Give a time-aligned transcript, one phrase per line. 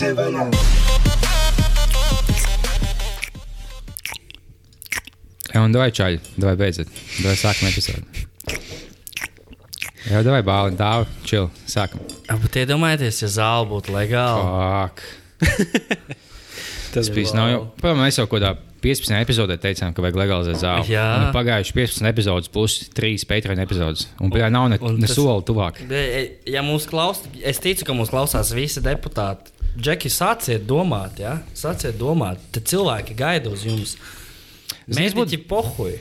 [0.00, 0.44] Vaļā!
[5.50, 6.88] Jā, un davai čaļi, davai beidzot.
[7.20, 8.06] Davai sākam episodu.
[10.08, 12.00] Jā, davai bāli, dāvi, čil, sākam.
[12.30, 14.88] Bet iedomājieties, ja zāle būtu legāla.
[16.94, 17.60] Tas bija nav jau.
[17.82, 20.94] Pamēram, mēs jau kādā 15 epizodē teicām, ka vajag legalizēt zāli.
[20.94, 21.04] Jā.
[21.18, 24.08] Un ir Pagājuši 15 epizodes plus 3 Patreon epizodes.
[24.24, 25.84] Un pie nav ne, ne tas- soli tuvāk.
[25.90, 29.52] Bet, Ja mūs klausās, es ticu, ka mūs klausās visi deputāti.
[29.78, 31.38] Džeki, sāciet domāt, ja?
[31.54, 32.42] sāciet domāt.
[32.54, 33.96] Tad cilvēki gaida uz jums.
[34.90, 35.94] Zini, Mēģiniet, pohuj.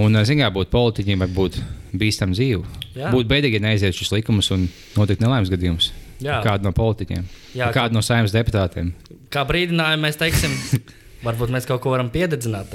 [0.00, 1.60] Un, zinām, būt politiķiem, var būt
[1.94, 2.64] bīstama dzīve.
[2.96, 3.10] Jā.
[3.14, 5.92] Būt bēdīgi, ja neiziet šis likums un notikt nelaimes gadījums.
[6.20, 6.40] Jā.
[6.44, 7.24] Kādu no politiķiem,
[7.56, 8.92] Jā, kādu no saimnes deputātiem.
[9.32, 10.52] Kā brīdinājumu mēs teiksim,
[11.26, 12.74] varbūt mēs kaut ko varam piededzināt.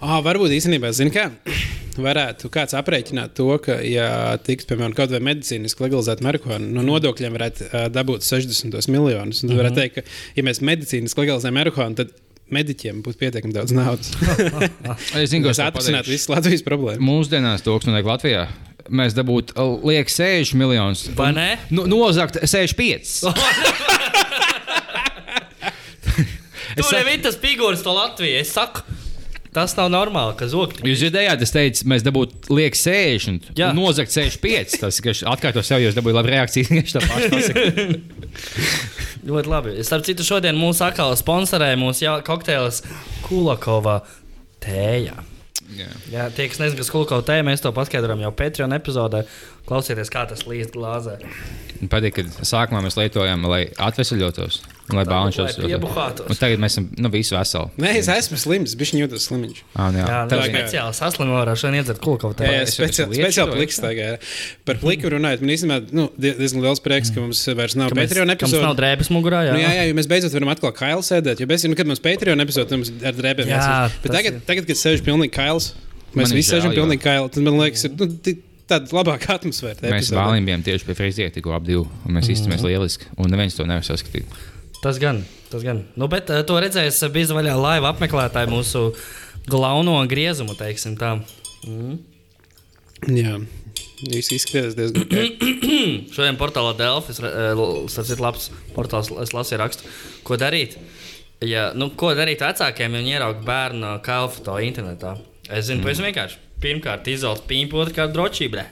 [0.00, 1.28] Ah, varbūt īstenībā, zini, kā
[2.00, 4.08] varētu kāds aprēķināt to, ka, ja
[4.44, 9.42] tiks, piemēram, kaut vai medicīniski legalizēta marihuāna, no nodokļiem varētu uh, dabūt 60 miljonus.
[9.44, 12.12] Tad varētu teikt, ka, ja mēs medicīniski legalizējam marihuānu, tad
[12.52, 14.12] mediķiem būtu pietiekami daudz naudas.
[15.20, 17.04] Es zinu, Tas atrisinātu visas Latvijas problēmas.
[17.04, 18.46] Mūsdienās to, kas notiek Latvijā,
[18.92, 19.56] mēs dabūtu
[19.88, 21.06] liekas 60 miljonus.
[21.16, 21.48] Vai ne?
[21.72, 23.22] Nu, nozagt 65.
[26.72, 28.38] Es Tur jau saku- ir tas figūrs to Latviju.
[28.40, 28.80] Es saku,
[29.54, 30.80] tas nav normāli, ka zogt.
[30.86, 33.70] Jūs dzirdējāt, es teicu, mēs dabūtu liekas 60, Jā.
[33.70, 34.78] un nozagt 65.
[34.82, 36.70] Tas ir atkārtos sev, jo es dabūju labu reakciju.
[36.72, 37.66] Tieši tā paša pasaka.
[39.28, 39.74] Ļoti labi.
[39.86, 42.82] Starp citu, šodien mūsu atkal sponsorē mūsu kokteils
[43.28, 44.00] Kulakova
[44.64, 45.18] tējā.
[45.72, 45.88] Jā.
[46.12, 49.22] Jā, tie, kas nezina, kas Kulakova tēja, mēs to paskaidrojam jau Patreon epizodē.
[49.68, 51.16] Klausieties, kā tas līdz glāzē.
[51.92, 54.60] Patīk, ka sākumā mēs lietojām, lai atvesaļotos,
[54.96, 55.04] lai.
[56.28, 57.70] Un tagad mēs esam nu, visi veseli.
[57.82, 59.62] Nē, es esmu slims, viņš jūtas slimiņš.
[59.76, 60.20] Ah, jā, Jā, jā.
[60.30, 62.00] tā ir kā- speciāli saslimu ar šodien iedzert
[62.38, 62.52] tēju.
[62.52, 64.18] jā, es- es speciāli šo, pliks tagad.
[64.64, 68.28] Par pliku runājot, man īstenībā nu, die- diezgan liels prieks, ka mums vairs nav Patreon
[68.36, 69.42] ka mums nav drēbes mugurā.
[69.48, 71.40] Jā, Nu, jā, jā, jo mēs beidzot varam atkal kailu sēdēt.
[71.40, 74.02] Jo mēs, nu, kad mums Patreon epizode, tad mums ar drēbēm Jā, jāsaka.
[74.02, 75.72] Bet tagad, tagad, kad sēž pilnīgi kails,
[76.14, 78.06] mēs visi sēžam pilnīgi kaili, tad man liekas, ir nu,
[78.68, 79.80] tāda labāka atmosfēra.
[79.92, 83.04] Mēs bāliņiem bijām tieši pie friziera, tikko ap divu, un mēs izturējāmies lieliski.
[83.18, 84.24] Un neviens to nevar saskatīt.
[84.82, 85.20] Tas gan,
[85.50, 85.84] tas gan.
[85.94, 88.88] Nu, bet uh, to redzēs uh, bija vaļā laiva apmeklētāji mūsu
[89.46, 91.12] galveno griezumu, teiksim tā.
[91.68, 92.00] Mm.
[93.14, 93.36] Jā,
[94.10, 95.50] jūs izskatās diezgan labi.
[96.14, 99.86] Šodien portālā Delfis, tas ir labs portāls, es lasīju rakstu,
[100.26, 100.74] ko darīt.
[101.46, 105.14] Ja, nu, ko darīt vecākiem, ja viņi ieraudzīja bērnu kalfoto internetā?
[105.46, 106.42] Es zinu, pavisam vienkārši.
[106.62, 108.66] Pirmkārt, izolēt pīnu, otrkārt, drošībā.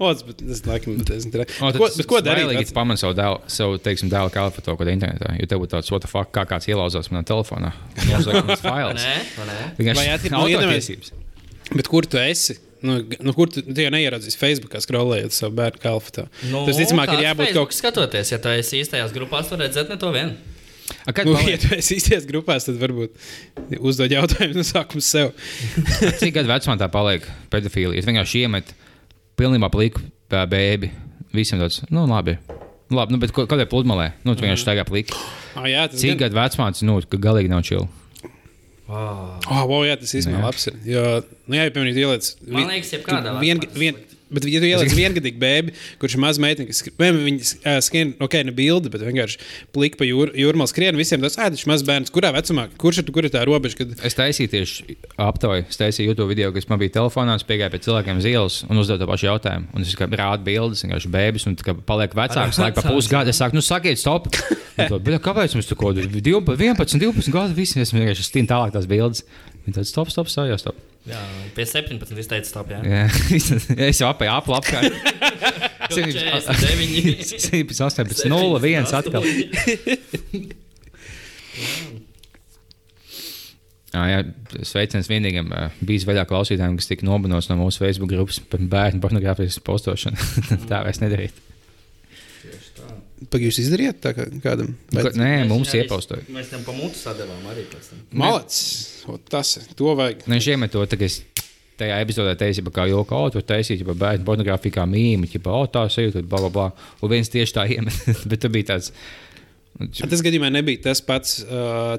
[0.00, 1.46] O, tas, bet es laikam, bet es nezinu.
[1.60, 2.50] O, Ko, bet ko darīt?
[2.54, 5.62] Ja vec- pamanīt savu dēlu, savu, teiksim, dēlu kalpu to kaut kādā internetā, jo tev
[5.64, 7.72] būtu tāds, what the fuck, kā kāds ielauzās manā telefonā.
[8.18, 9.02] Uzliekams fails.
[9.02, 9.16] Nē,
[9.50, 9.58] ne?
[9.80, 11.12] Vienkārši Vai jātiek- nu, autortiesības.
[11.74, 12.58] Bet kur tu esi?
[12.86, 16.26] Nu, nu, kur tu, tu jau neieradzīsi Facebookā, skrolējot savu bērnu kalfatā?
[16.52, 17.80] Nu, tas, ticamāk, ir jābūt Facebook kaut kas.
[17.80, 20.36] Skatoties, ja tu esi īstajās grupās, tad redzēt ne to vienu.
[21.08, 23.16] A, Kad Nu, paliek- ja tu esi īstajās grupās, tad varbūt
[23.80, 25.32] uzdod jautājumu no sākuma sev.
[26.20, 27.98] Cik gadu vecumā tā paliek pedofīlija?
[28.04, 28.76] Es vienkārši iemetu
[29.38, 30.90] pilnībā pliku bēbi.
[31.36, 32.36] Visiem tāds, nu, labi.
[32.88, 34.12] Nu, labi, nu, bet ko- kādai pludmalē?
[34.24, 35.14] Nu, tu vienkārši staigā pliki.
[35.56, 37.88] Ah, jā, tas Cik gan- gadu vecumā tas, nu, ka galīgi nav čili?
[38.86, 39.40] Wow.
[39.50, 40.76] Oh, wow, jā, tas īstenībā labs ir.
[40.86, 41.02] Jo,
[41.48, 42.28] nu, jā, ja, piemēram, ieliec.
[42.46, 43.96] Man liekas, jebkādā vien, vien.
[44.26, 48.34] Bet, ja tu ieliec viengadīgu bēbi, kurš ir maza meitene, kas skrien, viņa skrien, ok,
[48.48, 49.38] ne bildi, bet vienkārši
[49.74, 52.10] plika pa jūr, jūrmālu skrien, visiem tas ēdis mazs bērns.
[52.14, 53.78] Kurā vecumā, kurš ir, kur ir tā robeža?
[53.78, 53.94] Kad...
[54.06, 57.82] Es taisīju tieši aptauju, es taisīju YouTube video, kas man bija telefonā, es piegāju pie
[57.86, 59.70] cilvēkiem uz ielas un uzdevu to pašu jautājumu.
[59.76, 63.30] Un es kā rādu bildes, vienkārši bēbis, un kā paliek vecāks, laika pa pusgadu.
[63.30, 64.26] Es saku, nu sakiet, stop!
[64.76, 68.74] To, "Bet Kāpēc mums tur kaut kādā 11, 12 gadu visi es vienkārši stīnu tālāk
[68.74, 69.24] tās bildes?
[69.64, 70.82] Viņi tādi stop, stop, stop, jau stop.
[71.06, 71.20] Jā,
[71.54, 72.70] pie 17 izteicis stop.
[72.74, 72.80] Jā.
[72.82, 73.06] Jā,
[73.88, 74.92] es jau apēju apli apkārt.
[75.92, 77.80] 49.
[77.86, 79.26] 18, 0, 1 atkal.
[83.96, 84.16] Jā, jā,
[84.66, 85.48] sveiciens vienīgam
[85.86, 90.18] bijis vaļā klausītājiem, kas tika nobanots no mūsu Facebook grupas par bērnu pornogrāfijas postošanu.
[90.70, 91.38] tā vairs nedarīt.
[93.16, 94.74] Pagaidām, jūs izdarījāt tā kā kādam?
[94.92, 96.26] Ko- Nē, mums Jā, iepostoja.
[96.32, 98.02] Mēs tam pamūtu sadevām arī pēc tam.
[98.12, 99.06] Malacis!
[99.32, 99.70] Tas ir.
[99.78, 100.26] To vajag.
[100.28, 101.16] Nē, šiem to tagad.
[101.76, 105.40] Tajā epizodē teica, ka kā jau kaut ko tādu ja bērnu pornogrāfiju kā mīmīmu, ja
[105.52, 106.66] oh, tā sajūta, bla, bla, bla.
[107.04, 107.98] Un viens tieši tā iemet.
[108.32, 108.92] Bet tur bija tāds.
[109.76, 111.42] nu, A Tas gadījumā nebija tas pats,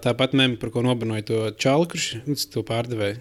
[0.02, 3.20] tāpat meme, par ko nobanoja to čalu, kurš nu, to pārdevēja.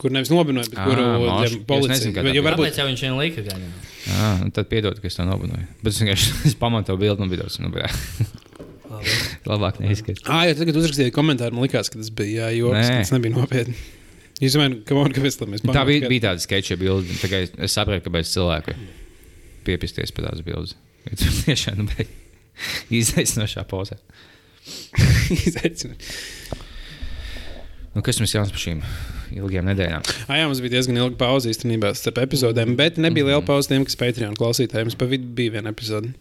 [0.00, 1.04] Kur nevis nobanoja, bet kuru
[1.44, 2.24] Es policija.
[2.26, 3.66] Jo tā varbūt jau viņš vien lika gan?
[4.10, 5.66] Ah, nu tad piedod, ka es to nobanoju.
[5.82, 7.90] Bet es vienkārši es pamatu to bildi nu, bļā.
[9.50, 10.24] Labāk neizskatās.
[10.30, 12.98] Ah, ja tagad uzrakstīja komentāru, man liekas, ka tas bija jā, joks, Nē.
[13.02, 13.76] tas nebija nopietni.
[14.42, 17.14] Jūs man kāpēc tam mēs Tā bija, bija tāda sketča bilde.
[17.22, 18.74] Tagad es saprotu, kāpēc cilvēki
[19.66, 20.76] piepisties pie tādas bildes.
[21.20, 22.08] Tur tiešām nu, bija.
[22.94, 23.98] Izaicinošā posē.
[25.34, 26.62] Izaicinoši.
[27.94, 28.80] Nu, kas mums jāsaka par šīm
[29.36, 30.04] ilgām nedēļām?
[30.26, 33.84] Ah, jā, mums bija diezgan ilga pauze īstenībā starp epizodēm, bet nebija liela pauze tiem,
[33.88, 34.88] kas Patreon klausītājiem.
[34.88, 36.12] Mums pa vidu bija viena epizode.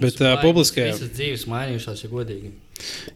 [0.00, 0.94] Bet uh, publiskajā.
[0.94, 2.52] Visas dzīves mainījušās, ja godīgi.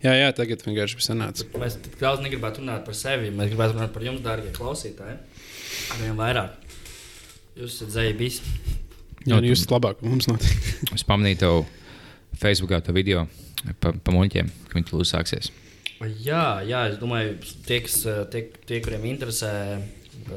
[0.05, 1.49] Jā, jā, tagad vienkārši bija sanāca.
[1.61, 3.33] Mēs daudz negribētu runāt par sevi.
[3.35, 5.17] Mēs gribētu runāt par jums, dārgie klausītāji.
[6.03, 6.61] Vien vairāk.
[7.59, 8.43] Jūs esat zēbis.
[9.25, 10.71] Jā, nu, jūs esat labāk, mums notiek.
[10.93, 11.61] Es pamanīju tev
[12.41, 13.25] Facebookā to video
[13.81, 15.53] par pa muļķiem, ka viņi tur uzsāksies.
[16.25, 17.37] Jā, jā, es domāju,
[17.67, 18.01] tie, kas,
[18.33, 19.51] tie, tie kuriem interesē,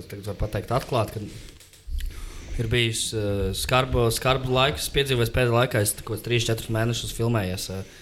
[0.10, 5.81] tagad var pateikt atklāti, ka ir bijis uh, skarbu, skarbu laiks, piedzīvojis pēdējā laikā.
[5.86, 7.98] Es kaut kādus 3-4 mēnešus filmējies uh,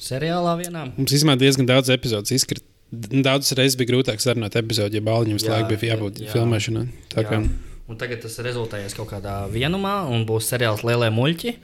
[0.00, 0.86] seriālā vienā.
[0.96, 2.64] Mums īstenībā diezgan daudz epizodes izkrīt.
[2.90, 6.32] Daudzas reizes bija grūtāk sarunāt epizodi, ja bāliņam visu laiku bija jābūt jā.
[6.32, 6.88] filmēšanai.
[7.12, 7.42] Kā
[7.90, 11.54] Un tagad tas rezultējies kaut kādā vienumā, un būs seriāls Lielie muļķi.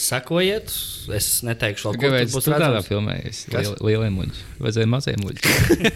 [0.00, 0.72] Sekojiet,
[1.14, 2.88] es neteikšu, vēl, kur Kāpēc tas būs redzams.
[2.88, 3.16] filmē?
[3.26, 3.44] Kas?
[3.52, 4.44] Liel, lielie muļķi.
[4.64, 5.92] Vajadzēja mazie muļķi.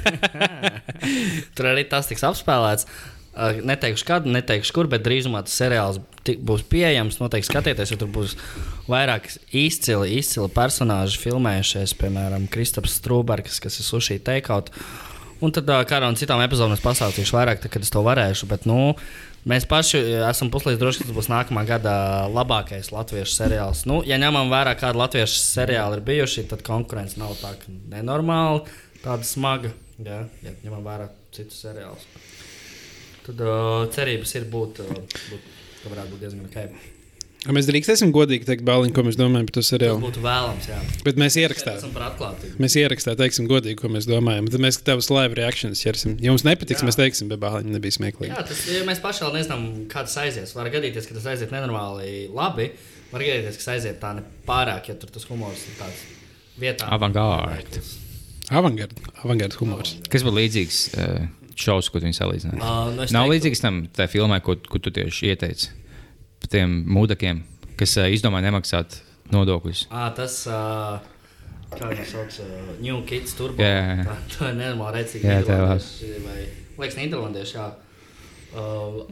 [1.57, 2.87] Tur arī tas tiks apspēlēts.
[3.37, 7.19] Uh, Neteikšu, kad, neteikšu, kur, bet drīzumā tas seriāls būs pieejams.
[7.21, 8.33] Noteikti skatieties, jo tur būs
[8.89, 11.93] vairāk izcili, izcili personāļi filmējušies.
[12.01, 14.73] Piemēram, Kristaps Strūbergs, kas ir sushi takeout.
[15.45, 18.49] Un tad uh, kādā no citām epizodēm es pastāstīšu vairāk, tad, kad es to varēšu.
[18.49, 18.95] Bet, nu,
[19.49, 21.95] mēs paši esam puslīdz droši, ka tas būs nākamā gada
[22.33, 23.85] labākais latviešu seriāls.
[23.89, 27.55] Nu, ja ņemam vērā, kāda latviešu seriāli ir bijuši, tad konkurence nav tā
[27.93, 28.65] nenormāla,
[29.05, 29.73] tāda smaga.
[29.97, 32.05] Jā, ja ņemam vērā citus seriālus.
[33.27, 35.49] Tad uh, cerības ir būt, uh, būt
[35.83, 36.96] ka varētu būt diezgan ok.
[37.55, 40.01] Mēs drīkstēsim godīgi teikt, bāliņ, ko mēs domājam par to Tas seriālu.
[40.03, 40.79] būtu vēlams, jā.
[41.05, 41.77] Bet mēs ierakstām.
[41.79, 42.57] esam par atklātību.
[42.63, 44.49] Mēs ierakstām, teiksim, godīgi, ko mēs domājam.
[44.51, 46.17] Tad mēs tavus live reakcijas ķersim.
[46.25, 46.89] Ja mums nepatiks, Jā.
[46.89, 48.33] mēs teiksim, bet bāliņi nebija smieklīgi.
[48.33, 50.55] Jā, tas ja mēs vēl nezinām, kā tas aizies.
[50.57, 52.71] Var gadīties, ka tas aiziet nenormāli labi.
[53.13, 56.03] Var gadīties, ka tas aiziet tā nepārāk, ja tur tas humors ir tāds
[56.59, 56.89] vietā.
[56.91, 57.81] Avangārd.
[58.51, 58.95] Avangard,
[59.25, 59.97] avangard humors.
[60.11, 61.27] Kas būtu līdzīgs uh,
[61.59, 62.61] šovs, ko viņi salīdzināja?
[62.63, 65.73] Uh, nu Nav teiktu- līdzīgs tam tā filmai, ko, ko tu tieši ieteici
[66.47, 67.43] par tiem mūdekiem,
[67.79, 69.01] kas uh, izdomā nemaksāt
[69.35, 69.87] nodokļus.
[69.91, 71.01] À, tas, uh,
[71.75, 73.63] kā viņš sauc, uh, New Kids Turbo.
[73.63, 74.07] Jā, jā, jā.
[74.07, 75.27] Tā, tā ir nenormāli redzīgi.
[75.27, 76.47] Jā, tā ir labi.
[76.77, 77.67] Liekas, Nīderlandieši, jā.
[78.57, 79.03] Uh,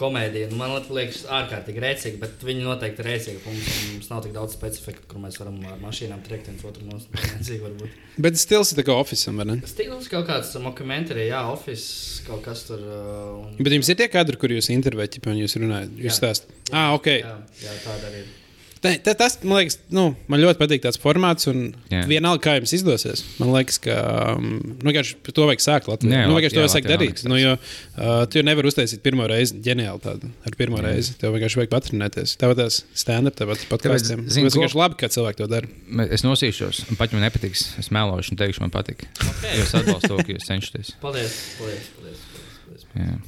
[0.00, 3.42] komēdija, nu, man liekas, ārkārtīgi rēcīga, bet viņi noteikti ir rēcīgi.
[3.46, 7.86] Mums, mums nav tik daudz specifiku, kur mēs varam ar mašīnām triekt viens otru nosūtīt.
[8.20, 9.58] Bet stils ir tā kā oficiāls, vai ne?
[9.68, 12.82] Stils kaut kāds dokumentāri, jā, office, kaut kas tur.
[12.82, 16.60] Un, Bet jums ir tie kadri, kur jūs intervējat, ja jūs runājat, jūs stāstāt.
[16.72, 17.14] Ah, ok.
[17.20, 18.36] jā, jā, tāda arī ir.
[18.80, 21.98] Ne, ta- tas, man liekas, nu, man ļoti patīk tāds formāts, un Jā.
[22.08, 23.20] vienalga, kā jums izdosies.
[23.36, 23.96] Man liekas, ka
[24.38, 24.46] um,
[24.80, 26.22] nu, vienkārši par to vajag sākt Latvijā.
[26.22, 27.20] Jā, Nu, vienkārši to jā, vajag Latvijā darīt.
[27.28, 31.12] Nu, jo uh, tu jau nevari uztaisīt pirmo reizi ģeniāli tādu ar pirmo reizi.
[31.20, 32.34] Tev vienkārši vajag patrenēties.
[32.40, 34.24] Tāpat tās stand-up, tāpat podkāstiem.
[34.30, 35.68] Tas vienkārši labi, ka cilvēki to dara.
[36.08, 39.04] Es nosīšos, un pat man nepatiks, es melošu un teikšu, man patīk.
[39.20, 39.58] Okay.
[39.60, 40.94] Jo es atbalstu to, ka jūs cenšaties.
[41.04, 42.28] Paldies, paldies, paldies.
[42.32, 42.88] paldies, paldies.
[42.96, 43.20] Jā.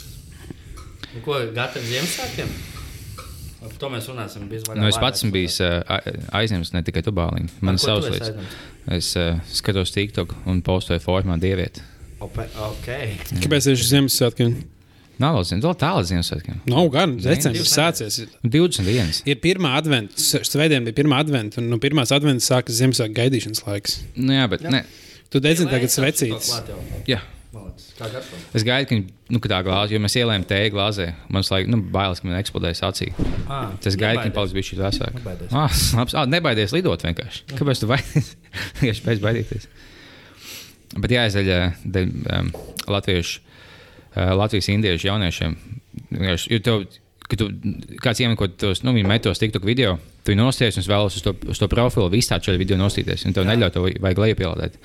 [1.12, 2.56] Nu, ko gatavi Ziemassvētkiem?
[3.62, 4.48] Par to mēs runāsim.
[4.50, 7.56] Nu, es pats esmu bijis aizņemts, ne tikai tu bāliņš.
[7.62, 8.54] Man ir savs lietas.
[8.90, 11.84] Es uh, skatos TikTok un postoju formā dievieti.
[12.22, 12.88] Ope, ok.
[13.42, 14.56] Kāpēc tieši Ziemassvētkiem?
[15.22, 16.58] Nav vēl zināms, vēl tālāk Ziemassvētkiem.
[16.72, 18.18] Nav gan, decembris sācies.
[18.42, 19.20] 20 dienas.
[19.28, 24.00] Ir pirmā adventa, svētdiena bija pirmā adventa, un no pirmās adventas sākas Ziemassvētku gaidīšanas laiks.
[24.16, 24.82] Nu, jā, bet ne.
[25.32, 26.80] Tu dedzini Vai tagad jau?
[27.08, 27.22] Jā.
[28.56, 28.96] Es gaidu, ka
[29.34, 31.06] nu, ka tā glāze, jo mēs ielējām tēju glāzē.
[31.32, 33.10] Man liekas, nu, bailes, ka man eksplodēs acī.
[33.46, 34.34] Ah, Tas gaida, ka nebaidies.
[34.36, 35.14] paliks bijuši vēsāki.
[35.20, 35.52] Nebaidies.
[35.52, 36.16] Ah, labs.
[36.18, 37.44] ah, nebaidies lidot vienkārši.
[37.58, 38.32] Kāpēc tu baidies?
[38.80, 39.68] Vienkārši pēc baidīties.
[41.02, 41.50] Bet jāizaļ
[41.94, 42.50] dēļ um,
[42.92, 45.56] latviešu, uh, Latvijas indiešu jauniešiem.
[46.52, 46.82] Jo tev,
[47.24, 47.48] kad tu,
[48.04, 49.96] kāds iemet tos, nu, viņi metos TikTok video,
[50.26, 53.24] tu nosties un es vēlos uz to, uz to profilu visā šajā video nostīties.
[53.26, 54.76] Un tev neļauj to vajag lejupielādēt.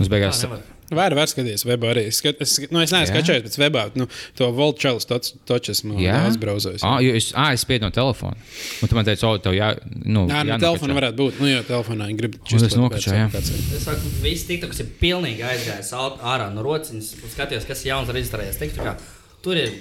[0.00, 0.42] Mums beigās.
[0.48, 0.73] Nevar.
[0.92, 2.02] Var, var skatīties, webā arī.
[2.12, 3.22] Skat, es, nu, es neesmu Jā.
[3.22, 3.84] skatījies pēc webā.
[3.96, 6.84] Nu, to Volčāles točs esmu Jā, daudz brauzojis.
[6.84, 8.36] Ah, jo es, ah, es spiedu no telefona.
[8.84, 9.70] Un tu man teici, o, tev jā,
[10.04, 11.40] nu, Nē, nu, telefona varētu būt.
[11.40, 13.44] Nu, jo telefonā viņi grib Un es nokačāju, jā.
[13.78, 17.14] Es saku, viss TikToks ir pilnīgi aizgājis ārā no rociņas.
[17.32, 18.60] Skatījos, kas jauns reģistrējies.
[18.60, 18.98] TikTokā.
[19.44, 19.72] Tur ir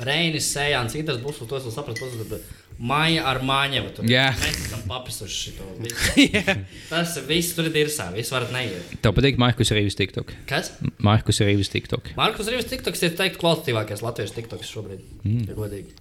[0.00, 2.40] Reinis, Sējāns, Inters, būs to es vēl sapratu.
[2.80, 3.90] Māja ar māņevu.
[3.96, 4.06] tur.
[4.08, 4.30] Jā.
[4.40, 6.26] Mēs esam papisuši šo visu.
[6.92, 8.94] Tas viss tur ir dirsā, viss varat neiet.
[9.04, 10.32] Tev patīk Markus Rīgas TikTok.
[10.48, 10.72] Kas?
[10.96, 12.14] Markus Rīgas TikTok.
[12.16, 15.02] Markus Rīvs TikToks ir teikt kvalitatīvākais latviešu TikToks šobrīd.
[15.26, 15.50] Mm.
[15.50, 15.92] Ja godīgi.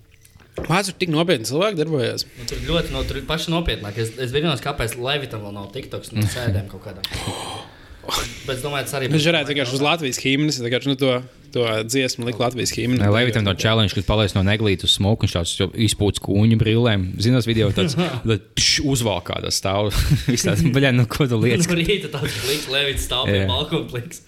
[0.59, 2.25] Mākslinieks tur tik nopietni cilvēki darbojas.
[2.35, 3.99] Nu, tur ļoti no, tur ir paši nopietnāk.
[3.99, 7.03] Es, es vienos, kāpēc Levitam vēl nav TikToks no sēdēm kaut kādā.
[8.07, 11.11] Bet es domāju, tas arī Viņš varētu vienkārši uz Latvijas himnas, vienkārši nu, to,
[11.53, 13.09] to dziesmu likt Latvijas himnu.
[13.13, 17.05] Levitam to challenge, kad palaist no neglītas uz smoku, viņš tāds izpūts kūņu brillēm.
[17.21, 17.97] Zinos, video tāds-
[18.93, 19.91] uzvalk kādā stāv.
[20.31, 21.69] Viss tāds, baļā, nu ko tu lietas.
[21.69, 24.23] No rīta tāds pliks, Levits stāv pie balkona pliks.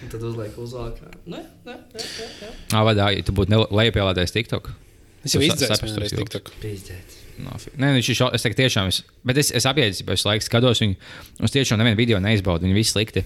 [0.00, 1.10] Un tad uzliek uzvalkā.
[1.28, 2.04] Nē, nē, nē,
[2.42, 2.52] nē.
[2.72, 4.70] Ā, vadā, ja tu būtu lejupielādējis TikTok.
[5.24, 6.22] Es jau izdzēsu vienreiz tos joks.
[6.24, 6.54] TikTok.
[6.62, 7.19] Pīzdēt.
[7.80, 10.82] Nē, viņš ir šo, es teiktu, tiešām, es, bet es, es apjēdzu, es laiku skatos
[10.82, 10.96] viņu,
[11.46, 12.66] es tiešām nevienu video neizbaudu.
[12.68, 13.24] Viņi visi slikti.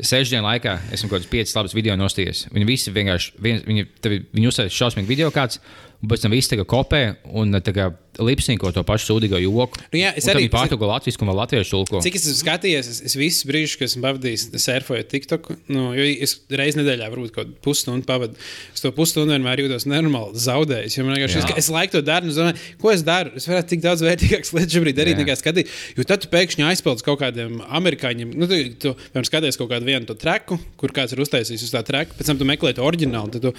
[0.00, 2.46] Sešu dienu laikā esmu kaut kādus piecus labus video nostājies.
[2.54, 5.60] Viņi visi vienkārši, viens, viņi, tevi- viņi uzsver šausmīgu video kāds,
[6.02, 7.02] un pēc tam viss tagad kopē
[7.38, 7.74] un tā
[8.18, 9.78] kā lipsniko to pašu sūdīgo joku.
[9.92, 12.00] Nu jā, es arī- viņi pārtulko latviešu un latviešu tulko.
[12.02, 16.04] Cik es esmu skatījies, es, es visus brīžus, kad esmu pavadījis surfojot TikTok, nu, jo
[16.26, 18.34] es reizē nedēļā varbūt kaut kādu pusstundu pavadu.
[18.74, 20.98] Es to pusstundu vienmēr jūtos nenormāli zaudējis.
[21.04, 23.30] man vienkārši- Es, es laiku to daru, domāju, ko es daru.
[23.36, 25.24] Es varētu tik daudz vērtīgākas lietas šobrīd darīt, Jā.
[25.24, 25.68] nekā skatīt.
[25.96, 28.34] Jo tad pēkšņi aizpildīsi kaut kādiem amerikāņiem.
[28.34, 31.70] Nu, tu, tu piemēram, skaties kaut kādu vienu to treku, kur kāds ir uztaisījis uz
[31.74, 33.30] tā treku, pēc tam tu meklē to oriģinālu.
[33.32, 33.52] Tad tu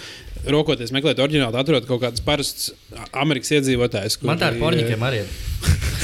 [0.51, 2.71] rokoties meklēt oriģinālu, atrod kaut kādus parastus
[3.13, 4.19] Amerikas iedzīvotājus.
[4.23, 5.23] Man tā ar porņikiem arī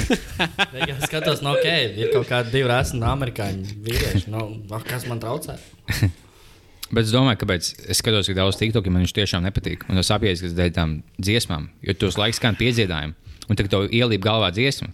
[0.06, 1.66] es skatos, no ok,
[1.98, 4.30] ir kaut kādi divi resni amerikāņu vīrieši.
[4.34, 5.58] No, no, kas man traucē?
[6.94, 9.88] Bet es domāju, kāpēc es skatos, cik daudz TikTok man viņš tiešām nepatīk.
[9.90, 13.16] Un tas apjēdz, kas dēļ tam dziesmām, jo tos laiks skan piedziedājumi,
[13.50, 14.92] un tagad tev ielīp galvā dziesma.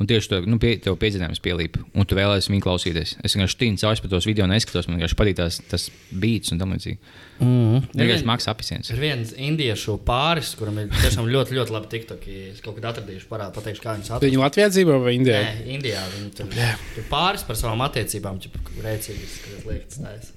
[0.00, 3.10] Un tieši to nu, pie, tev piedziedājums pielīp, un tu vēlēsies viņu klausīties.
[3.20, 5.84] Es vienkārši tīnu cauri par tos video, neskatos, man vienkārši patīk tās, tas
[6.22, 6.96] beats un tam līdzīgi.
[7.44, 7.84] Mm.
[7.92, 8.92] Vienkārši maksā apziņas.
[8.94, 12.38] Ir viens indiešu pāris, kuram ir tiešām ļoti, ļoti labi tiktoki.
[12.54, 14.24] Es kaut kad atradīšu, parādu, pateikšu, kā viņus atrast.
[14.24, 15.44] Viņi Latvijā dzīvo vai Indijā?
[15.44, 18.40] Nē, Indijā viņi tur ir pāris par savām attiecībām,
[18.80, 20.36] rēcīgas, kas liekas tāds.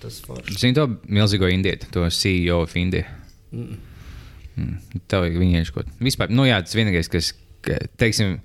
[0.00, 0.56] Tas forši.
[0.60, 3.04] Zini to milzīgo indietu, to CEO of India.
[3.52, 3.82] Mm.
[5.12, 5.98] Tev ir viņa kaut kas.
[6.00, 7.45] Vispār, nu jā, tas vienīgais, kas, ka,
[8.00, 8.38] teiksim,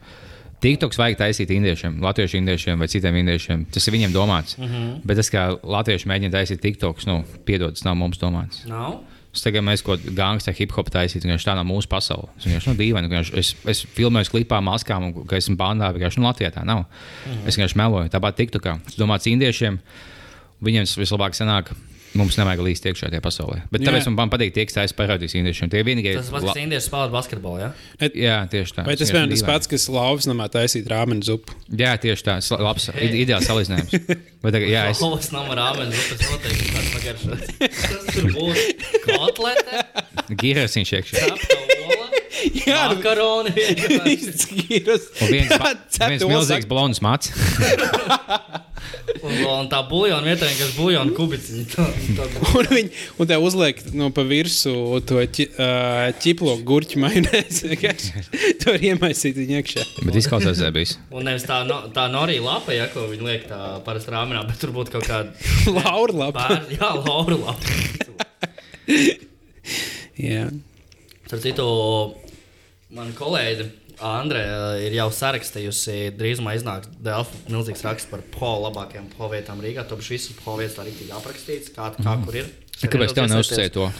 [0.61, 3.63] TikToks vajag taisīt indiešiem, latviešu indiešiem vai citiem indiešiem.
[3.73, 4.57] Tas ir viņiem domāts.
[4.59, 4.99] Mm -hmm.
[5.03, 8.67] Bet tas, kā latvieši mēģina taisīt TikToks, nu, piedod, tas nav mums domāts.
[8.67, 9.01] Nav?
[9.33, 12.27] Es tagad mēs kaut kādā gangsta hip hop taisītu, vienkārši tā nav mūsu pasaule.
[12.37, 15.93] Es vienkārši nu, dīvaini, vienkārši es, es filmēju klipā, maskām, un ka esmu bandā.
[15.95, 16.83] Vienkārši nu, Latvijā tā nav.
[16.83, 17.47] Mm -hmm.
[17.47, 18.09] Es vienkārši meloju.
[18.09, 18.79] Tāpat TikTokā.
[18.83, 19.79] Tas domāts indiešiem.
[20.61, 21.71] Viņiem tas vislabāk sanāk.
[22.17, 23.61] Mums nevajag līdzi iekšā tajā pasaulē.
[23.71, 24.11] Bet tāpēc Jā.
[24.11, 25.69] man patīk tie, kas taisa parodijas indiešiem.
[25.71, 26.17] Tie vienīgie.
[26.17, 27.69] Tas pats, kas indieši spēlē basketbolu, ja?
[28.03, 28.85] Jā, tieši tā.
[28.89, 31.55] Vai tas piemēram tas pats, kas lauvas namā taisīt rāmenu zupu?
[31.71, 32.35] Jā, tieši tā.
[32.59, 33.95] Labs, ide- ideāls salīdzinājums.
[34.41, 37.57] Bet, tagad, jā, es, Hovas nama rāmenis, tas noteikti tāds pagaršots.
[37.91, 38.61] Tas tur būs
[39.07, 39.83] kotlete,
[40.41, 41.60] Gīrēs iekšā.
[42.65, 43.51] Jā, makaroni.
[43.57, 44.15] vienkārši.
[44.15, 45.07] Izskīras.
[45.21, 47.31] Un viens, Jā, ba- cepta viens ola milzīgs blonds mats.
[49.21, 51.65] Un, un tā buļbuļsakta vietā, kas buļbuļsakta kubiciņa.
[51.75, 52.89] tā- tā- Un viņi
[53.21, 57.01] un te uzliek no pa virsmu to ķi, uh, ķiplo gurķu
[57.69, 58.23] vienkārši.
[58.63, 59.85] To ir iemaisīt viņa iekšā.
[60.07, 60.95] Bet izklausās zebīs.
[61.13, 64.57] Un nevis tā, no, tā norija lapa, ja, ko viņi liek tā parasti rāmenā, bet
[64.63, 65.29] tur būtu kaut kāda
[65.77, 66.47] Laura lapa.
[66.49, 67.77] pār, jā, laura lapa.
[70.21, 70.47] Jā.
[71.27, 71.65] Starp citu,
[72.95, 73.69] man kolēģi
[74.01, 74.41] Andrē
[74.81, 79.83] ir jau sarakstījusi, drīzumā iznāks Delfa milzīgs raksts par po labākajām po vietām Rīgā.
[79.89, 82.49] Tur visu po vietas tā rīktīgi aprakstīts, kā, kā kur ir.
[82.73, 83.73] Es Kāpēc tev iesaisties.
[83.75, 83.91] to?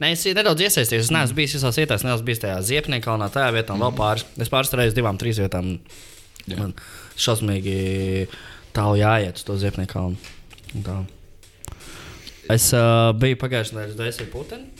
[0.00, 1.04] Nē, es nedaudz iesaistījos.
[1.04, 4.24] Es neesmu bijis visās vietās, neesmu bijis tajā Ziepniekā, tajā vietā, un vēl pāris.
[4.40, 5.74] Es pārstāvēju divām, trīs vietām.
[6.48, 6.56] Jā.
[6.56, 6.72] Man
[7.20, 7.76] šausmīgi
[8.74, 9.58] tālu jāiet uz to
[10.72, 10.96] un tā.
[12.50, 14.71] es uh, biju pagājušajā nedēļā uz Dēļa Putinu.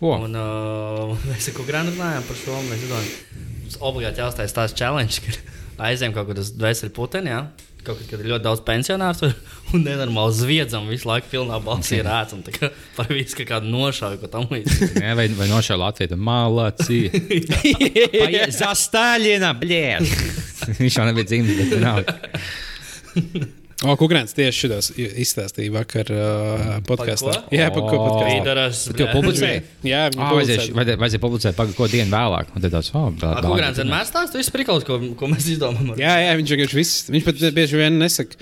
[0.00, 2.60] O, Un uh, mēs ar Kukrānu runājām par šo.
[2.68, 3.10] Mēs domājam,
[3.64, 5.34] mums obligāti jāuzstājas tās challenge, ka
[5.90, 7.32] aizējām kaut kur uz Dvēseli Putinu.
[7.32, 7.42] Ja?
[7.80, 9.30] Kaut kad, kad ir ļoti daudz pensionāru
[9.74, 14.20] un nenormāli zviedzam visu laiku, pilnā balsī un tā kā par visu kā kādu nošauju,
[14.20, 15.00] ko tam līdzīgi.
[15.16, 16.20] Vai, vai nošāva Latviju?
[16.20, 17.00] Malaci!
[18.60, 20.04] Za Stāļina, blēd!
[20.80, 23.56] Viņš jau nebija dzimis, bet nav.
[23.80, 27.32] O, Kukrāns tieši šitos izstāstīja vakar uh, podkāstā.
[27.48, 28.90] Jā, par ko podkāstā.
[28.92, 29.62] Bet jau publicēja?
[29.88, 30.74] Jā, viņa Ah, vajadzēja, publicēja.
[30.76, 32.50] vajadzēja, vajadzēja publicēt pag- ko dienu vēlāk.
[32.52, 35.94] Un tad tāds, oh, bā, Kukrāns vienmēr stāsta visu prikolu, ko, ko mēs izdomājam.
[35.96, 36.98] Jā, jā, viņš vienkārši viss.
[37.14, 38.36] Viņš pat bieži vien nesaka,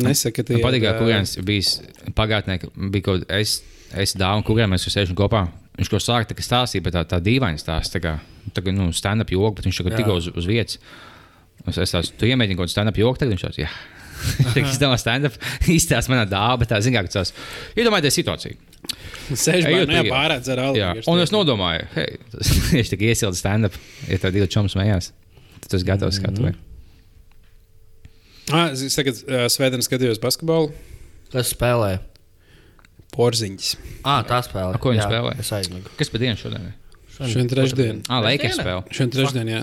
[0.00, 2.56] nesaka Man patīk, ka ā, Kurjans bija pagātnē,
[2.88, 3.60] bija kaut kas,
[3.92, 5.44] es, es dāvu, Kurjans mēs sēžam kopā.
[5.76, 7.98] Viņš kaut ko sāk tā kā stāstīja, bet tā, tā dīvaini stāsta.
[8.00, 8.16] Tā kā,
[8.56, 10.80] tā kā nu, stand-up joku, bet viņš tagad tikko uz, uz vietas.
[11.68, 13.68] Es, es tās, tu iemēģini kaut kādu stand-up joku, tagad viņš tāds, jā.
[14.56, 15.36] Viņš izdomā stand-up,
[15.78, 17.34] izstāsta manā dāvā, bet tā zina, ka tas
[17.78, 18.58] iedomājieties situāciju.
[19.28, 20.80] Sēž Ejot bērnā, jā, pie- pārā dzer alkoholu.
[20.80, 23.76] Jā, un es nodomāju, hei, tas ir tik iesilds stand-up,
[24.08, 25.10] ja tev divi čoms smējās.
[25.58, 26.54] Tad tu esi gatavs skatuvē.
[28.54, 30.70] Ah, es tagad uh, svētdien skatījos basketbolu.
[31.34, 31.98] Kas spēlē?
[33.12, 33.72] Porziņš.
[34.08, 34.76] Ah, tā spēlē.
[34.76, 35.34] A, ko viņi Jā, spēlē?
[35.42, 35.92] Es aizmigu.
[35.98, 36.68] Kas par dienu šodien?
[36.70, 36.76] ir?
[37.18, 38.00] Šodien trešdien.
[38.08, 38.84] Ah, Lakers spēle.
[38.94, 39.62] Šodien trešdien, jā.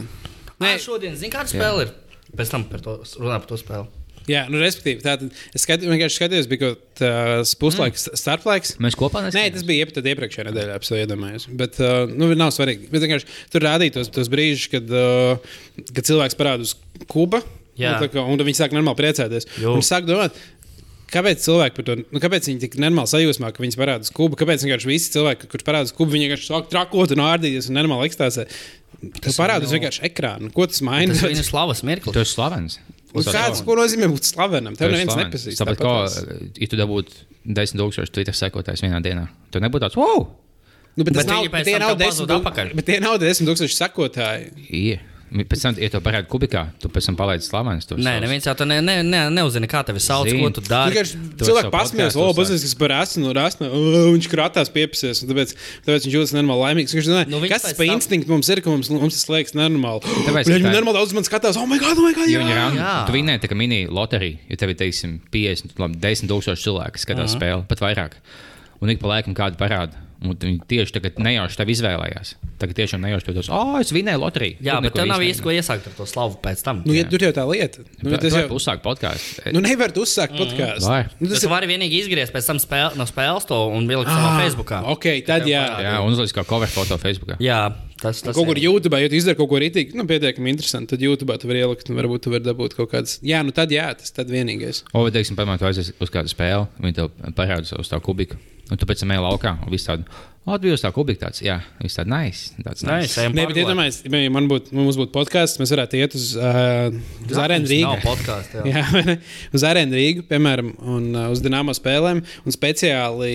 [0.61, 1.93] Nē, šodien, zini, kāda spēle ir?
[2.35, 3.87] Pēc tam par to runā par to spēli.
[4.29, 8.21] Jā, nu, respektīvi, tātad es skat, vienkārši skatījos, bija kaut kāds uh, puslaiks, mm.
[8.21, 8.73] starplaiks.
[8.81, 11.45] Mēs kopā Nē, tas bija iep, tad iepriekšējā nedēļā, ap to iedomājos.
[11.59, 12.89] Bet, uh, nu, nav svarīgi.
[12.93, 16.73] Bet vienkārši tur rādīja tos, tos brīžus, kad, uh, kad cilvēks parāda uz
[17.11, 17.43] kuba.
[17.75, 17.97] Jā.
[17.97, 19.49] Un, tā kā, un viņi sāk normāli priecāties.
[19.61, 19.75] Jo.
[19.75, 20.37] Un sāk domāt,
[21.11, 24.39] kāpēc cilvēki par to, nu, kāpēc viņi tik normāli sajūsmā, ka viņas parāda uz kubu,
[24.39, 27.77] kāpēc vienkārši visi cilvēki, kurš parāda uz kubu, viņi vienkārši sāk trakot un ārdīties un
[27.77, 28.47] normāli ekstāsē.
[29.19, 30.49] Tu parādi uz vienkārši ekrānu.
[30.55, 31.13] Ko tas maina?
[31.13, 32.15] Tas ir viņa slavas mirklis.
[32.15, 32.79] Tu esi slavens.
[33.15, 34.75] Un Kāds, ko nozīmē būt slavenam?
[34.75, 35.61] Tev neviens nepazīst.
[35.61, 35.93] Tāpat kā,
[36.59, 37.11] ja tu dabūtu
[37.47, 40.25] 10,000 Twitter sekotājus vienā dienā, tad nebūtu tāds, wow!
[40.95, 42.69] Nu, bet, Bet nav, bet tie nav tev desmit, pazūd tūk- atpakaļ.
[42.75, 44.51] bet tie nav desmit tūkstoši sekotāji.
[44.71, 45.01] Ir.
[45.35, 47.87] Pēc tam, ja tu parādi kubikā, tu pēc tam palaidi slavens.
[47.89, 50.39] Nē, savus- neviens jau to ne, ne, ne, neuzzina, kā tevi sauc, Zini.
[50.39, 50.93] ko tu dari.
[51.41, 56.05] Cilvēki pasmējās, o, bazīs, kas par esmu, no rasna, viņš krātās piepasies, un tāpēc, tāpēc
[56.07, 56.93] viņš jūtas nenormāli laimīgs.
[56.95, 59.27] Viņš domā, Nu, kas tas pēc pa tam- instinktu mums ir, ka mums, mums tas
[59.33, 60.05] liekas nenormāli.
[60.29, 62.39] Tāpēc, Viņi ka tā- nenormāli daudz man skatās, oh, my God, oh, my God, Jo
[62.39, 62.45] jā.
[62.45, 62.77] viņi.
[62.79, 62.95] Jā.
[63.09, 66.91] Tu vinnēji tā kā mini loterija, ja tev ir, teiksim, 50, labi, 10 tūkstoši cilvēku,
[66.95, 68.11] kas skatās spēli, pat vairāk.
[68.79, 70.04] Un ik pa laikam kādu parāda.
[70.31, 72.33] Un viņi tieši tagad nejauši tev izvēlējās.
[72.61, 74.57] Tagad tiešām nejauši tev tos, oh, es vinnēju loteriju.
[74.63, 76.81] Jā, bet tev nav īsti ko iesākt ar to slavu pēc tam.
[76.87, 77.83] Nu, ja, tur jau tā lieta.
[78.01, 79.51] Nu, Nu, tas tas jau, jau uzsākt podkāstu.
[79.55, 80.87] nu, nevar tu uzsākt podkāstu.
[80.87, 81.09] Var.
[81.19, 84.07] Nu, Tas tas ir, var vienīgi izgriezt pēc tam spēl, no spēles to un vilkt
[84.09, 84.81] savā Facebookā.
[84.95, 85.65] ok, tad jā.
[85.83, 87.35] Jā, un uzliek kā cover foto Facebook.
[87.43, 87.65] Jā,
[88.05, 88.59] tas, tas Kaut kur.
[88.61, 91.89] YouTube, ja tu izdari kaut ko rītīgi, nu, pietiekami interesanti, tad YouTube tu vari ielikt,
[91.91, 93.17] un varbūt tu vari dabūt kaut kādas.
[93.25, 94.83] Jā, nu tad jā, tas tad vienīgais.
[94.93, 98.39] O, vai, teiksim, piemēram, tu aizies uz kādu spēli, viņi tev parāda uz tā kubiku,
[98.69, 100.07] un tu pēc tam ej laukā, un viss tādu,
[100.75, 102.51] uz tā tāds, jā, viss tāds nice.
[102.61, 103.15] Tāds Nē, nice.
[103.17, 106.93] ejam Nē, bet iedomājieties, ja man būtu, mums būtu podkāsts, mēs varētu iet uz, uh,
[107.25, 107.95] uz arēnu Nav Rīgā.
[108.03, 108.83] podkāstu, jā.
[109.09, 109.15] Jā,
[109.57, 113.31] uz arēnu Rīgā, piemēram, un uh, uz dīnāmo spēlēm, un speciāli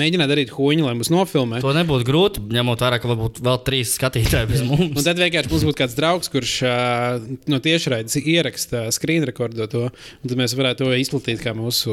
[0.00, 1.60] mēģināt darīt huņu, lai mūs nofilmē.
[1.60, 5.04] To nebūtu grūti, ņemot vērā, ka varbūt vēl trīs skatītāji bez Un mums.
[5.04, 7.20] tad vienkārši mums būtu kāds draugs, kurš uh,
[7.52, 11.92] no tiešraides ieraksta screen rekordu to, un tad mēs varētu to izplatīt kā mūsu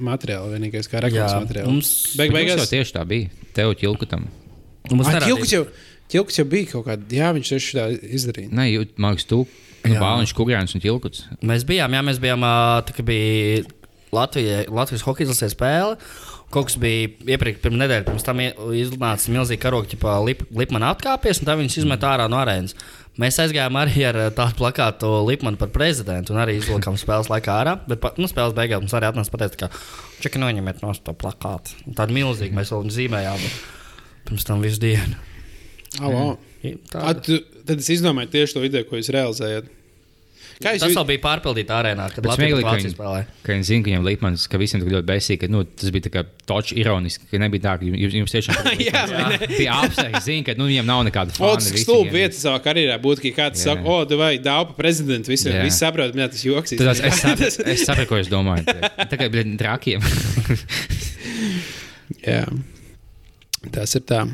[0.00, 1.76] materiālu, vienīgais kā reklāmas materiālu.
[1.76, 3.28] mums- Beig, mums beigās, jau tieši tā bija.
[3.56, 4.26] Tev ķilkutam.
[4.92, 5.32] Mums nerādīja.
[5.32, 5.62] ķilkuts jau,
[6.12, 7.86] ķilkuts jau bija kaut kāda, jā, viņš tieši tā
[8.18, 8.52] izdarīja.
[8.54, 9.40] Nē, jūt, mākslinieks, tu,
[9.86, 11.24] nu, bāliņš, kukurēns un ķilkuts.
[11.46, 12.46] Mēs bijām, jā, mēs bijām,
[12.86, 13.64] tā kā bija
[14.14, 15.96] Latvijai, Latvijas hokeja izlases spēle.
[16.54, 18.42] Kaut kas bija iepriekš, pirms nedēļas, pirms tam
[18.78, 22.76] iznāca milzīgi karogi, kā lip, Lipmana atkāpies, un tā viņas izmet ārā no arēnas.
[23.22, 27.54] Mēs aizgājām arī ar ā, tādu plakātu Lipmanu par prezidentu, un arī izvilkām spēles laikā
[27.62, 27.72] ārā.
[27.88, 29.70] Bet nu, spēles beigās mums arī atnāca pateikt, ka
[30.24, 31.78] čeki noņemiet no to plakātu.
[31.88, 33.46] Un Tādu milzīgu mēs vēl zīmējām
[34.28, 35.16] pirms tam visu dienu.
[36.02, 36.36] Alo.
[36.66, 39.72] I- A, Tā, tu, tad es izdomāju tieši to video, ko jūs realizējat.
[40.56, 43.24] Kā jūs tas vēl bija pārpildīts arēnā, kad Latvijas Banka spēlēja.
[43.44, 46.06] Ka viņi zina, ka viņam Līpmans, ka visiem tur ļoti besīgi, ka nu, tas bija
[46.06, 49.02] tā kā točs ironiski, ka nebija tā, ka jums, jums tiešām Jā,
[49.50, 51.58] bija apsvērts, zina, ka nu, viņam nav nekāda fana.
[51.60, 55.34] tas stulbi viņiem- vieta savā karjerā būtu, ka kāds saka, o, tu vai par prezidentu,
[55.34, 56.72] visi, visi saprot, jā, tas joks.
[56.80, 58.72] Tad es, es, sapratu, es sapratu, ko jūs domājat.
[59.12, 60.08] Tā kā bija trakiem.
[62.24, 62.42] Jā.
[63.76, 64.24] Tas ir tā.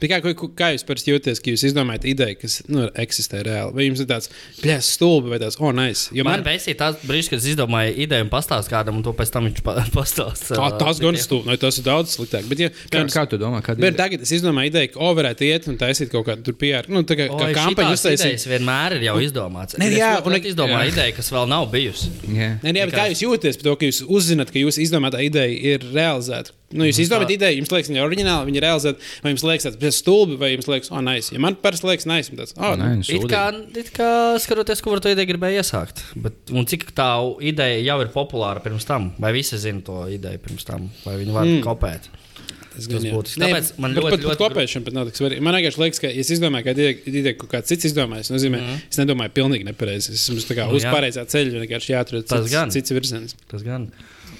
[0.00, 3.74] Bet kā, ko- kā jūs parasti jūties, ka jūs izdomājat ideju, kas nu, eksistē reāli?
[3.76, 4.30] Vai jums ir tāds
[4.62, 6.08] plēs stulbi vai tāds, oh, nice.
[6.14, 9.12] Jo Man man, bija tas brīdis, kad es izdomāju ideju un pastāstīju kādam, un to
[9.16, 10.58] pēc tam viņš pa- pastāstīja.
[10.58, 12.48] tā, tas gan stulbi, no, tas ir daudz sliktāk.
[12.50, 13.62] Bet, ja, Kā, kā tu domā?
[13.64, 16.54] Kāda Bet tagad es izdomāju ideju, ka, o, varētu iet un taisīt kaut kādu tur
[16.60, 16.88] PR.
[16.92, 18.46] Nu, tā kā, kā kampaņu Tas uztaisīt.
[18.50, 19.78] vienmēr ir jau izdomāts.
[19.78, 20.92] Ne, Es jā, un- reti izdomāju jā.
[20.92, 22.10] ideju, kas vēl nav bijusi.
[22.28, 22.50] Jā.
[22.62, 25.74] Nē, nē, bet kā jūs jūtaties par to, ka jūs uzzināt, ka jūsu izdomātā ideja
[25.74, 26.50] ir realizēta?
[26.74, 29.66] Nu, jūs izdomājat ideju, jums liekas, viņa ir oriģināla, viņa ir realizēta, vai jums liekas,
[29.78, 31.30] tas stulbi, vai jums liekas, oh, nice.
[31.30, 33.44] Ja man parasti liekas, nice, un tāds, oh, Nē, nu, nu, It kā,
[33.78, 34.10] it kā
[34.42, 36.02] skatoties, ko ar to ideju gribēju iesākt.
[36.18, 37.06] Bet, un cik tā
[37.46, 41.36] ideja jau ir populāra pirms tam, vai visi zina to ideju pirms tam, vai viņi
[41.36, 41.60] var mm.
[41.68, 42.10] kopēt.
[42.10, 43.44] tas tas gan būtiski.
[43.44, 45.46] Nē, Tāpēc man ļoti, pat, pat ļoti kopēšana pat nav tik svarīga.
[45.46, 48.58] Man vienkārši liekas, ka, ja es izdomāju, ka ideja, ideja kaut kāds cits izdomājis, nozīmē,
[48.58, 48.82] mm.
[48.90, 50.18] es nedomāju pilnīgi nepareizi.
[50.18, 52.74] Es esmu Nu, uz pareizā ceļa, vienkārši jāatrod Tas cits, gan.
[52.74, 53.38] cits virziens.
[53.48, 53.88] Tas gan.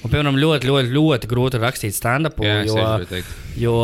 [0.06, 2.38] Un, piemēram, ļoti, ļoti, ļoti grūti rakstīt stand-up.
[2.38, 2.84] Jo,
[3.58, 3.74] jo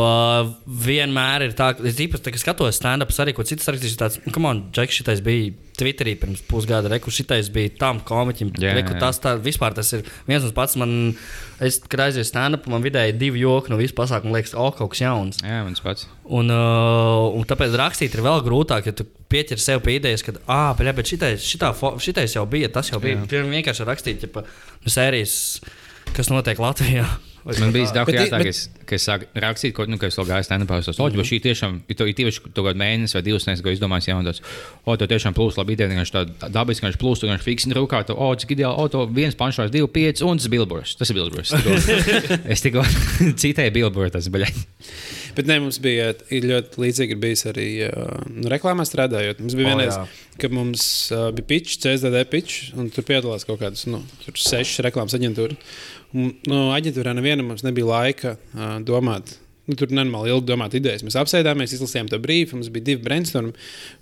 [0.85, 3.99] vienmēr ir tā, ka es īpaši skatos stand-up, arī ko citas rakstīšu.
[3.99, 8.53] Tāds, kam on, Džeks, šitais bija Twitterī pirms pusgada, reku šitais bija tam komiķim.
[8.61, 10.77] Jā, Reku, tas tā, vispār tas ir viens un pats.
[10.79, 10.93] Man,
[11.63, 15.03] es, kad aizēju stand-up, man vidēji divi joki no visu pasākumu liekas, o, kaut kas
[15.03, 15.41] jauns.
[15.43, 16.07] Jā, mans pats.
[16.23, 20.35] Un, uh, un tāpēc rakstīt ir vēl grūtāk, ja tu pieķer sev pie idejas, ka,
[20.45, 23.25] ah, bet šitais, šitā, šitais jau bija, tas jau bija.
[23.29, 25.35] Pirmā vienkārši rakstīt, ja pa nu, sērijas,
[26.15, 27.05] kas notiek Latvijā.
[27.43, 30.15] Vai Man bija daudz Bet bet- ka es- ka sāku rakstīt, ko, nu, ka es
[30.15, 30.77] vēl gāju stand-upā.
[30.79, 33.63] Es domāju, vai šī tiešām ir to- ir tieši kaut kāda mēnesis vai divas nedēļas,
[33.65, 34.39] ko izdomājis jauns.
[34.87, 38.05] O, tu tiešām plūst labi ideja, vienkārši tā dabiski, vienkārši plūst, vienkārši fiksi rūkā.
[38.07, 40.95] Tu, o, cik ideāli, o, to viens panšās, divi, pieci, un tas ir Billboards.
[40.95, 41.51] Tas ir Billboards.
[42.47, 42.87] Es tikko-
[43.43, 44.53] citēju Billboard, tas baļai.
[45.35, 49.39] Bet ne, mums bija ir ļoti līdzīgi, ir bijis arī uh, nu, reklāmā strādājot.
[49.41, 50.03] Mums bija O, vienreiz, jā.
[50.39, 54.83] kad mums uh, bija pitch, CSDD pitch, un tur piedalās kaut kādas nu, tur sešas
[54.85, 55.57] reklāmas aģentūras.
[56.13, 59.37] No aģentūrā nevienam mums nebija laika uh, domāt.
[59.63, 61.05] Nu, tur nenormāli ilgi domāt idejas.
[61.07, 62.57] Mēs apsēdāmies, izlasījām to brīvu.
[62.57, 63.53] Mums bija divi brainstormi,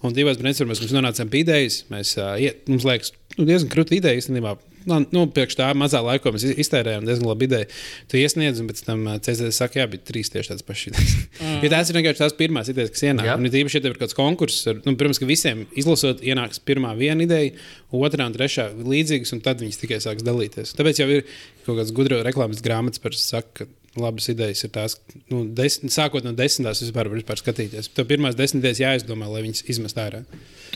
[0.02, 1.84] un divos brainstormos mums nonācām pie idejas.
[1.94, 4.56] Mēs, uh, iet, mums liekas, nu, diezgan krūti ideja īstenībā.
[4.90, 7.68] Nu, nu, priekš tā mazā laikā, mēs iz- iztērējām, diezgan labi ideja.
[8.10, 11.18] Tu iesniedz, un pēc tam CSD saka, jā, bija trīs tieši tādas pašas idejas.
[11.42, 11.64] Mm.
[11.66, 13.26] ja tās ir vienkārši tās pirmās idejas, kas ienāk.
[13.26, 13.34] Jā.
[13.40, 16.92] Un īpaši, ja tev ir kāds konkurss, ar, nu, pirms, ka visiem izlasot, ienāks pirmā
[16.98, 17.54] viena ideja,
[17.98, 20.76] otrā un trešā līdzīgas, un tad viņas tikai sāks dalīties.
[20.78, 21.24] Tāpēc jau ir
[21.66, 24.96] kaut kāds gudro reklāmas grāmatas, par saka, ka labas idejas ir tās,
[25.34, 27.90] nu, desmit, sākot no desmitās, vispār, vispār skatīties.
[27.98, 30.22] Tev pirmās desmit idejas jāizdomā, lai viņas izmest ārā.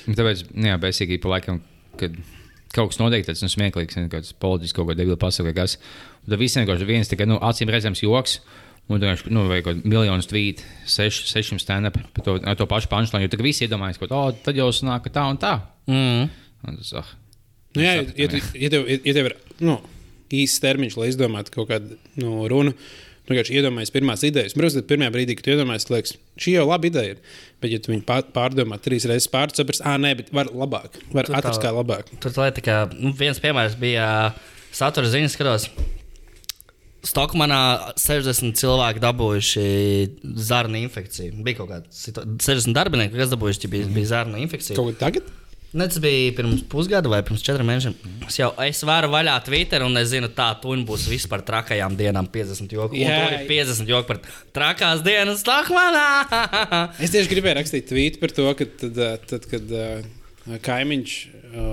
[0.08, 1.62] Tāpēc, nu jā, beigās pa laikam,
[2.02, 2.18] kad
[2.76, 5.80] kaut kas notiek tāds nu, smieklīgs, nu, kāds politisks, kaut kāda debila pasaule, kas.
[6.28, 8.40] Tad viss vienkārši viens tikai nu, acīm redzams joks.
[8.86, 12.68] Un tur vienkārši nu, vajag kaut kādu miljonu tvītu, seš, sešiem stand-up par to, to
[12.70, 13.26] pašu punčlinu.
[13.26, 15.56] Jo tagad visi iedomājas, ka oh, tad jau sanāk, tā un tā.
[15.90, 16.28] Mm.
[16.70, 17.10] Un tas, ah,
[17.76, 19.36] Nu, jā, ja, ja, ja, tev, ja tev ir
[19.68, 19.76] nu,
[20.36, 22.72] īsts termiņš, lai izdomātu kaut kādu nu, runu,
[23.26, 24.54] nu, vienkārši iedomājies pirmās idejas.
[24.54, 27.22] Protams, tad pirmā brīdī, kad iedomājies, liekas, šī jau laba ideja ir.
[27.62, 31.00] Bet, ja tu viņu pār- pārdomā trīs reizes pāri, saproti, ah, nē, bet var labāk.
[31.14, 32.10] Var Tu tā- atrast kā labāk.
[32.22, 34.34] Tur tā kā nu, viens piemērs bija
[34.72, 35.70] satura ziņas, skatos.
[37.06, 39.66] Stokmanā 60 cilvēki dabūjuši
[40.42, 41.36] zarnu infekciju.
[41.46, 44.76] Bija kaut kāda situ- 60 darbinieki, kas dabūjuši bija, bija zarnu infekciju.
[44.80, 45.24] Kaut kā tagad?
[45.76, 47.96] Ne, tas bija pirms pusgada vai pirms četriem mēnešiem.
[48.30, 51.98] Es jau es varu vaļā Twitter, un es zinu, tā tuņa būs viss par trakajām
[52.00, 52.96] dienām, 50 joku.
[52.96, 53.18] Jā.
[53.26, 54.22] Tur ir 50 joku par
[54.56, 56.06] trakās dienas Stokmanā.
[57.04, 59.86] Es tieši gribēju rakstīt tvītu par to, ka tad, ā, tad kad ā,
[60.64, 61.18] kaimiņš,
[61.52, 61.68] ā,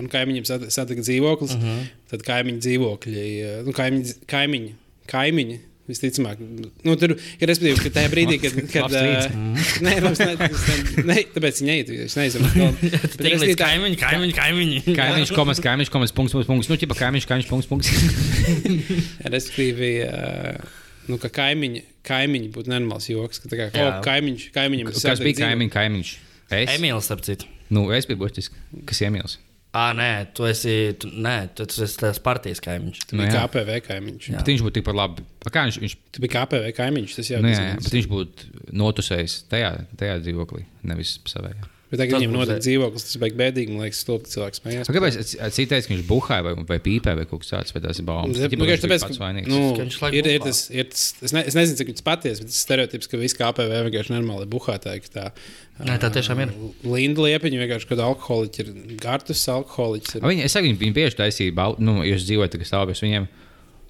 [0.00, 1.88] un kaimiņam sat- satika dzīvoklis, uh -huh.
[2.10, 3.26] tad kaimiņu dzīvokļi,
[3.68, 4.74] nu, kaimiņi, kaimiņi,
[5.14, 5.60] kaimiņi.
[5.90, 8.58] Visticamāk, nu, tur ir respektīvi, ka tajā brīdī, kad.
[8.70, 9.02] kad ā,
[9.82, 11.90] nē, mums ne, ne, ne, tāpēc viņa neiet.
[12.06, 14.80] Es nezinu, kāda Tik līdz kaimiņi, kaimiņi, kaimiņi.
[14.98, 16.70] kaimiņš, komas, kaimiņš, komas, punkts, punkts, punkts.
[16.70, 17.92] Nu, ķipa kaimiņš, kaimiņš, punkts, punkts.
[19.34, 20.56] Respektīvi, ā,
[21.10, 23.42] nu, ka kaimiņi, kaimiņi būtu nenormāls joks.
[23.42, 26.16] Ka, tā kā, oh, kaimiņš, kaimiņam Kas bija kaimiņš, kaimiņš?
[26.50, 26.74] Es.
[26.78, 27.46] Emīls, ap citu.
[27.70, 28.58] Nu, es biju burtiski.
[28.86, 29.38] Kas iemīls?
[29.72, 33.04] Ah, nē, tu esi, tu, nē, tu, tu esi tās partijas kaimiņš.
[33.12, 33.42] Nu, Bija jā.
[33.46, 34.24] KPV kaimiņš.
[34.32, 34.40] Jā.
[34.40, 35.22] Bet viņš būtu tikpat labi.
[35.46, 37.94] A, Kā viņš, viņš, Tu biji KPV kaimiņš, tas jau nu, jā, diezgan- jā, bet
[37.98, 38.48] viņš būtu
[38.82, 41.68] notusējis tajā, tajā dzīvoklī, nevis savējā.
[41.90, 43.72] Bet tagad Tas viņam notiek dzīvoklis, tas beigas bēdīgi.
[43.74, 44.90] Man liekas, stulbi cilvēks smējās.
[44.90, 45.16] A, Kāpēc
[45.88, 48.36] ka viņš buhāja vai, vai pīpē vai kaut kas tāds, bet tas ir baumas.
[48.38, 50.44] Nu, Ķipa, vienkārši tāpēc, ka, nu, Ka viņš ir, ir buhā.
[50.46, 53.38] tas, ir tas, es, ne, es nezinu, cik tas patiesi, bet tas stereotips, ka visi
[53.40, 55.02] KPV vienkārši normāli buhātāji.
[55.08, 55.26] ka Tā,
[55.80, 56.54] Nē, tā tiešām ir.
[56.86, 60.18] Linda liepiņa vienkārši, kad alkoholiķi ir gartus alkoholiķis.
[60.20, 60.22] Ir.
[60.22, 63.26] A, Viņi, es saku, viņi, bieži taisīja, nu, jūs dzīvojat tagad stāvokļos viņiem.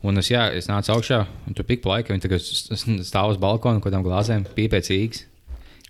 [0.09, 1.19] Un es, jā, es nācu augšā,
[1.51, 2.15] un tur pika laika.
[2.15, 2.47] Viņi tagad
[3.05, 5.27] stāv uz balkona, kaut kādām glāzēm, pīpē cīgs.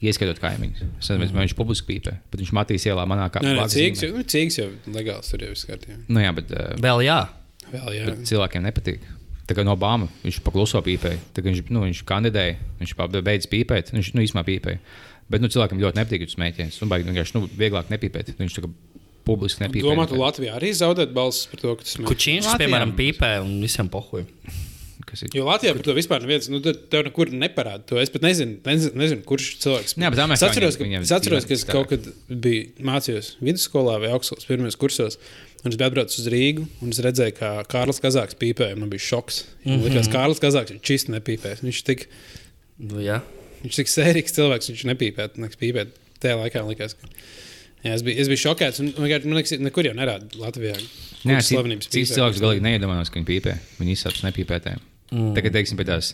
[0.00, 0.84] Ieskatot kaimiņus.
[0.96, 3.76] Es nezinu, vai viņš publiski pīpē, bet viņš matīs ielā manā kā Nē, nē, blakus
[3.76, 5.98] cīgs, cīgs jau legāls tur jau kārtībā.
[6.08, 7.18] Nu, jā, bet, uh, Vēl jā.
[7.70, 8.14] Vēl, jā.
[8.30, 9.04] cilvēkiem nepatīk.
[9.50, 11.18] Tā kā no Obama viņš pakluso pīpēja.
[11.34, 12.94] Tā kā viņš, nu, viņš kandidēja, viņš
[13.26, 13.90] beidz pīpēt.
[13.96, 14.80] Viņš nu, īstenībā pīpēja.
[15.30, 16.78] Bet nu, cilvēkiem ļoti nepatīk tas mēķis.
[16.84, 18.32] Un baigi vienkārši nu, vieglāk nepīpēt.
[18.38, 18.70] Viņš tā kā
[19.26, 19.90] publiski nepīpē.
[19.90, 22.06] Domā, tu Latvijā arī zaudēt balsis par to, ka tas ir.
[22.08, 24.24] Kučīns, piemēram, pīpē un visiem pohuj.
[25.11, 25.33] Kas ir?
[25.35, 27.99] Jo Latvijā par to vispār neviens, nu, te- tev nekur neparāda to.
[27.99, 29.96] Es pat nezinu, nezinu, nezinu kurš cilvēks.
[29.99, 34.12] Jā, bet es atceros, ka, es atceros, ka es kaut kad biju mācījos vidusskolā vai
[34.14, 35.18] augstskolas pirmajos kursos.
[35.64, 38.79] Un es biju atbraucis uz Rīgu, un es redzēju, kā Kārlis Kazāks pīpēja.
[38.81, 39.42] Man bija šoks.
[39.64, 39.83] Mm -hmm.
[39.90, 41.61] Likās, Kārlis Kazāks ir čist nepīpējis.
[41.66, 42.07] Viņš tik,
[42.79, 43.20] Nu, jā.
[43.64, 45.35] viņš tik sērīgs cilvēks, viņš nepīpēja.
[45.37, 45.87] nepīpēja.
[46.20, 47.09] Tajā laikā man likās, ka.
[47.85, 48.81] Jā, es, biju, es biju šokēts.
[48.81, 50.77] Un, man liekas, nekur jau nerāda Latvijā.
[50.77, 53.55] Jā, kuras slavenības cits cilvēks galīgi neiedomājās, ka viņi pīpē.
[53.81, 54.81] Viņi izsauc nepīpētēm.
[55.11, 55.35] Mm.
[55.37, 56.12] Tagad, teiksim, pie tās,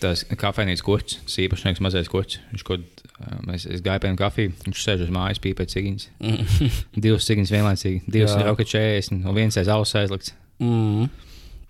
[0.00, 2.40] tās kafejnīcas kurts, tas īpašnieks mazais kurts.
[2.52, 6.10] Viņš kaut kā, es, gāju viņa kafiju, viņš sēž uz mājas, pīpē cigiņas.
[7.06, 10.34] Divas cigiņas vienlaicīgi, divas ir auga 40, un viens aiz auss aizlikts.
[10.60, 11.08] Mm.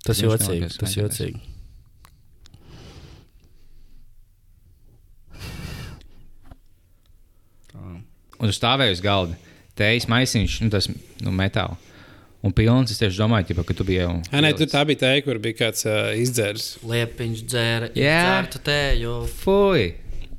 [0.01, 0.69] Tas Viņš jocīgi.
[0.81, 1.01] Tas smēķēties.
[1.03, 1.47] jocīgi.
[8.41, 9.37] Un tur stāvēja uz galda.
[9.77, 11.90] Teijas maisiņš, nu, tas nu, metāls.
[12.41, 14.13] Un pilns, es tieši domāju, ķipa, ka tu biji jau.
[14.33, 16.71] Jā, nē, tur tā bija tā, kur bija kāds uh, izdzērs.
[16.89, 18.15] Liepiņš dzēra, Jā.
[18.25, 19.17] dzērtu tēju.
[19.43, 19.91] Fui!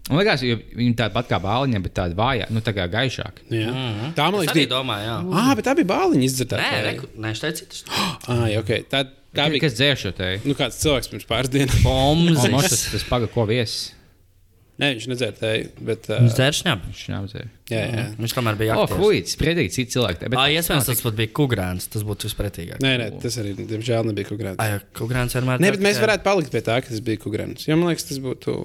[0.10, 3.46] Man liekas, jo viņi tāda pat kā bāliņa, bet tāda vājā, nu tā kā gaišāka.
[3.54, 3.70] Jā.
[3.70, 4.12] Mm.
[4.18, 4.72] Tā man liekas, bija.
[4.74, 5.16] domāju, jā.
[5.44, 6.60] Ah, bet tā bija bāliņa izdzerta.
[6.60, 7.86] Nē, reku, nē, šeit citas.
[8.26, 8.82] Ah, okay.
[8.92, 9.06] Tā,
[9.38, 9.68] tā bija.
[9.68, 10.34] Kas dzēr šo te?
[10.44, 12.26] Nu, kāds cilvēks pirms pāris dienām.
[12.66, 13.92] Tas, tas paga, ko viesis.
[14.82, 15.66] Nē, viņš nedzēra tēju.
[15.86, 16.88] Bet, uh, Viņš dzēra šņabu.
[16.90, 17.50] Viņš neapdzēra.
[17.70, 18.06] jā, jā.
[18.18, 19.02] Viņš tomēr bija aktīvs.
[19.04, 20.30] fuj, spriedzīgi citi cilvēki.
[20.34, 21.86] Bet, Ā, iespējams, tas pat bija kukurēns.
[21.94, 22.82] Tas būtu vispretīgāk.
[22.82, 24.58] Nē, nē, tas arī, diemžēl, nebija kukurēns.
[24.64, 25.62] Ai, kukurēns vienmēr.
[25.62, 27.68] Nē, bet mēs varētu palikt pie tā, ka tas bija kukurēns.
[27.70, 28.58] Jo man liekas, tas būtu.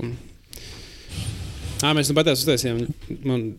[1.84, 2.86] Ā, mēs nu patās uztaisījām.
[3.28, 3.50] Man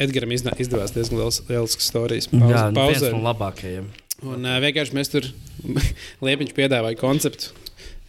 [0.00, 2.30] Edgars izdevās diezgan liels, liels stāstījis.
[2.30, 3.10] Jā, nu, viens pauzē.
[3.12, 3.90] no labākajiem.
[4.30, 5.26] Un uh, vienkārši mēs tur
[6.24, 7.50] Liepiņš piedāvāja konceptu.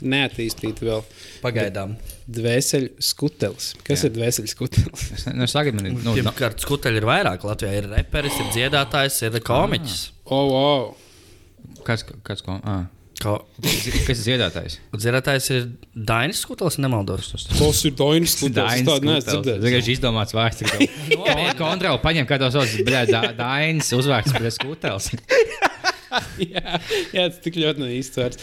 [0.01, 1.03] Neattīstīt vēl
[1.43, 1.95] Pagaidām.
[2.25, 3.71] dvēseli skutelis.
[3.85, 4.09] Kas Jā.
[4.09, 5.09] ir dvēseli skutelis?
[5.17, 7.45] Es nu, sagad, man, ir, nu, no, skuteļi ir vairāk.
[7.47, 9.99] Latvijā ir reperis, ir dziedātājs, ir komiķis.
[10.31, 11.77] Oh, oh.
[11.85, 12.87] kāds, kāds, ko, ah.
[13.21, 13.35] Ko?
[13.61, 13.85] kas
[14.15, 14.79] ir dziedātājs?
[14.97, 17.29] Dziedātājs ir Dainis Skutelis, nemaldos.
[17.35, 18.81] Tas ir Dainis skutelis.
[18.81, 19.61] Neesmu Tas dzirdējis.
[19.67, 20.63] vienkārši izdomāts vārds.
[21.61, 22.73] Kontroli paņem, kā tos sauc.
[23.37, 25.11] Dainis uzvārds pret skutels.
[26.53, 26.79] jā,
[27.13, 28.41] jā, tas tik ļoti nav īsts vārds.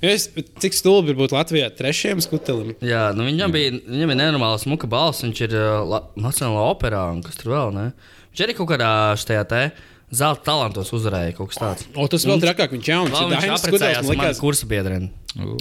[0.00, 0.30] Es,
[0.62, 2.72] cik stulbi ir būt Latvijā trešajam skutelim?
[2.80, 5.20] Jā, nu viņam, bija, viņam ir nenormāla smuka balss.
[5.26, 7.74] Viņš ir uh, la, Nacionālajā operā un kas tur vēl.
[7.76, 7.86] Ne?
[8.32, 9.62] Viņš arī kaut kādā šajā te
[10.10, 11.86] zelta talantos uzvarēja kaut kas tāds.
[11.94, 15.10] O, tas vēl trakāk, viņš ir viņš Dainis apprecējās man manu likās- kursu biedreni.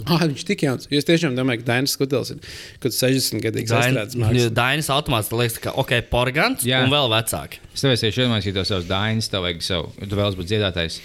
[0.10, 0.88] Ah, viņš tik jauns.
[0.90, 4.50] Es tiešām domāju, ka Dainis Skutels ir kaut kāds 60 gadīgs mākslinieks.
[4.58, 6.82] Dainis automāts liekas, ka ok, porgants Jā.
[6.82, 7.62] un vēl vecāki.
[7.76, 10.98] Es tev esmu iedomājies, ka tos savus Dainis, tev vajag savu, tu vēlas būt dziedātājs.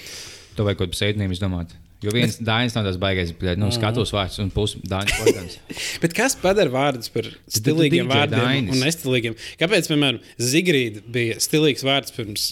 [0.57, 1.77] Tev vajag kaut kādu pseidonīmu izdomāt.
[2.05, 5.17] Jo viens Dainis nav tas baigais, bet nu, skatos vārds un pusi Dainis.
[5.21, 5.59] Porgans.
[6.03, 8.75] Bet kas padara vārdus par stilīgiem vārdiem Dainis.
[8.75, 9.37] un nestilīgiem?
[9.61, 12.49] Kāpēc, piemēram, Zigrīda bija stilīgs vārds pirms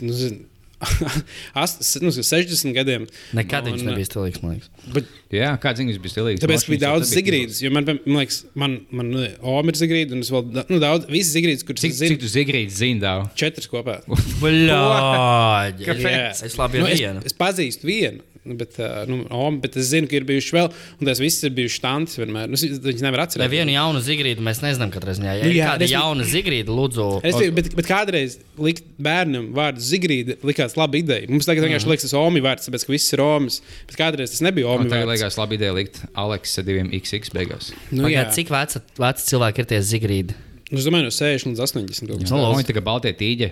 [0.00, 0.42] nu, zin,
[1.62, 3.06] ast, nu, 60 gadiem?
[3.36, 4.72] Nekad Un, viņš nebija stilīgs, man liekas.
[4.92, 6.38] Bet, Jā, kāds ziņas bija stilīgs.
[6.44, 10.20] tāpēc, bija daudz zigrīdas, jo man, man liekas, man, man nu, Oma ir zigrīda, un
[10.22, 13.00] es vēl, da- nu, daudz, visas zigrīdas, kuras Cik, es cik zinu, tu zigrīti zini
[13.02, 13.34] daudz?
[13.34, 13.98] četras kopā.
[14.42, 15.84] Bļāģi!
[15.90, 16.44] Kāpēc?
[16.46, 17.26] Es labi nu, nu, es, vienu.
[17.26, 18.22] es pazīstu vienu.
[18.46, 20.68] nu, Bet, uh, nu, Oma, bet es zinu, ka ir bijuši vēl,
[21.00, 22.46] un tās visas ir bijušas tantes vienmēr.
[22.46, 23.50] Nu, viņas nevar atcerēties.
[23.50, 25.32] vienu jaunu zigrīdu mēs nezinām, katrai ziņā.
[25.40, 28.84] Ja Nu, ir jā, kāda es- jauna zigrīda, lūdzu, Es teiktu, bet, bet kādreiz likt
[29.02, 31.26] bērnam vārdu Zigrīda likās laba ideja.
[31.28, 33.58] Mums tagad vienkārši liekas, tas ir Omi vārds, tāpēc ka viss ir Omis.
[33.90, 35.15] Bet kādreiz tas nebija Omi vārds.
[35.16, 37.72] Liekas, labi ideja likt Aleksa diviem XX beigās.
[37.90, 40.42] Nu, jā, Pagād, cik veci, veci cilvēki ir tie zigrīdi?
[40.66, 42.08] Nu, es domāju, no 60 līdz 80.
[42.10, 42.80] kaut kas Nu, No, viņi tikai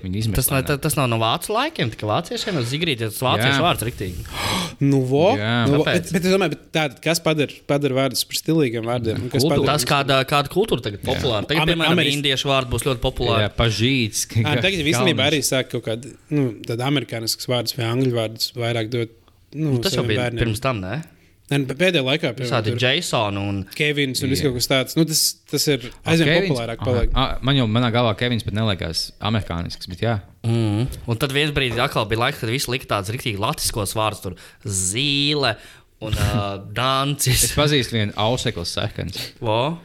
[0.03, 0.35] viņi izmet.
[0.35, 2.57] Tas, nav- tas, tas nav no vācu laikiem, tikai vāciešiem.
[2.59, 3.63] No zigrīdi tas vāciešu Jā.
[3.63, 4.25] vārds riktīgi.
[4.81, 5.69] Nu, vo, Jā.
[5.71, 9.21] nu, vo, bet, bet es domāju, bet tātad, kas padara, padara vārdus par stilīgiem vārdiem?
[9.23, 9.61] Un Kas Kultūra.
[9.63, 9.77] padara?
[9.79, 11.47] Tas kāda, kāda kultūra tagad ir populāra.
[11.47, 13.49] Tagad, piemēram, Ameris- indiešu vārdi būs ļoti Jā, populāri.
[13.55, 14.27] pažīts.
[14.43, 18.51] Ā, Tagad jau īstenībā arī sāk kaut kādu nu, tādu amerikānisku vārdus vai angļu vārdus
[18.59, 19.15] vairāk dot.
[19.55, 20.43] Nu, Tas jau bija bērniem.
[20.43, 21.05] pirms tam, ne?
[21.53, 24.97] Ne, nu, Pēdējā laikā, Tādi Jasoni un Kevins un kaut kas tāds.
[24.97, 26.81] Nu, tas, tas ir aizvien populārāk.
[26.81, 27.13] Paliek.
[27.13, 27.37] Aha.
[27.45, 30.15] Man jau manā galvā Kevins pat neliekas amerikānisks, bet jā.
[30.49, 30.87] Mm.
[31.05, 34.39] Un tad vienā brīdī atkal bija laiks, kad visi lika tādus rīktīgi latviskos vārdus, tur
[34.65, 35.53] zīle
[36.01, 37.47] un uh, Es dancis.
[37.57, 39.21] pazīstu vienu auseklu sekans.
[39.45, 39.77] Vo?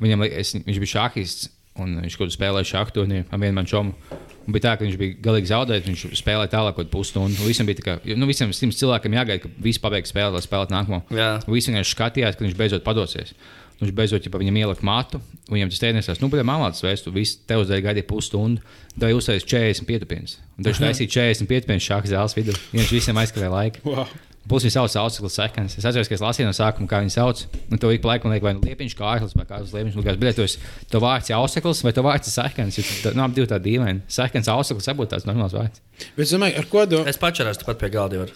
[0.00, 1.50] Viņam, es, viņš bija šahists,
[1.84, 4.16] un viņš kaut kādā spēlēja šādu turnīru ar vienu manu čomu.
[4.42, 5.88] Un bija tā, ka viņš bija galīgi zaudējis.
[5.88, 7.38] Viņš spēlēja tālāk, kaut pusstundu.
[7.38, 10.74] Un Visam bija ka nu, visam simts cilvēkiem jāgaida, ka visi pabeigs spēli, lai spēlētu
[10.74, 11.02] nākamo.
[11.48, 13.34] Visi vienkārši skatījās, ka viņš beidzot padosies.
[13.82, 17.40] Viņš beidzot ja viņam ielika matu, un viņam tas teicis, nu, bet mākslinieks vēstu, viss
[17.50, 18.62] tev uz dēļ gaidīja pusstundu,
[18.94, 20.36] tad jūs uzsācis 40 pietupienas.
[20.54, 22.54] Un viņš taisīja 40 pietupienas šādas zāles vidū.
[22.76, 23.82] Viņš visiem aizkavēja laiku.
[23.88, 24.06] Wow.
[24.50, 25.76] Plus viņš sauc Austrālijas sekans.
[25.78, 27.44] Es atceros, ka es lasīju no sākuma, kā viņi sauc.
[27.70, 29.98] Un to ik pa laikam liek vai nu liepiņš, kā ārlis, vai kāds liepiņš.
[30.00, 30.46] Liekas, bet tu
[30.90, 32.80] to vārds ir Austrālijas vai to vārds ir sekans.
[33.14, 34.02] Nav divi tādi dīvaini.
[34.10, 35.78] Sekans, Austrālijas būtu tāds normāls vārds.
[36.16, 37.04] Bet es domāju, ar ko do?
[37.06, 38.24] Es pačerēšu tepat pie galda.
[38.24, 38.34] Var.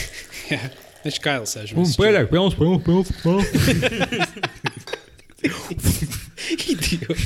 [0.52, 0.60] Jā,
[1.04, 1.74] Viņš Kails sēž.
[1.98, 3.08] pēdējais, pilns, pilns, pilns.
[3.22, 3.48] pilns.
[6.68, 7.20] Idiot.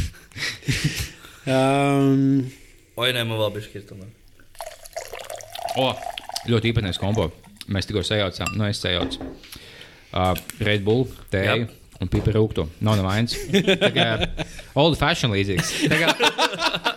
[1.49, 2.51] um,
[3.01, 3.97] Oi, nē, man vēl bija šķirta.
[5.81, 5.87] O,
[6.53, 7.31] ļoti īpatnējs kombo.
[7.71, 9.29] Mēs tikko sajaucām, nu es sajaucu.
[10.13, 11.67] Uh, Red Bull, tēju.
[11.67, 11.79] Jā.
[12.03, 12.65] Un pipa rūktu.
[12.83, 13.37] Nav nevainas.
[14.81, 15.69] Old fashion līdzīgs.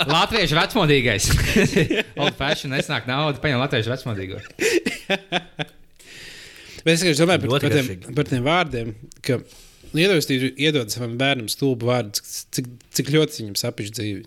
[0.10, 1.28] Latviešu vecmodīgais.
[2.22, 4.42] old fashion nesnāk naudu, paņem latviešu vecmodīgo.
[6.82, 9.38] bet es tikai domāju par, par, tiem, par tiem vārdiem, ka
[9.94, 12.26] iedomājieties, iedod savam bērnam stulbu vārdu,
[12.58, 14.26] cik, cik ļoti viņam sapiš dzīvi.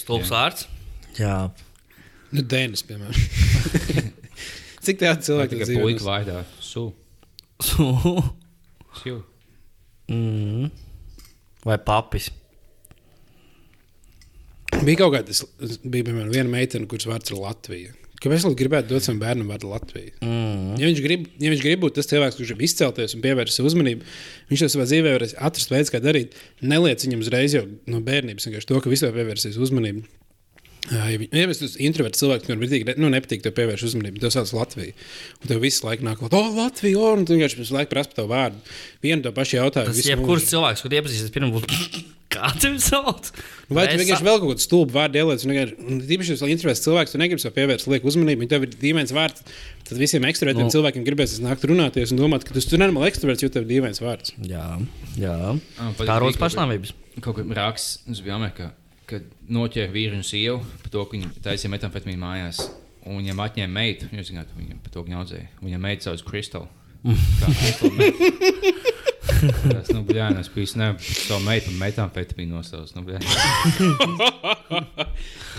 [0.00, 0.64] Stulbs vārds.
[1.20, 1.36] Jā.
[2.34, 3.53] Nu, Dēnis, piemēram.
[4.86, 5.82] Cik tādu cilvēku Tikai dzīvo?
[5.88, 6.38] puika vārdā.
[6.62, 6.86] Su.
[7.64, 9.18] Su.
[10.12, 10.70] mm.
[11.64, 12.30] Vai papis.
[14.84, 15.36] Bija kaut kāda,
[15.84, 17.94] bija piemēram viena meitene, kuras vārds ir Latvija.
[18.24, 20.14] Kāpēc gan gribētu dot savam bērnam vārdu Latvija?
[20.24, 20.78] Mm.
[20.80, 24.06] Ja viņš, grib, ja viņš grib būt tas cilvēks, kurš grib izcelties un pievērst uzmanību,
[24.48, 26.36] viņš to savā dzīvē var atrast veidu, kā darīt.
[26.64, 30.06] Neliec viņam uzreiz jau no bērnības to, ka vispār pievērsīs uzmanību.
[30.92, 34.32] Ja, vi- ja mēs esam introverts cilvēks, kuriem patīk, nu, nepatīk tev pievērst uzmanību, tev
[34.34, 34.92] sauc Latviju.
[35.40, 38.28] Un tev visu laiku nāk, oh, Latvija, oh, un tu vienkārši visu laiku prasa tavu
[38.34, 38.60] vārdu.
[39.04, 39.88] Vienu to pašu jautājumu.
[39.94, 41.78] Tas visu jebkurš cilvēks, kur iepazīstas, pirmā būtu.
[42.34, 43.28] Kā tev sauc?
[43.70, 45.44] Nu, Vai tu vienkārši vēl kaut kādu stulbu vārdu ieliec?
[45.46, 48.72] un Tīpaši, ja tas introverts cilvēks, tu negribi sev pievērst lieku uzmanību, un tev ir
[48.74, 49.44] dīvains vārds.
[49.86, 50.68] Tad visiem ekstravertiem Nu.
[50.68, 50.74] no.
[50.74, 54.02] cilvēkiem gribēs nākt runāties un domāt, ka tu esi normāli ekstraverts, jo tev ir dīvains
[54.02, 54.34] vārds.
[54.50, 54.66] Jā,
[55.20, 55.36] jā.
[55.78, 56.92] Ah, Tā rodas pašnāvības.
[57.22, 58.72] kaut kur raksts, tas bija Amerikā,
[59.10, 62.62] kad noķēra vīru un sievu par to, ka viņi taisīja metamfetamīnu mājās.
[63.04, 65.48] Un viņam atņēma meitu, jūs zināt, viņam par to ņaudzēja.
[65.60, 66.70] Viņam meita sauc Kristāla.
[69.44, 72.94] Tas, nu, bļā, es biju savu meitu, un metamfetamīnu nosauc.
[72.96, 73.20] Nu, bļā.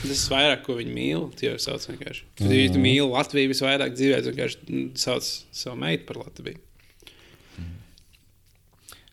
[0.05, 1.27] Tas ir vairāk, ko viņi mīl.
[1.37, 2.25] Tie jau sauc vienkārši.
[2.41, 6.61] Tad, ja tu mīli Latviju visvairāk dzīvē, vienkārši mm, sauc savu meitu par Latviju.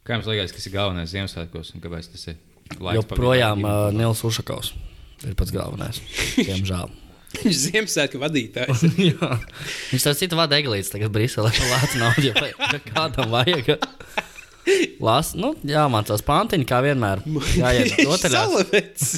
[0.03, 2.41] Kā jums liekas, kas ir galvenais Ziemassvētkos un kāpēc tas ir?
[2.81, 4.73] Laiks Joprojām uh, Nils Ušakovs
[5.27, 6.01] ir pats galvenais.
[6.39, 6.91] Diemžēl.
[7.33, 8.83] Viņš ir Ziemassvētku vadītājs.
[9.93, 13.73] Viņš tam citu vada eglītes, tagad Briselē lāca naudu, ja kādam vajag.
[15.03, 17.23] Lās, nu, jāmācās pantiņi, kā vienmēr.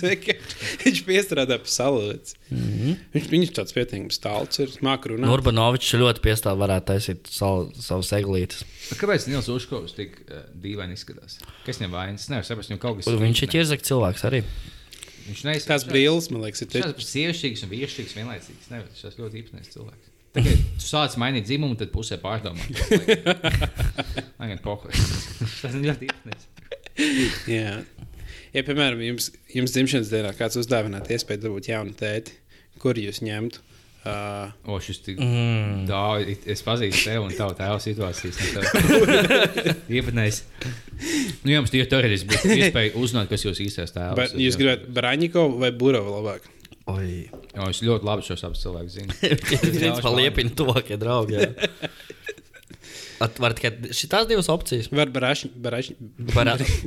[0.04, 0.44] Vienkārši.
[0.85, 2.37] Viņš piestrādā pie salavets.
[2.48, 2.85] Mm Mhm.
[2.85, 2.96] -hmm.
[3.14, 5.30] viņš, viņš tāds pietiekams stāsts ir, māk runāt.
[5.33, 8.62] Urbanovičs ļoti piestāv varētu taisīt savu, savus eglītes.
[9.00, 11.38] Kāpēc Nils Užkovs tik uh, dīvaini izskatās?
[11.66, 12.22] Kas viņam vainas?
[12.22, 14.42] Es nevaru saprast, viņam kaut kas Viņš ir ķirzak cilvēks arī.
[15.28, 15.85] Viņš neizskatās.
[15.85, 16.85] Tās brilles, man liekas, ir tik.
[16.85, 18.70] ir sievišķīgs un vīrišķīgs vienlaicīgs.
[18.70, 20.12] Nevar, Tas ir ļoti īpatnējs cilvēks.
[20.35, 22.59] Tagad tu sāc mainīt dzimumu, tad pusē pārdomā.
[24.44, 24.92] Man ir pohoj.
[24.92, 26.48] Tas ir ļoti īpatnējs.
[27.48, 27.78] Jā.
[28.54, 32.37] Ja, piemēram, jums, jums dzimšanas dienā kāds uzdāvinātu iespēju dabūt jaunu tēti,
[32.83, 33.62] kur jūs ņemtu?
[34.04, 35.87] Uh, O, šis tik Mm.
[35.88, 36.42] daudz.
[36.52, 38.37] Es pazīstu tevi un tavu tēvu situācijas.
[39.88, 40.42] Īpatnējs.
[41.44, 44.14] Nu, jums tie teorētiski būtu iespēja uzzināt, kas jūs īstais tēvs.
[44.20, 46.46] bet jūs gribētu Braņiko vai Burovu labāk?
[46.92, 47.24] Oi.
[47.57, 49.16] Jo, es ļoti labi šos abus cilvēkus zinu.
[49.83, 51.40] Viņš paliepina to, ka draugi.
[53.42, 54.90] var tikai šīs divas opcijas.
[54.94, 55.62] Var Braņiko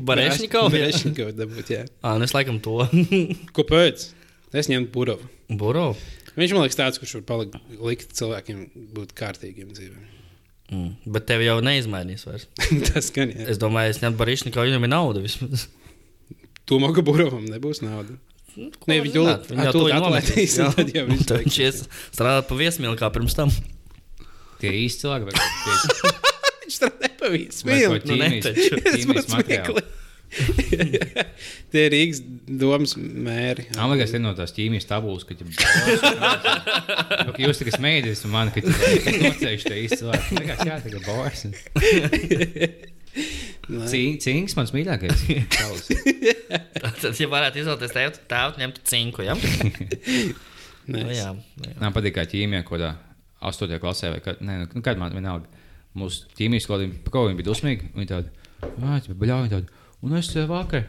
[0.08, 0.76] Barēšņikovs.
[0.76, 1.86] Barešņiko dabūt, jā.
[2.02, 2.80] Ah, nu es laikam to.
[3.58, 4.10] Kāpēc?
[4.56, 5.32] Es ņemtu Burovu.
[5.60, 5.88] Buro.
[6.38, 8.62] Viņš man liekas tāds, kurš var palikt, likt cilvēkiem
[8.96, 10.06] būt kārtīgiem dzīvēm.
[10.68, 11.12] Mm.
[11.16, 12.48] Bet tev jau neizmainīs vairs.
[12.92, 13.48] Tas gan jā.
[13.52, 15.68] Es domāju, es ņemtu Barēšņikovu, viņam ir nauda vismaz.
[16.68, 18.20] Tomēr, Burovam nebūs naudas.
[18.58, 20.56] Ko Nē, viņi to atlaidīs,
[21.44, 23.52] viņš strādāt pa viesmīlu kā pirms tam.
[24.62, 25.76] Tie īsti cilvēki, tie
[26.68, 28.02] Viņš strādā pie vai viesmīlu.
[28.04, 28.28] to Nu, ne.
[28.44, 29.86] Tas būs smieklīgi.
[31.72, 32.20] Tie ir Rīgas
[32.60, 33.68] domas mēri.
[33.78, 35.48] Man liekas, tas ir no tās ķīmijas tabulas, ka jau
[37.32, 38.76] ka jūs tikai smēķis, un man, ka jūs
[39.24, 40.28] nocējuši te īsti cilvēki.
[40.36, 41.42] Man liekas, jā, tagad boris.
[44.28, 45.18] Cīņas mans mīļākais.
[46.84, 49.20] Tad, ja varētu izvēlēties tevi, tēvu ņemtu cinku.
[49.28, 49.34] Ja?
[50.88, 51.76] Nu, jā, nu.
[51.82, 52.92] Man patīk, kā ķīmija kaut kādā
[53.42, 53.80] 8.
[53.80, 55.48] klasē, vai kad, ne, nu, kad man vienalga.
[55.98, 57.90] Mūsu ķīmijas skolā par ko viņi bija dusmīgi.
[57.96, 58.30] Viņi tādi,
[58.62, 59.84] tā bija bļauji tādi.
[60.06, 60.86] Un es eh, vakar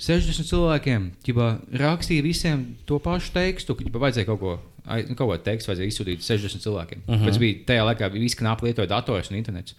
[0.00, 1.48] 60 cilvēkiem ķibā,
[1.82, 4.54] rakstīju visiem to pašu tekstu, ka ķibā, vajadzēja kaut ko.
[4.86, 7.02] nu, Kaut ko tekstu vajadzēja izsūtīt 60 cilvēkiem.
[7.06, 7.26] Uh -huh.
[7.28, 9.74] Pēc bija tajā laikā, bija visi knapi lietoja dators un internets.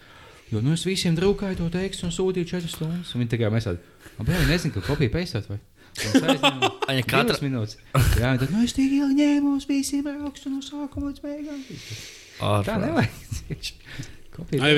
[0.52, 3.16] Jo nu, es visiem drukāju to tekstu un sūtīju 4 stundas.
[3.16, 3.80] Un Viņi tikai mēs tādi,
[4.20, 5.50] ah, viņi nezina, ka kopija pēstāt.
[5.50, 5.58] Vai?
[5.58, 7.78] Aizņēmu Viņa katra- divas minūtes.
[8.20, 11.60] Jā, tad nu, es tik ilgi ņēmu uz visiem rakstu no sākuma līdz beigām.
[12.40, 12.86] Tā Ārprāt.
[12.88, 13.72] nevajag.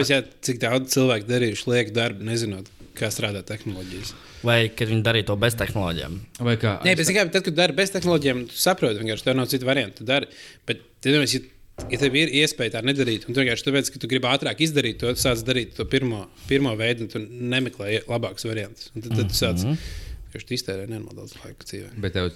[0.09, 4.11] Jā, cik daudz cilvēku darījuši lieku darbu, nezinot, kā strādā tehnoloģijas.
[4.43, 6.17] Vai kad viņi darīja to bez tehnoloģijām?
[6.43, 6.73] Vai kā?
[6.83, 10.01] Nē, bet tikai tad, kad dari bez tehnoloģijām, tu saproti, vienkārši tev nav citu variantu.
[10.01, 10.27] Tu dari.
[10.67, 11.39] Bet, tad, ja,
[11.93, 14.99] ja tev ir iespēja tā nedarīt, un tu vienkārši tāpēc, ka tu gribi ātrāk izdarīt
[15.05, 18.91] to, sāc darīt to pirmo, pirmo veidu, un tu nemeklē labākus variantus.
[18.97, 19.63] Un Tad, tad tu sāc
[20.33, 21.91] vienkārši iztērēt nenormāli daudz laika dzīvē.
[22.01, 22.31] Bet, tev,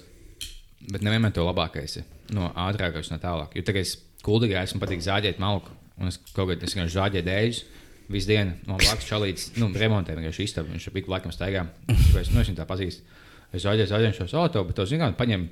[0.92, 2.06] bet nevienmēr to labākais ir.
[2.34, 3.56] No ātrākais, no tālāk.
[3.58, 5.74] Jo tagad es kuldīgā esmu patīk zāģēt malku.
[5.98, 7.62] Un es kaut kādā veidā zāģēju dēļus.
[8.08, 10.72] Visu dienu man blakus čalīts, nu, remontē vienkārši istabu.
[10.72, 11.66] Viņš ir laikam staigā.
[11.90, 13.04] Es, nu, es viņu tā pazīstu.
[13.52, 15.48] Es zāģēju, zāģēju šo auto, bet to zinām, paņem.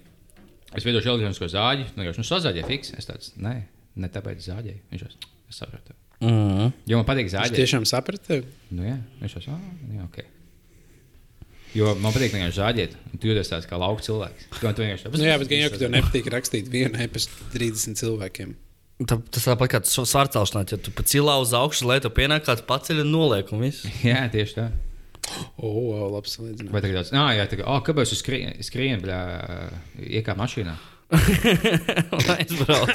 [0.76, 1.90] Es veidoju elektronisko zāģi.
[1.96, 2.94] Nu, viņš nu, sazāģēja fiks.
[2.96, 3.54] Es tāds, nē,
[4.00, 4.80] ne tāpēc zāģēju.
[4.92, 5.96] Viņš jau es sapratu.
[6.24, 6.72] Mm.
[6.88, 7.61] Jo man patīk zāģēt.
[7.61, 8.48] tiešām sapratu tevi.
[8.72, 10.36] Nu, jā, viņš jau tādā veidā, ok.
[11.77, 12.95] Jo man patīk vienkārši zāģēt.
[13.12, 14.49] un Tu jūties tāds kā lauka cilvēks.
[14.57, 18.55] Tu vienkārši Nu, jā, bet gan jau, ka tev nepatīk rakstīt vienu e-pastu 30 cilvēkiem.
[19.05, 22.65] Tā, tas tāpat kā svārcelšanās, ja tu pa cilā uz augšu, lai tu pienāk kāds
[22.65, 23.85] paceļ un noliek un viss.
[24.09, 24.71] Jā, tieši tā.
[25.59, 26.73] O, oh, labs salīdzinājums.
[26.73, 29.19] Vai tagad tāds, ah, jā, tā kā, oh, kāpēc jūs skrienat, skrien, bļā,
[30.21, 30.77] iekā mašīnā?
[32.27, 32.90] Lai aizbrauc.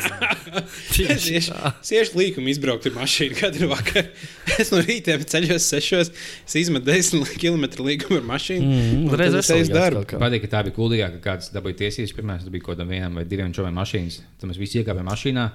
[0.92, 1.40] Tieši
[1.88, 4.10] tieši līkumu izbraukt ar mašīnu katru vakaru.
[4.62, 6.12] Es no rīta ceļos sešos,
[6.44, 8.68] es izmetu 10 km līkumu ar mašīnu.
[8.68, 10.04] Mm, un Reiz es veselīgāks darbu.
[10.20, 12.16] Patīk, ka tā bija kuldīgāk, ka kāds dabūja tiesības.
[12.18, 14.20] Pirmā, tas bija kaut kādam vienam vai diviem čomiem mašīnas.
[14.42, 15.48] Tad mēs visi iekāpām mašīnā,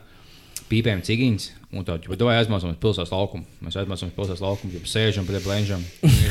[0.71, 3.45] pīpējām cigiņas, un tā, ja domāju, aizmācām uz pilsētas laukumu.
[3.69, 5.87] Mēs aizmācām uz pilsētas laukumu, jau sēžam pie blēņģiem.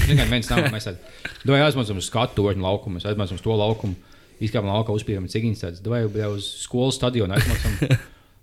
[0.09, 4.14] Tikai viens nav, mēs aizmācām uz skatu toņu laukumu, mēs aizmācām uz to laukumu.
[4.43, 7.95] Izkāpām laukā, uzpīpējām cigiņas, tādas, domāju, jau uz skolas stadionu aizmācām.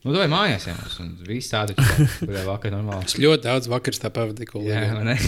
[0.02, 3.06] Nu, vai mājās jau mums, un viss tāda bija vakar normāli.
[3.06, 4.64] Es ļoti daudz vakars tā pavadīju.
[4.66, 5.18] Vai ne?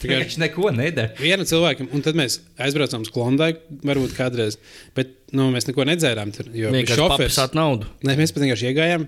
[0.00, 1.12] Tikai Viņš neko nedara.
[1.20, 4.56] viena cilvēkam, un tad mēs aizbraucām uz Klondaiku, varbūt kādreiz,
[4.96, 6.48] bet nu, mēs neko nedzērām tur.
[6.56, 7.20] Jo bija Vienkārši šofers.
[7.36, 7.88] papsāt naudu.
[8.08, 9.04] Nē, mēs vienkārši iegājām,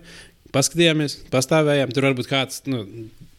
[0.55, 1.93] paskatījāmies, pastāvējām.
[1.97, 2.85] Tur varbūt kāds, nu,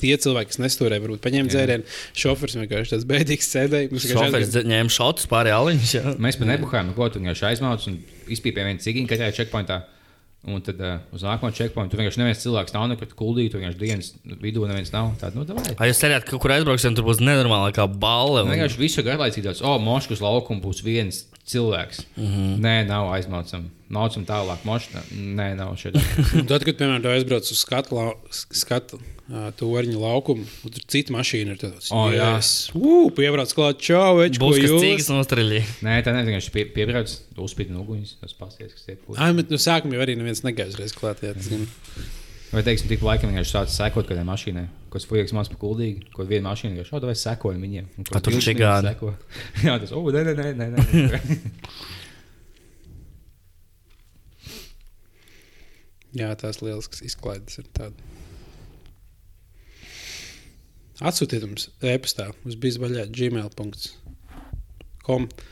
[0.01, 1.87] tie cilvēki, kas nestūrēja, varbūt paņēma dzērienu.
[2.23, 3.91] Šofers vienkārši tāds bēdīgs sēdēja.
[3.93, 5.95] Mums vienkārši ņēma šotus pāri aliņš.
[6.23, 7.99] Mēs pat nebuhājām, ko tur vienkārši aizmauc un
[8.33, 9.83] izpīpējām vienu cigiņu katrā checkpointā.
[10.43, 13.79] Un tad uh, uz nākamo checkpointu tur vienkārši neviens cilvēks nav nekur kuldīgi, tur vienkārši
[13.79, 14.09] dienas
[14.41, 15.13] vidū neviens nav.
[15.21, 15.63] Tāda, nu, davai.
[15.77, 18.41] Ai, jūs cerējāt, ka kur aizbrauksim, tur būs nenormālākā balva.
[18.43, 18.51] Un Un...
[18.51, 22.03] Vienkārši visu garlaicīgi tāds, oh, moškas laukuma būs viens cilvēks.
[22.17, 22.33] Mm Mhm.
[22.33, 22.59] -hmm.
[22.63, 23.69] Nē, nav aizmaucam.
[23.93, 25.01] Maucam tālāk, moškā.
[25.13, 25.93] Nē, nav šeit.
[26.49, 28.97] Tad, kad, piemēram, aizbrauc uz skatu, lau, skatu
[29.29, 32.31] ā, torņa laukumu, un tur cita mašīna ir tāds O, jā.-
[32.75, 34.81] Ugh, piebrauc klāt, čau, več, ko jūs.
[34.81, 35.65] cīgas nostraļīgi.
[35.85, 39.19] Nē, tā neviens vienkārši pie, piebrauc, uzspīd uguņus, tas pasties, kas tiek pūlis.
[39.19, 41.21] Ai, bet no sākuma jau arī neviens negājas reiz klāt.
[41.21, 41.33] Jā.
[42.53, 46.21] Vai, teiksim, tik laikam vienkārši sācis sekot kādai mašīnai, kas fujies maz pa kuldīgi, ko
[46.29, 47.87] viena mašīna vienkārši šāda vai sekojam viņiem.
[47.97, 48.91] A, tur 20 čigāni.
[48.91, 49.09] minūtes seko.
[49.65, 50.83] Jā, tas, oh, nē, nē, nē, nē.
[51.09, 51.19] nē.
[56.13, 57.97] Jā, tās lieliskas izklaides ir tādas.
[61.01, 63.65] Atsūtiet mums e-pastā uz bizbaļā gmail.com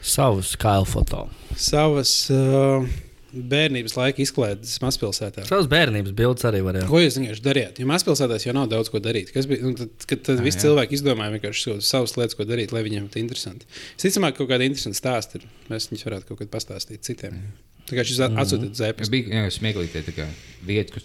[0.05, 1.25] Savus kailu foto.
[1.57, 2.85] savas uh,
[3.31, 5.45] bērnības laika izklaides mazpilsētā.
[5.47, 6.87] Savus bērnības bildes arī varēja.
[6.89, 7.79] Ko jūs vienkārši darījāt?
[7.79, 9.31] Jo mazpilsētās jau nav daudz ko darīt.
[9.35, 9.63] Kas bija?
[9.63, 12.83] Nu, tad, kad tad Ah, visi cilvēki izdomāja vienkārši savas- savas lietas, ko darīt, lai
[12.83, 13.65] viņiem būtu interesanti.
[13.97, 15.47] Ka kaut kāda interesanta stāsta ir.
[15.69, 17.39] Mēs viņus varētu kaut kad pastāstīt citiem.
[17.87, 19.09] Tā kā šis atsūtīt Es zēpes.
[19.09, 20.27] biju vienkārši smieklīgi tā kā
[20.65, 21.01] vieta, kur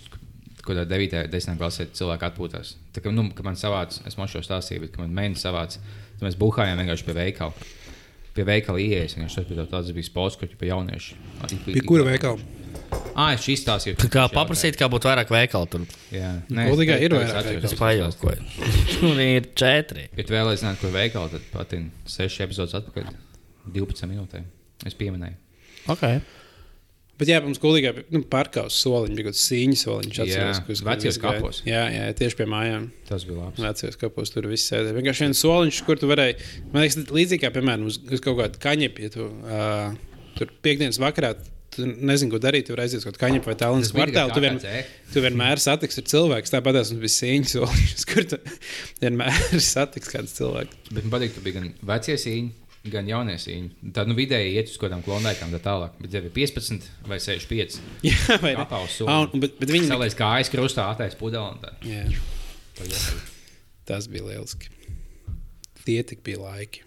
[0.66, 1.24] kur tā 9.
[1.24, 1.56] un 10.
[1.60, 2.74] klasē cilvēki atpūtās.
[2.92, 5.78] Tā kā, nu, kad man savāca, es man šo stāstīju, bet kad man mēnesis savāca,
[6.18, 7.52] tad mēs buhājām vienkārši pie veikala.
[8.36, 11.16] Pie veikala ieejas, vienkārši tas bija tāds bija spots, kur pie jauniešu.
[11.64, 12.38] Pie kura veikala?
[13.16, 13.96] Ah, es šis stāstīju.
[14.02, 15.86] Tā kā paprasīt, kā būtu vairāk veikalu tur.
[16.12, 17.54] Jā, Kuldīgā ir es vairāk atceros.
[17.54, 17.70] veikalu.
[17.70, 18.90] Es pajaukoju.
[19.00, 20.04] Tur ir četri.
[20.12, 21.72] Ja tu vēlēsies zināt, kur veikala, tad pat
[22.12, 23.08] 6 epizodes atpakaļ,
[23.72, 24.44] 12 minūtēm.
[24.86, 25.38] Es pieminēju.
[25.96, 26.20] Okay.
[27.16, 30.18] Bet jā, mums gulīgā bija nu, parkā uz soliņa, bija kaut kāds sīņas soliņš.
[30.18, 31.60] Jā, atceros, kur vecajos kapos.
[31.64, 32.90] Jā, jā, tieši pie mājām.
[33.08, 33.64] Tas bija labi.
[33.64, 34.96] Vecajos kapos tur viss sēdēja.
[34.98, 36.36] Vienkārši viens soliņš, kur tu varēji,
[36.74, 39.94] man liekas, līdzīgi kā, piemēram, uz, uz kaut kādu kaņepi, ja tu uh,
[40.36, 41.32] tur piekdienas vakarā.
[41.76, 42.68] Tu nezini, ko darīt.
[42.68, 43.82] Tur aizies kaut kādā kaņepē vai tālāk.
[43.84, 44.36] Tas bija kvartālā.
[44.36, 44.60] Tu, vien,
[45.12, 46.52] tu vienmēr satiksi cilvēku.
[46.52, 48.38] Tāpat mums bija sīņas soliņš, kur tu
[49.02, 50.84] vienmēr satiksi kāds cilvēks.
[50.92, 52.54] Bet man patīk, ka bija gan vecie sīņi,
[52.92, 53.90] gan jaunie sīņi.
[53.96, 55.98] Tad nu, vidēji iet uz kaut kādām klonēkām, tā tālāk.
[56.02, 57.78] Bet ja ir 15 vai 65,
[58.08, 58.66] Jā, vai ne?
[59.10, 61.74] Ah, bet, bet viņi Salēs kājas krustā, attaisno pudeli un tā.
[61.86, 62.06] Jā,
[63.88, 64.72] tas bija lieliski.
[65.86, 66.82] Tie tik bija laiki.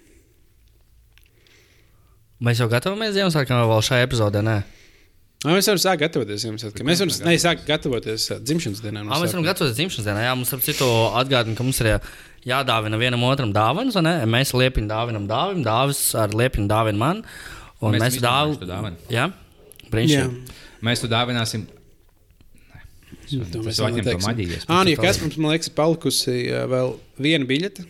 [2.43, 4.43] Mēs jau gatavojamies Ziemassvētkam, vai vēl šajā epizodē?
[4.47, 4.57] Nē,
[5.39, 6.83] Ah, mēs varam sākt gatavoties Ziemassvētkiem.
[6.83, 9.05] Mēs varam sākt gatavoties dzimšanas dienā.
[9.07, 10.23] no ah, mēs varam gatavoties dzimšanas dienā.
[10.25, 11.87] Jā, mums ap citu atgādina, ka mums ir
[12.47, 13.51] jādāvina vienam otram
[14.05, 14.13] ne?
[14.29, 17.23] Mēs liepiņu dāvinam dāvinu, dāvis ar liepiņu dāvinu man.
[17.81, 18.17] Un Mēs mēs,
[18.61, 18.97] to dāvanu.
[19.11, 19.29] Jā,
[19.91, 20.57] brīnišķīgi.
[20.87, 21.67] Mēs to dāvināsim.
[23.53, 24.27] to Tas mēs vēl vēl atņem to neteiksim.
[24.29, 24.59] maģiju.
[24.67, 26.35] Ā, nu, kas mums, man liekas, ir palikusi
[26.71, 27.85] vēl viena biļete.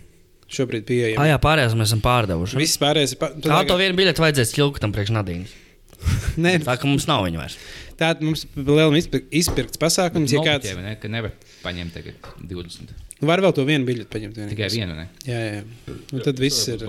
[0.50, 1.22] Šobrīd pieejama.
[1.30, 2.58] jā, pārējās mēs esam pārdevuši.
[2.58, 3.20] Viss pārējais ir.
[3.22, 3.30] Pa...
[3.36, 5.52] tu Kā to vienu biļeti vajadzēs ķilku tam priekš Nadīnas?
[6.44, 7.58] Nē, Tā ka mums nav viņa vairs.
[8.00, 10.32] tāda mums ir liela izpir- izpirkts pasākums.
[10.34, 12.96] Ja kāds Ne, ka nevar paņemt tagad 20.
[13.28, 14.38] Var vēl to vienu biļeti paņemt.
[14.40, 14.56] vienīgais.
[14.56, 14.96] Tikai vienu.
[14.96, 15.08] Ne?
[15.28, 15.96] Jā, jā.
[16.14, 16.84] Nu, tad viss ir.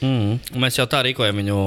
[0.00, 0.38] Mm.
[0.54, 1.58] Un Mēs jau tā rīkojam viņu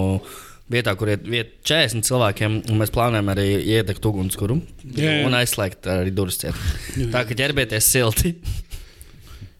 [0.73, 4.57] vietā, kur ir viet 40 cilvēkiem, un mēs plānojam arī iedegt ugunskura
[4.97, 5.27] Jā, jā.
[5.27, 6.41] un aizslēgt arī durvis.
[6.43, 8.33] Tā kā ķerbieties silti.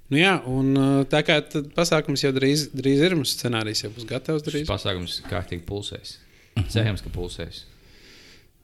[0.07, 3.89] Nu, jā, un ā, tā kā tad pasākums jau drīz, drīz ir, mums scenārijs jau
[3.91, 4.67] būs gatavs drīz.
[4.69, 6.13] pasākums kārtīgi pulsēs.
[6.71, 7.65] Cerams, ka pulsēs.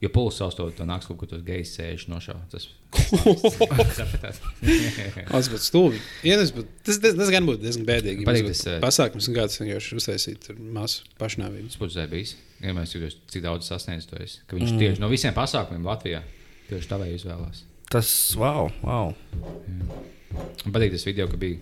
[0.04, 2.42] Jo pulss savstot to nāks kaut kur tos gejs sēž nošauj.
[2.52, 2.66] Tas.
[5.30, 6.00] Tas būtu stulbi.
[6.26, 8.22] Ja, tas, būtu, tas, tas, tas gan būtu diezgan bēdīgi.
[8.22, 11.72] ja Patīk tas, ā, pasākums un kāds vienkārši uztaisīt tur masu pašnāvību.
[11.72, 12.34] Tas būtu zēbijs.
[12.64, 14.38] Ja mēs jūtos, cik daudz sasniedz to es.
[14.50, 16.20] Ka viņš tieši no visiem pasākumiem Latvijā
[16.68, 17.64] tieši tā vai izvēlās.
[17.92, 18.08] Tas,
[18.40, 19.12] wow, wow.
[20.64, 21.60] Man patīk tas video, ka bija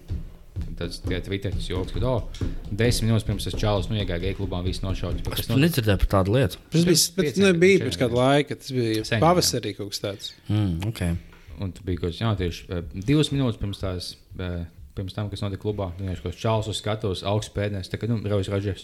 [0.82, 4.68] tāds Twitteris joks, ka, oh, desmit minūtes pirms tas čalis nu iegāja gejs klubā un
[4.68, 5.24] viss nošauts.
[5.38, 6.60] Es nedzirdēju par tādu lietu.
[6.72, 9.94] Tas bija, Pirms bet, pieciem, nu, bija pirms kāda laika, tas bija Sen pavasarī kaut
[9.94, 10.30] kas tāds.
[10.50, 11.16] Mm, okay.
[11.62, 14.14] Un tur bija kaut kas tāds, tieši uh, divas minūtes pirms tās.
[14.36, 14.62] Uh,
[14.92, 18.04] Pirms tam, kas notika klubā, viņš kaut kāds čāls uz skatuves, augsts pēdējais, tā kā
[18.10, 18.82] nu, Raujas Rodžers.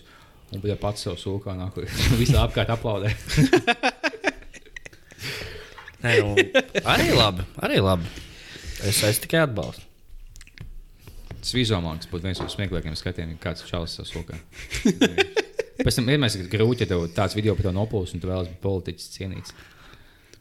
[0.56, 1.76] Un bija pats savs sūkā, nāk,
[2.20, 3.12] visi apkārt aplaudē.
[6.04, 6.46] Nē, nu,
[6.86, 7.44] arī labi.
[7.60, 8.08] Arī labi.
[8.86, 9.87] Es, es tikai atbalstu.
[11.48, 14.36] Tas vizuālāks būtu viens no smieklīgākajiem skatiem, kāds čāls savs sūkā.
[15.78, 18.50] Pēc tam vienmēr ir grūti, ja tev tāds video par to nopūs un tu vēlas
[18.50, 19.54] būt politiķis cienīts.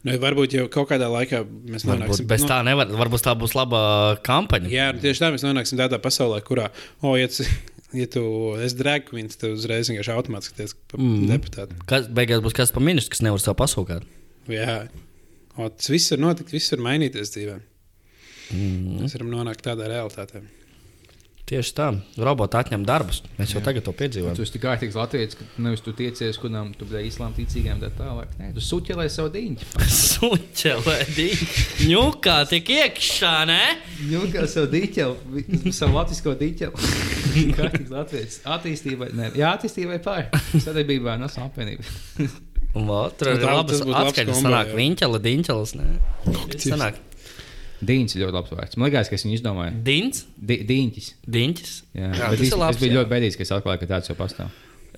[0.04, 2.92] Nu, varbūt jau kaut kādā laikā mēs nonāksim bez tā nevar.
[3.00, 3.80] Varbūt tā būs laba
[4.26, 4.68] kampaņa.
[4.68, 6.68] Jā, nu, tieši tā mēs nonāksim tādā pasaulē, kurā,
[7.00, 7.48] oh, ja tu,
[8.02, 8.26] ja tu
[8.66, 11.24] esi queens, tad uzreiz vienkārši automātiski tiek par mm.
[11.32, 11.80] deputātu.
[11.88, 14.04] Kas beigās būs kas par ministru, kas nevar savu pasūkāt?
[14.52, 14.76] Jā,
[15.56, 17.58] o, tas viss var notikt, viss var mainīties dzīvē.
[18.52, 19.02] Mm.
[19.06, 20.44] Mēs varam nonākt tādā realitātē.
[21.48, 21.86] Tieši tā.
[22.20, 23.22] Roboti atņem darbus.
[23.38, 24.34] Mēs jau tagad to Tu piedzīvojam.
[24.44, 28.34] esi tik ārkārtīgs latviečs, ka nevis tu tiecies, kādam tu biji islāma ticīgiem, tā tālāk.
[28.36, 29.68] Nē, tu suķelē savu diņu.
[30.12, 31.28] Suņķelēdī.
[31.88, 33.60] Ņukā tik iekšā, ne?
[34.10, 36.68] Nu, kā savu diņu, savu latvisko diņu.
[37.56, 38.38] Kārtīgs latviečs.
[38.58, 40.28] Attīstībai, ne, jā, attīstībai pār.
[40.52, 42.28] Sadarbībā ar Nacionālo apvienību.
[42.78, 44.42] Un tur Nu, ir labas atskaņas.
[44.44, 44.76] Sanāk, jā.
[44.78, 45.72] viņķela, diņķelas.
[46.28, 46.66] Koktīvs.
[46.68, 46.98] Sanāk,
[47.78, 48.76] Dīņš ir ļoti labs vārds.
[48.76, 49.76] Man liekas, ka es viņu izdomāju.
[49.86, 51.08] diņķis, Di Dīņķis.
[51.36, 51.74] diņķis.
[51.94, 52.96] Jā, Jā, jā tas es, ir labs, es biju jā.
[52.98, 54.48] ļoti bēdīgs, ka es atklāju, ka tāds jau pastāv.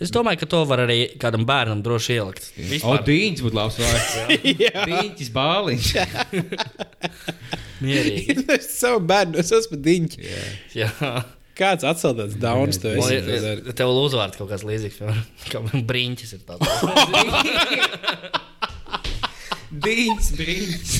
[0.01, 2.47] Es domāju, ka to var arī kādam bērnam droši ielikt.
[2.89, 4.14] O, dīņķis būtu labs vārds.
[4.89, 5.91] Dīņķis bāliņš.
[7.85, 8.39] mierīgi.
[8.57, 10.41] es savu bērnu, es esmu diņķis.
[10.81, 10.89] Jā.
[11.61, 13.20] Kāds atsaldēts dauns Man esi?
[13.37, 14.97] ir- Tev uzvārds kaut kāds līdzīgs.
[15.03, 15.61] piemēram, Kā
[15.93, 16.64] brīņķis ir tāds.
[19.85, 20.95] Dīņķis, brīņķis.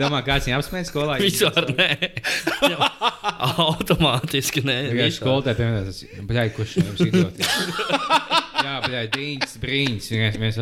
[0.00, 1.18] Domā, kāds viņu apsmēja skolā?
[1.24, 1.88] Vispār nē.
[2.72, 2.88] Jā,
[3.66, 4.78] Automātiski nē.
[4.94, 5.14] Vispār.
[5.18, 7.48] skolotāji piemēram, tas bļāj, kurš jums idioti.
[8.60, 8.74] Jā,
[9.16, 10.10] dīņķis, brīņķis.
[10.14, 10.60] Vienkārši mēs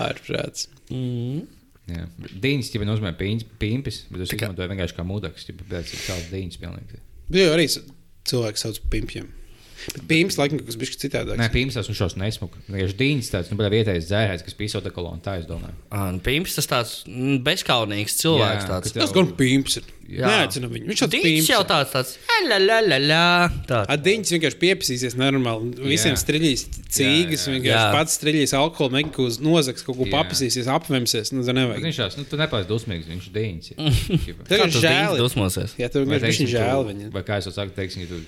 [0.00, 0.68] Ārprāts.
[0.92, 1.42] Mm.
[1.90, 2.04] Jā,
[2.44, 5.04] dīņķis jau nozīmē pīņķis, pīmpis, bet es izmantoju vienkārši kā
[5.66, 7.00] bļāj, cik tāds dīņķis pilnīgi.
[7.34, 7.80] Bija arī s-
[8.30, 9.26] cilvēki sauc pimpiem.
[9.94, 11.38] Bet pimps laikam kaut kas bija citādāk.
[11.40, 12.58] Nē, pīmpis tas un šos nesmuka.
[12.68, 15.72] Vienkārši dīņķis tāds, nu, bļāj, vietējais dzērājs, kas pīso tā kolonu, tā es domāju.
[15.90, 18.66] Ah, nu, Pimps tas tāds mm, bezkaunīgs cilvēks.
[18.66, 18.92] Jā, Tāds.
[18.92, 19.88] tev- Tas gan pimps ir.
[20.10, 20.88] Atcinam viņu.
[20.90, 21.48] Viņš tāds pimps.
[21.52, 22.16] jau tāds, tāds
[22.50, 23.20] la la la la.
[23.68, 23.86] Tāds.
[23.94, 25.70] Adiņš vienkārši pieprasīsies normāli.
[25.86, 26.18] Visiem Jā.
[26.18, 27.54] strīdīs cīgas, Jā, jā.
[27.54, 27.84] vienkārši Jā.
[27.94, 31.30] pats strīdīs alkoholu, megakūs nozags, kaut ko papasīsies, apvemsies.
[31.30, 31.78] Nu, Bet.
[31.86, 33.70] Viņš tās, nu, tu nepaliec dusmīgs, viņš ir dīņķis.
[34.50, 35.16] Tev ir žēl.
[35.22, 35.76] dusmosies?
[35.78, 37.12] Jā, tev viņš žēl viņu.
[37.14, 38.18] vai kā es to saku, teiksim, ja tu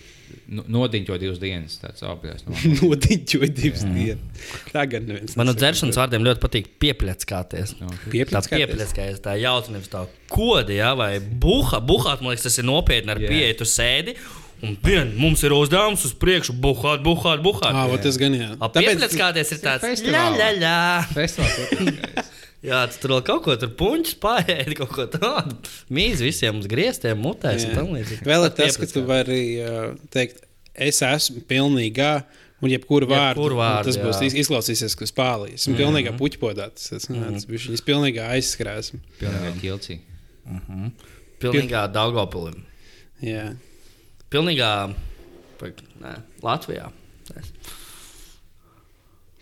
[0.52, 2.44] nodiņķo divas dienas, tāds apgājās.
[2.48, 4.44] No, Nodiņķoja divas dienas.
[4.72, 5.36] Tā gan neviens.
[5.38, 5.62] Man no nesaka.
[5.64, 7.74] dzeršanas vārdiem ļoti patīk piepļackāties.
[7.80, 7.88] no,
[8.32, 11.80] Tā pieplēskājas, tā jautri nevis tā kodi, jā, vai buha.
[11.84, 13.32] Buhāt, man liekas, tas ir nopietni ar Jā.
[13.32, 14.16] pieeju, tu sēdi.
[14.62, 17.72] Un vien mums ir uzdevums uz priekšu, buhāt, buhāt, buhāt.
[17.74, 18.52] Ah, vot tas gan jā.
[18.62, 20.38] A Piepļackāties ir tāds la festivāls.
[20.38, 20.76] la la.
[21.16, 22.30] Festivāls.
[22.62, 25.56] Jā, tu tur vēl kaut ko tur puņķis pārēdi, kaut ko tādu.
[25.90, 28.22] Mīz visiem uz griestiem, mutēs un tam līdzīgi.
[28.28, 30.44] Vēl ir tas, ka tu vari uh, teikt,
[30.74, 32.12] es esmu pilnīgā.
[32.62, 34.28] Un jebkuru vārdu, Jebkuru vārdu, tas būs jā.
[34.28, 35.64] iz- izklausīsies, kas pārlīs.
[35.64, 36.92] Esmu pilnīgā puķpodāts.
[36.92, 37.40] Tas mm.
[37.58, 39.00] ir pilnīgā aizskrēsme.
[39.18, 39.96] Pilnīgi ķilcī.
[41.42, 42.60] Pilnīgā Daugopilim.
[43.26, 43.48] Jā.
[44.30, 44.70] Pilnīgā
[45.58, 45.72] pa-
[46.04, 46.14] nē,
[46.46, 46.86] Latvijā.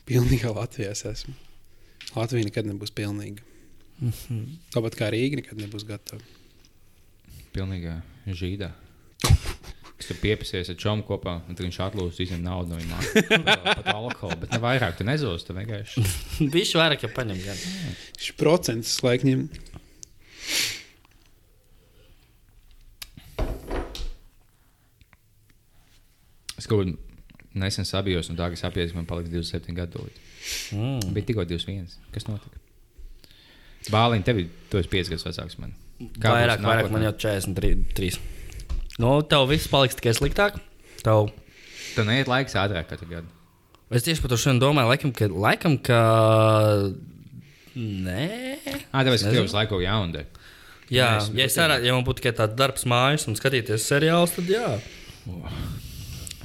[0.09, 1.37] Pilnīgā Latvijā es esmu.
[2.17, 3.45] Latvija nekad nebūs pilnīga.
[4.75, 6.23] Tāpat kā Rīga nekad nebūs gatava.
[7.55, 8.71] Pilnīgā žīdā.
[9.21, 13.01] Kas tu piepasies ar čomu kopā, un tad viņš atlūdz visiem naudu no viņa.
[13.67, 16.05] Pat alkoholu, bet ne vairāk, tu nezos, tu vienkārši.
[16.55, 17.43] Viņš vairāk jau paņem.
[17.45, 17.61] Gan.
[18.17, 19.45] Šis procents laikņem.
[26.57, 27.10] Es kaut kādā
[27.59, 30.05] nesen sabijos, un tā, ka sapies, man paliks 27 gadu.
[30.77, 31.13] Mm.
[31.17, 31.97] Bija tikko 21.
[32.15, 32.59] Kas notika?
[33.91, 35.75] Bāliņ, tev ir, tu esi 5 gadus vecāks mani.
[36.21, 38.19] Kā Vairāk, vairāk, man jau 43.
[39.01, 40.59] Nu, tev viss paliks tikai sliktāk.
[41.05, 41.31] Tev...
[41.97, 43.31] Tev neiet laiks ātrāk katru gadu.
[43.91, 45.27] Es tieši par to šodien domāju, laikam, ka.
[45.33, 46.01] Laikam, ka...
[47.75, 48.29] Nē,
[48.91, 50.25] Ah, tev visu laiku jaunda.
[50.91, 53.85] jā, Nē, es ja, es varētu, ja man būtu tikai tāds darbs mājās un skatīties
[53.87, 54.67] seriālus, tad jā.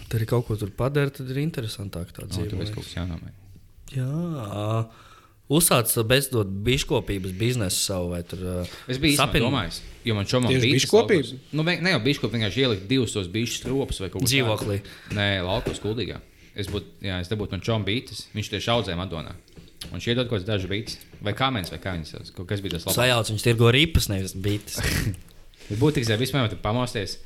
[0.10, 2.52] Tur ir kaut ko tur padarīt, tad ir interesantāk tā No, dzīve.
[2.54, 3.34] tāpēc man kaut kas jānomēr.
[3.34, 3.98] liekas.
[3.98, 4.86] Jā.
[5.46, 8.40] Uzsācis bezdot biškopības biznesu savu vai tur.
[8.66, 9.44] uh, Es biju sapņu...
[9.46, 11.38] domājis, jo man šomā bija biškopība?
[11.54, 14.80] Nu, ne jau biškopība, vienkārši ielikt divus tos bišķus stropus vai kaut ko Dzīvoklī.
[15.14, 16.18] Nē, laukos kuldīgā.
[16.58, 19.36] Es būtu, jā, es dabūtu man čom bītas, viņš tieši audzēja Madonā.
[19.94, 22.32] Un šie dod kaut kāds dažs bītas, vai kāmens, vai kā viņas sauc.
[22.40, 22.98] Kaut kas bija tas labs.
[22.98, 24.80] Sajauc, viņš tirgo ripas, nevis bītas.
[25.82, 27.20] Būtībā, ja vispār tu pamosties,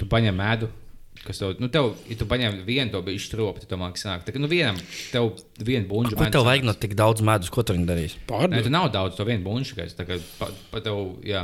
[0.00, 0.72] tu paņem medu.
[1.20, 4.22] Kas tev, nu, tev, ja tu paņem vienu to bišķi stropu, tad māki sanāk.
[4.24, 4.78] Tā, kā, nu, vienam,
[5.12, 6.16] tev vienu buļbuļsu.
[6.16, 7.50] Ko tev vajag no tik daudz medus?
[7.52, 8.14] Ko tu viņi darīs?
[8.16, 8.62] Nē, Pārdot.
[8.64, 11.42] tu nav daudz to vienu buļbuļsu, kas tā kā pa, pa tev, jā,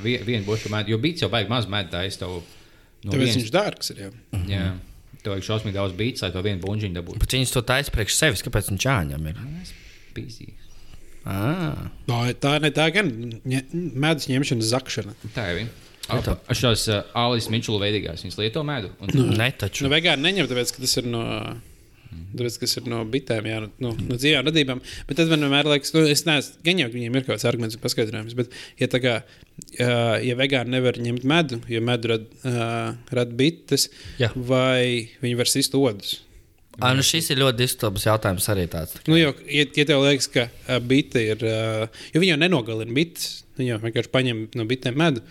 [0.00, 0.94] vien, vienu buļbuļsu medu.
[0.94, 2.38] Jo bīts jau vajag maz medu, tā es tev.
[3.04, 4.00] No Tāpēc vienas- viņš dārgs ir.
[4.06, 4.10] Jā.
[4.48, 4.62] Jā,
[5.22, 7.20] tev vajag šausmīgi daudz bīts, lai to vienu buļbuļsu dabūtu.
[7.26, 9.44] Bet viņas to taisa priekš sevis, kāpēc viņš āņem ir?
[10.16, 10.48] Pīsī.
[11.28, 11.90] Ah.
[12.08, 13.12] Tā, tā, ne, tā gan
[13.44, 15.12] medus ņemšana, zakšana.
[15.36, 15.66] Tā ir.
[15.68, 15.84] tā?
[16.08, 18.92] Ar šās uh, Alis Mičula veidīgās viņas lieto medu.
[19.04, 19.84] Un, Ne taču.
[19.84, 21.24] Nu, vegāni neņem, tāpēc, ka tas ir no
[22.08, 24.78] Tāpēc, kas ir no bitēm, jā, no, no, no dzīvām radībām.
[25.08, 27.48] Bet tad man vienmēr liekas, nu, es neesmu gan jau, ka viņiem ir kaut kāds
[27.48, 28.36] arguments un paskaidrojums.
[28.38, 33.34] Bet, ja tā kā uh, ja vegāni nevar ņemt medu, jo medu rada uh, rad
[33.36, 33.88] bites,
[34.20, 34.30] Jā.
[34.36, 36.18] vai viņi var sist odus.
[36.78, 39.00] Ah, nu šis ir ļoti diskutabls jautājums arī tāds.
[39.08, 41.44] Nu, jo, ja, ja tev liekas, ka uh, bite ir.
[41.44, 45.24] Uh, jo viņi jau nenogalina bites, viņi jau vienkārši paņem no bitēm medu.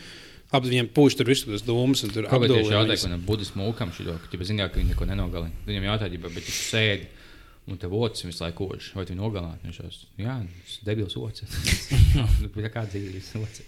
[0.55, 4.15] Abi viņiem pūš tur visus tos dūmus, tur tieši apdulina jautāja, ka budas mūkam šito,
[4.23, 5.65] ka viņi ka viņi neko nenogalina.
[5.67, 7.09] Viņam jautāja, ja, bet tu sēdi
[7.67, 9.59] un tev otrs visu laiku kož, vai tu nogalināji?
[9.65, 11.57] Viņš tas ir debils otrs.
[12.17, 13.65] Nu, bet kā dzīves otrs?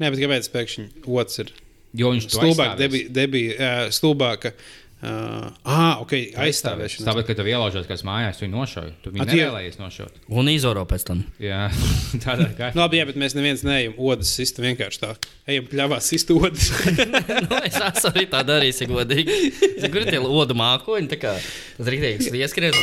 [0.00, 1.52] Nē, bet kāpēc pēkšņi otrs ir
[1.98, 2.78] Jo viņš to stulbāk, aizstāvēs.
[2.78, 4.52] debi, debi, uh, stulbāka?
[5.00, 6.12] Uh, ah, ok,
[6.44, 7.06] aizstāvēšana.
[7.06, 8.90] Tāpēc, kad tev ielaužās kāds mājās, tu viņu nošauji.
[9.00, 10.18] Tu viņu nevēlējies nošaut.
[10.28, 11.22] Un izoro pēc tam.
[11.40, 11.72] Jā,
[12.26, 12.68] tādā kā.
[12.74, 15.14] Nu, labi, jā, bet mēs neviens neejam odas sistu vienkārši tā.
[15.48, 16.68] Ejam pļāvās sistu odas.
[17.46, 19.38] nu, es esmu arī tā darījis, ja godīgi.
[19.86, 21.08] Kur ir tie odu mākoņi?
[21.14, 22.76] Tā kā tas rīktīgs ieskrien.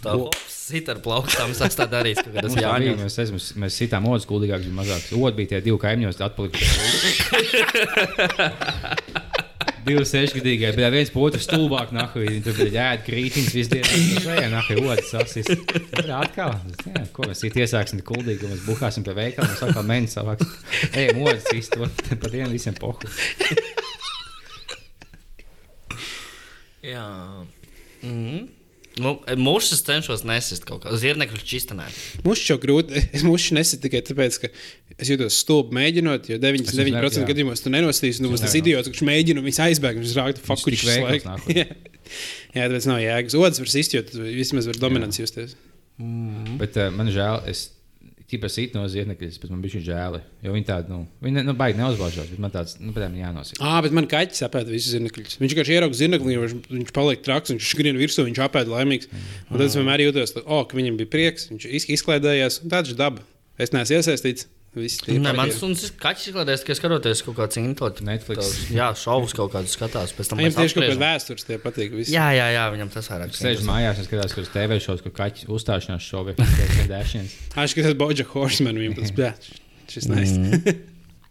[0.00, 0.16] Tā,
[0.48, 3.04] sit ar tā darījis, ka tas bija, jāņem.
[3.04, 5.12] Mēs, mēs, mēs sitām odas kuldīgākas, bija mazākas.
[5.12, 6.72] Otrs bija tie divi kaimiņos, atpalikuši.
[9.86, 12.22] Divi sešgadīgie, bet viens pa otru stulbāk nahu.
[12.26, 13.88] Viņi tur bija ēd krītiņas dienu.
[13.88, 15.50] Tas bija nahu otrs sasis.
[15.94, 16.54] Tad atkal,
[16.84, 20.54] jā, ko mēs it iesāksim kuldīgi, mēs buhāsim pie veikala, un sakām, mēnesis savāks.
[20.92, 23.08] Ejam otrs to, pa dienu visiem pohu.
[26.84, 27.06] Jā.
[28.02, 28.59] Mm.
[29.00, 30.92] Nu, Mūžs es cenšos nesist kaut kā.
[31.00, 31.86] Zirnekļu čistanē.
[32.26, 33.00] Mums jau grūti.
[33.16, 34.50] Es mūžu nesu tikai tāpēc, ka
[35.00, 38.22] es jūtos stulbi mēģinot, jo 99% Es ne- gadījumos tu nenostīsi.
[38.24, 40.14] Nu, Es tas idiots, kurš mēģina un viņš aizbēg, viņš
[40.66, 41.48] tik veikals nāk.
[41.60, 41.66] Jā,
[42.54, 43.36] Jā, tāpēc nav jēgas.
[43.38, 45.56] Otrs var sist, jo tad vismaz var dominants justies.
[46.60, 47.68] Bet uh, man žēl, es
[48.30, 50.18] tikai sit no ziednekļa, bet man bija žēl.
[50.46, 53.58] Jo viņi tādi, nu, viņi nu, baigi neuzbāžās, bet man tāds, nu, tam jānosaka.
[53.66, 55.38] Ah, bet man kaķis apēda visus zirnekļus.
[55.42, 59.10] Viņš vienkārši ierauga zirnekli, viņš, viņš paliek traks, viņš skrien virsū, viņš apēda laimīgs.
[59.50, 62.62] Un tad es vienmēr jūtos, oh, ka viņam bija prieks, viņš iz- izklaidējās.
[62.64, 63.26] un Tāds ir daba.
[63.60, 64.46] Es neesmu iesaistīts.
[64.70, 67.98] Nē, man suns ir kaķis izklaidēs, ka skatoties kaut kādu cintot.
[68.06, 68.52] Netflix.
[68.70, 70.12] Jā, šovus kaut kādus skatās.
[70.14, 71.96] Pēc tam Viņam tieši kaut kāda vēstures tie patīk.
[71.98, 72.14] visi.
[72.14, 73.34] Jā, jā, jā, viņam tas vairāk.
[73.34, 76.54] Sēž mājās, un skatās, kur TV šovs, kur kaķis uzstāšanās šovi, kas.
[77.56, 79.34] Ah, Es skatos Boģa Horseman, viņam tas bija.
[79.90, 80.38] Šis nice.
[80.38, 80.86] Mm.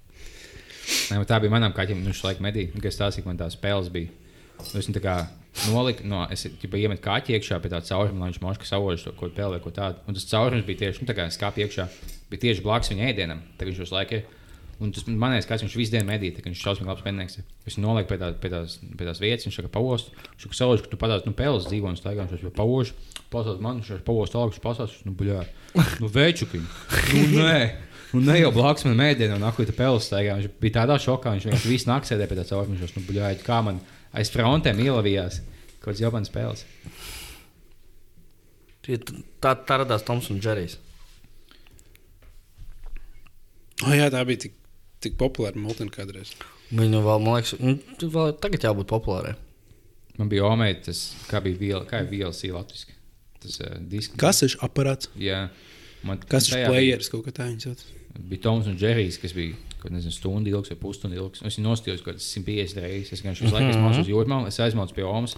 [1.15, 3.87] Nē, tā bija manam kaķim, viņš laika medī, un, kad es stāstīju, man tās spēles
[3.93, 4.11] bija.
[4.59, 5.15] Nu, Es tā kā
[5.69, 9.13] noliku, no, es tikai iemetu kaķi iekšā pie tā cauruma, lai viņš moška sauž to,
[9.17, 10.01] ko pēlē, ko tādu.
[10.07, 11.87] Un tas caurums bija tieši, nu, tā kā skāpja iekšā,
[12.31, 14.21] bija tieši blakus viņa ēdienam, tad viņš uz laiku.
[14.79, 17.41] Un tas manējais, ka viņš visu dienu medīja, kā viņš šausmīgi labs pennieks.
[17.67, 20.13] Es viņu nolieku pie, tā, pie, tās, pie tās vietas, viņš saka, pavost.
[20.15, 22.93] Viņš saka, sauž, ka tu padās, nu, pēles dzīvo un staigā, viņš jau pavož.
[23.33, 25.43] Pasās man, viņš pavost tālāk, viņš pasās, nu, buļā.
[25.99, 26.63] Nu, večuki.
[26.63, 27.59] Nu, nē.
[28.15, 30.39] Un ne jau blakus man mēdīja, un akūta pēles staigā.
[30.39, 32.77] Viņš bija tādā šokā, viņš vienkārši visu nakti sēdēja pie tā cauruma.
[32.77, 33.83] Viņš jau, nu, buļā, kā man
[34.13, 35.41] aiz frontēm ielavījās
[35.79, 36.65] kaut kāds jauns spēles.
[38.83, 38.97] Tie-
[39.39, 40.77] Tā, tā radās Toms un Džerijs.
[43.85, 44.55] Oh, jā, tā bija tik,
[45.03, 46.33] tik populāra multina kādreiz.
[46.75, 47.77] Viņu vēl, man liekas, nu,
[48.11, 49.35] vēl tagad jābūt populārai.
[50.19, 52.97] Man bija omēta, tas kā bija viela, kā ir VLC latviski.
[53.39, 54.17] Tas uh, disks.
[54.19, 55.07] Kas ir aparāts?
[55.15, 55.45] Jā.
[56.03, 57.07] Man, Kas ir tajā bija- players?
[57.13, 57.85] Kaut kā tā viņa sauc.
[58.19, 61.41] bija Toms un Džerijs, kas bija kaut kāda stunda ilgs vai pusstundu ilgs.
[61.45, 63.13] Es viņu nostājos kaut kādas 150 reizes.
[63.13, 63.85] Es vienkārši uz laiku Mhm.
[63.87, 65.35] mācījos jūrmā, es aizmaucu pie Omas.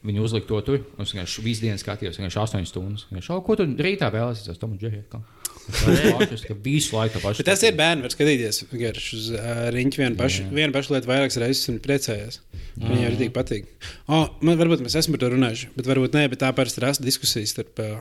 [0.00, 3.04] Viņu uzlika to tur, un es vienkārši visu dienu skatījos, vienkārši 8 stundas.
[3.12, 4.46] Vienkārši, "O, ko tu rītā vēlēsies?
[4.46, 5.22] Tas atkal."
[5.70, 7.42] Es kā visu laiku pašu.
[7.42, 11.06] Bet tas ir bērni, var skatīties vienkārši uz uh, riņķi vienu pašu, vienu pašu lietu
[11.10, 12.40] vairākas reizes un priecājās.
[12.80, 13.66] Viņai arī tik patīk.
[14.08, 17.04] Oh, man varbūt mēs esam par to runājuši, bet varbūt nē, bet tā parasti rasta
[17.04, 18.00] diskusijas starp uh,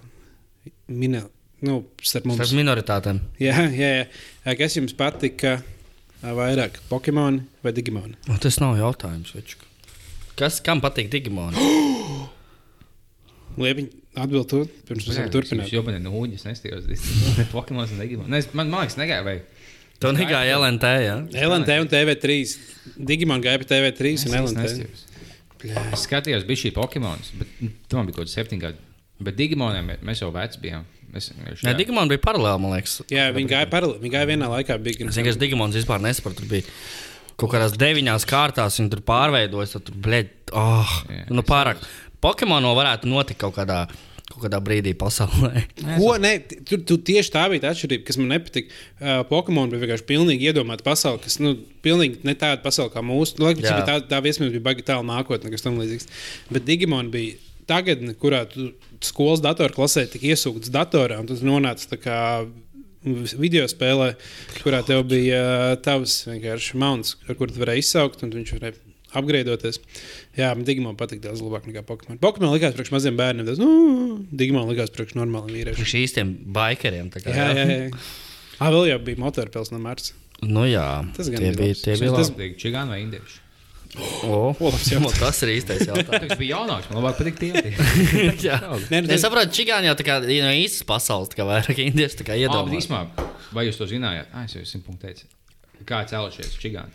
[0.88, 1.30] minēlu.
[1.66, 2.40] Nu, starp mums.
[2.40, 3.20] Tas minoritātēm.
[3.42, 3.90] Jā, jā,
[4.46, 4.54] jā.
[4.60, 5.58] Kas jums patika
[6.24, 6.78] vairāk?
[6.92, 8.16] Pokemoni vai Digimoni?
[8.30, 9.34] Nu, Tas nav jautājums.
[9.36, 9.66] Večuk.
[10.40, 11.58] Kas kam patīk Digimon?
[13.60, 13.88] Liepiņ,
[14.24, 15.66] atbild to, pirms mēs varam turpināt.
[15.68, 16.86] Jūs jau manā nūģis nestījos.
[17.52, 18.30] Pokemons un Digimon.
[18.32, 19.38] Ne, es- man, man liekas, negāja vai.
[20.00, 21.16] Tu negāji LNT, jā?
[21.44, 22.38] LNT un TV3.
[23.10, 24.64] Digimon gāja pa TV3 un Es LNT.
[24.64, 25.02] nestījos.
[25.92, 28.80] Es skatījos, bija šī Pokemons, bet nu, tam bija kaut kāds septiņi gadi.
[29.28, 30.86] Bet Digimoniem mēs jau veci bijām.
[31.14, 31.78] Mēs, vienkārši, Nē, jā.
[31.80, 33.00] Digimon bija paralēli, man liekas.
[33.10, 34.02] Jā, viņi gāja paralēli.
[34.04, 34.78] Viņi gāja vienā laikā.
[34.84, 36.44] Bija Es vienkārši Digimons vispār nesapratu.
[36.44, 36.68] Tur bija
[37.40, 39.74] kaut kādās deviņās kārtās, viņi tur pārveidojas.
[39.78, 41.82] Tad tur, blēd, oh, Jā, nu pārāk.
[42.22, 43.86] Pokemono varētu notikt kaut kādā,
[44.30, 45.64] kaut kādā brīdī pasaulē.
[45.96, 46.14] Ko?
[46.22, 46.34] Nē,
[46.68, 48.80] tur, tur tieši tā bija tā atšķirība, kas man nepatika.
[49.00, 51.56] Uh, Pokemon bija vienkārši pilnīgi iedomāta pasaule, kas nu,
[51.86, 53.40] pilnīgi ne tāda pasaule kā mūsu.
[53.40, 56.12] Nu, bija tā, tā viesmība bija baigi tālu nākotnē, kas tam līdzīgs.
[56.52, 57.40] Bet Digimon bija
[57.70, 58.72] tagadne, kurā tu
[59.06, 62.18] skolas datorklasē tika iesūkts datorā, un tu nonāci tā kā
[63.40, 64.14] video spēlē,
[64.60, 68.76] kurā tev bija uh, tavs vienkārši mauns, ar kuru tu varēji izsaukt, un viņš varēja
[69.20, 69.80] apgriedoties.
[70.38, 72.20] Jā, man Digimon patīk daudz labāk nekā Pokemon.
[72.22, 73.70] Pokemon likās priekš maziem bērniem, tas nu,
[74.30, 75.80] Digimon likās priekš normāliem vīriešiem.
[75.80, 77.08] Priekš īstiem bikeriem.
[77.16, 78.02] tā kā, Jā, jā, jā.
[78.60, 80.12] Ah, vēl jau bija motorpils no Mārcis.
[80.44, 80.84] Nu jā,
[81.16, 81.72] Tas gan tie bija bija.
[81.72, 81.82] labs.
[81.88, 83.40] Tie Tas- bija Tas bija čigāni vai indieši.
[83.98, 85.02] O, O, labs jautājums.
[85.02, 86.28] nu, tas ir īstais jautājums.
[86.30, 87.52] Tas bija jaunāks, man labāk patīk tie.
[88.48, 88.60] Jā.
[88.92, 91.82] Nē, nu, Es tas- saprotu, čigāni jau tā kā no īstas pasaules, tā kā vairāk
[91.88, 92.86] indieši tā kā iedomājas.
[92.86, 93.02] īsumā,
[93.56, 94.30] vai jūs to zinājāt?
[94.32, 95.26] Ah, es jau simt punktu teicu.
[95.90, 96.94] Kā cēlušies čigāni?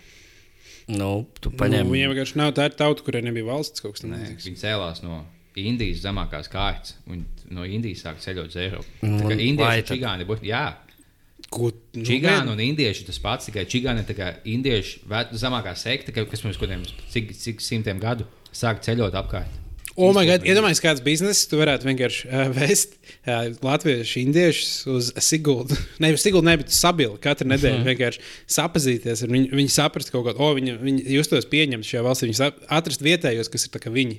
[0.95, 1.89] Nu, tu Nu, paņem.
[1.91, 4.45] viņiem vienkārši nav tāda tauta, kurai nebija valsts kaut kas Nē, tāds.
[4.47, 5.25] viņi cēlās no
[5.57, 8.87] Indijas zemākās kārtas, un no Indijas sāk ceļot uz Eiropu.
[9.03, 10.75] Nu, Tā kā tad- čigāni būtu, jā,
[11.55, 15.05] Ko nu, čigāni un indieši tas pats, tikai čigāni ir indieši
[15.39, 16.83] zemākā sekta, ka- kas mums kādiem
[17.13, 19.61] cik, cik simtiem gadu sāk ceļot apkārt.
[19.95, 22.97] O, oh, God, iedomājieties, kāds bizness tu varētu vienkārši uh, vest
[23.31, 25.77] uh, latviešu indiešus uz Siguldu.
[26.03, 27.87] Ne, uz Siguldu, ne, bet uz Sabilu katru nedēļu Mhm.
[27.93, 28.25] vienkārši
[28.57, 29.23] sapazīties.
[29.23, 32.59] ar Viņi, viņi saprast kaut ko, o, viņi, viņi justos pieņemti šajā valstī, viņi sap-
[32.75, 34.19] atrast vietējos, kas ir tā kā viņi.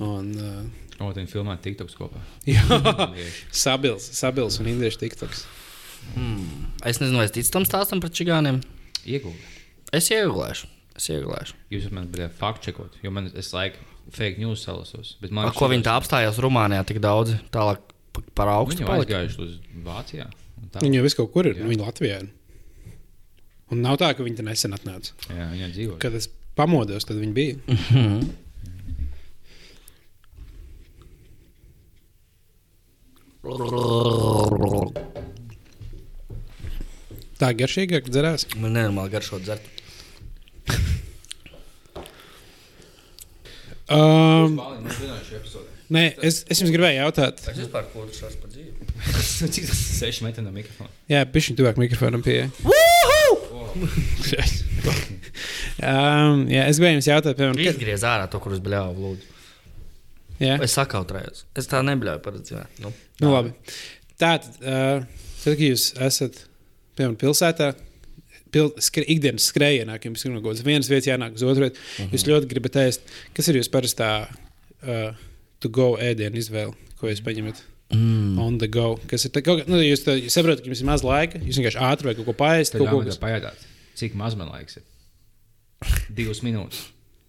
[0.00, 0.64] Un, uh,
[1.04, 2.24] O, viņi filmē TikToks kopā.
[2.48, 2.64] jā.
[3.52, 5.44] Sabils, Sabils un Indiešu tiktoks.
[6.86, 8.60] Es nezinu, vai es ticu tam stāstam par čigāniem.
[9.06, 9.52] Iegūda.
[9.96, 10.66] Es iegulēšu.
[10.96, 11.54] Es iegulēšu.
[11.74, 13.76] Jūs man bijat faktu čekot, jo man es laiku
[14.14, 15.16] fake news salasos.
[15.30, 17.78] Man ko viņi tā apstājās Rumānijā tik daudz tālāk
[18.12, 18.80] pa- par augstu?
[18.84, 20.26] Viņi jau aizgājuši uz Vācijā.
[20.62, 20.80] un tā.
[20.86, 21.66] Viņi jau visu kaut kur ir, Jā.
[21.68, 22.28] viņi Latvijā ir.
[23.70, 25.12] Un nav tā, ka viņi te nesen atnāca.
[25.28, 25.98] Jā, viņi jau dzīvo.
[25.98, 27.56] Kad es pamodos, tad viņi bija.
[27.66, 28.30] Mhm.
[37.40, 38.46] Tā garšīgāk dzerās.
[38.56, 39.64] Man nenormāli garšo dzert.
[43.86, 44.56] Um,
[45.94, 48.72] nē, es, es jums gribēju jautāt, Es vispār kurš esmu par dzīvi.
[49.54, 50.90] Cik tas ir 6 metri no mikrofona?
[51.12, 52.48] jā, pišķiņ tuvāk mikrofonam pie.
[55.86, 59.30] um, jā, es gribēju jums jautāt, piemēram, kad, Izgriez ārā to, kurus bļāvu, lūdzu.
[60.42, 61.44] jā, Es sakautrējos.
[61.62, 62.66] Es tā nebļauju par dzīvi.
[62.82, 62.90] Nu,
[63.22, 63.54] nu labi.
[64.18, 66.42] Tātad, uh, tad, kad jūs esat,
[66.96, 67.70] piemēram, pilsētā,
[68.54, 71.80] pil, skre, ikdienas skrējienā, jums ir no kaut kādas vienas vietas jānāk uz otru vietu,
[72.00, 72.10] Mhm.
[72.14, 73.00] jūs ļoti gribat ēst.
[73.36, 75.12] Kas ir jūsu parastā uh,
[75.60, 77.62] to go ēdienu izvēle, ko jūs paņemat?
[77.92, 78.38] mm.
[78.42, 78.96] On the go.
[79.06, 81.60] Kas ir tā, kaut, nu, jūs, tā, jūs saprotat, ka jums ir maz laika, jūs
[81.60, 82.74] vienkārši ātri vai kaut ko paēst.
[82.78, 83.18] Kaut ko, kas...
[83.22, 84.82] pajautāt, cik maz man laiks ir?
[86.16, 86.80] 2 minūtes,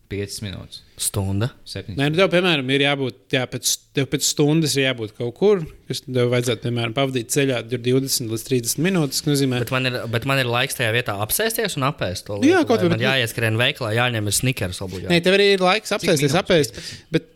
[0.10, 1.50] 5 minūtes, Stunda.
[1.68, 5.34] 7 Nē, nu, tev, piemēram, ir jābūt, jā, pēc, tev pēc stundas ir jābūt kaut
[5.38, 9.22] kur, kas tev vajadzētu, piemēram, pavadīt ceļā tur 20 līdz 30 minūtes.
[9.28, 12.62] Nozīmē, Bet man, ir, bet man ir laiks tajā vietā apsēsties un apēst to Jā,
[12.64, 15.24] lietu, kaut vai vai, Man bet- jāieskrien veikalā, jāņem ir snikers Nē, obligāti.
[15.28, 16.82] tev arī ir laiks apsēsties, apēst.
[17.12, 17.30] Bet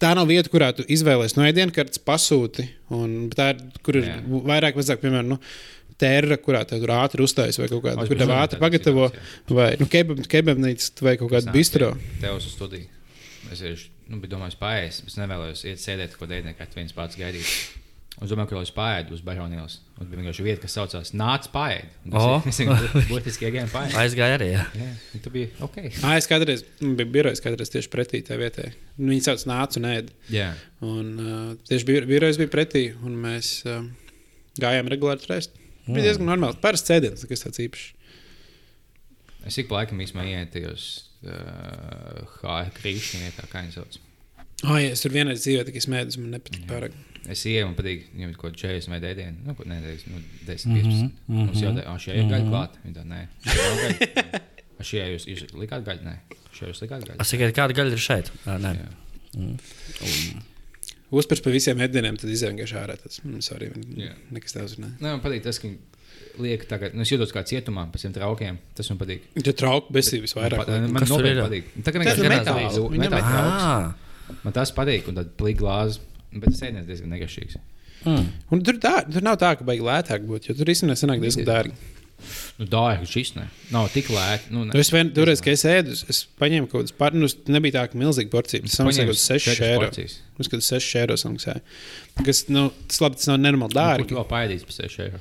[0.00, 1.74] tā nav vieta, kurā tu izvēlēsies no ēdienas,
[2.06, 2.68] pasūti.
[2.94, 4.20] Un, bet tā ir, kur ir Jā.
[4.46, 5.38] vairāk, vajadzāk, piemēram, nu,
[6.00, 9.08] tērra, kurā tev tur ātri uzstājas vai kaut kāda, biju ātri pagatavo.
[9.12, 9.54] situācijā.
[9.60, 11.92] Vai nu, kebab- kebabnīca vai kaut kāda bistro.
[12.20, 12.88] Tev uz studiju.
[13.52, 15.06] Es tieši, nu, biju domājis, pāriest.
[15.06, 17.48] Es nevēlos iet sēdēt, ko dēļ, kā viens pats gaidīt.
[18.14, 19.80] Un es domāju, ka jau es pārēdu uz Baronīlas.
[19.98, 21.88] Un bija vienkārši vieta, kas saucās Nāc pārēd.
[22.14, 22.36] O.
[22.46, 22.60] Es
[23.10, 23.96] būtiski iegāju pārēd.
[23.98, 24.52] Aizgāja arī.
[24.52, 24.62] Jā.
[24.78, 24.86] Jā,
[25.18, 25.80] un tu biji ok.
[26.06, 28.68] Ah, es kādreiz man bija birojas, kādreiz tieši pretī tā vietai.
[28.98, 30.12] Nu, Viņi sauc nācu un ēd.
[30.30, 30.52] Jā.
[30.86, 33.82] Un uh, tieši bir- birojas bija pretī, un mēs uh,
[34.62, 35.58] gājām regulāri trēst.
[35.84, 35.94] Mm.
[35.98, 36.56] Bija diezgan normāli.
[36.64, 37.90] Parasts cēdiens, kas tāds īpašs.
[39.44, 40.84] Es ik pa laikam īstenībā ietu tajos
[41.28, 43.98] uh, krīšņiem, kā viņi sauc.
[44.64, 46.94] Oh, ja es tur vienreiz dzīvoju, tikai smēdzu, man nepatīk pārāk.
[47.28, 49.42] Es ieju un patīk, ņemt kaut ko 40 vai 10.
[49.44, 51.12] Nu, ko- nē, 10, nu, 10 Mhm, 15.
[51.28, 51.44] mhm.
[51.50, 52.80] Mums jau tāda, šī ir gaļa klāta.
[52.84, 53.20] Viņa tā, nē.
[54.80, 56.02] A, Šajā jūs, jūs likāt gaļu?
[56.08, 56.16] Nē,
[56.56, 57.20] šajā jūs likāt gaļu.
[57.22, 58.32] Es tikai kāda gaļa ir šeit.
[58.48, 58.72] Ā, Nē.
[58.80, 58.88] Jā.
[59.38, 60.44] Mm.
[61.14, 62.96] Uzpērts par visiem ēdieniem, tad izdevies vienkārši ārā.
[63.00, 63.68] Tas mm, sorry,
[64.00, 64.14] Jā.
[64.34, 64.94] nekas tāds ne.
[64.96, 65.68] Nē, man patīk tas, ka
[66.42, 68.58] liek tagad, nu, es jūtos kā cietumā pēc tiem traukiem.
[68.78, 69.28] Tas man patīk.
[69.38, 70.64] Ja trauku besības vairāk.
[70.70, 71.70] Man, man nopietni patīk.
[71.84, 74.40] Tā kā vienkārši metāls, metāls.
[74.42, 76.02] Man tas patīk, un tad plīgi glāzi.
[76.34, 77.60] Bet tas ēdiens diezgan negašīgs.
[78.04, 78.24] Mm.
[78.52, 81.46] Un tur, tā, tur nav tā, ka baigi lētāk būtu, jo tur īstenībā sanāk diezgan
[81.48, 81.76] dārgi.
[82.58, 83.48] Nu, dārgi šis ne.
[83.74, 84.50] Nav tik lēti.
[84.54, 84.70] Nu, ne.
[84.72, 87.82] Nu, es vien, toreiz, kad es ēdu, es- es paņēmu kaut kādas pārnus, nebija tā,
[87.92, 88.62] ka milzīga porcija.
[88.62, 89.80] Tas samaksāja kaut kāds 6 eiro.
[89.82, 90.14] porcijas.
[90.38, 91.60] Uz kādas 6 eiro samaksāja.
[92.24, 94.14] Kas, nu, tas labi, tas nav nenormāli Tur dārgi.
[94.20, 95.20] vēl paēdīs par 6 eiro.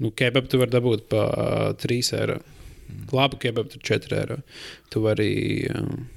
[0.00, 2.40] Nu, kebabu tu vari dabūt par uh, 3 eiro.
[3.12, 4.42] Labu kebabu tur 4 eiro.
[4.90, 5.30] Tu vari,
[5.74, 6.08] um,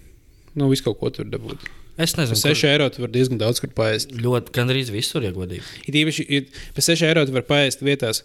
[0.56, 1.60] nu, visu kaut ko tur dabūt.
[1.96, 4.10] Es Par nezinu, 6 eiro tu vari diezgan daudz kur paēst.
[4.10, 5.62] kur- ļoti gandrīz visur, ja godīgi.
[5.86, 8.24] Ir īpaši, ir- par 6 eiro tu vari paēst vietās,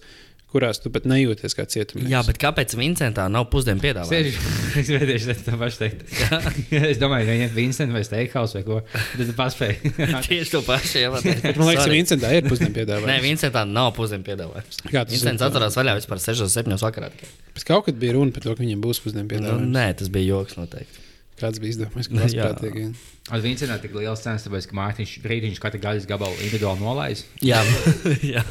[0.52, 2.08] kurās tu pat nejūties kā cietumnieks.
[2.12, 4.38] Jā, bet kāpēc Vincentā nav pusdienu piedāvājums?
[4.38, 6.04] Sēž, es vēlēšu to pašu teikt.
[6.90, 8.78] es domāju, ka viņam ir Vincents vai Steakhouse vai ko.
[8.94, 9.92] Tad tu paspēji.
[10.28, 11.52] Tieši to pašu jau pateicu.
[11.60, 13.26] Man liekas, ka Vincentā ir pusdienu Nē, piedāvājums.
[13.26, 14.80] Vincentā nav pusdienu piedāvājums.
[14.88, 17.12] Kā tas Vincents atcerās vaļā vispār 6, 7 vakarā.
[17.12, 17.34] tikai.
[17.58, 19.70] Bet kaut kad bija runa par to, ka viņiem būs pusdienu Nu, piedāvājums.
[19.76, 21.07] nē, tas bija joks noteikti.
[21.40, 22.26] Kāds bija izdomājis, ka Jā.
[22.26, 22.84] tas ir prātīgi.
[23.28, 27.28] Ar Vincentu tik liels cenas, tāpēc, ka Mārtiņš Rītiņš katru gaļas gabalu individuāli nolaist.
[27.44, 27.60] Jā,
[28.34, 28.44] jā.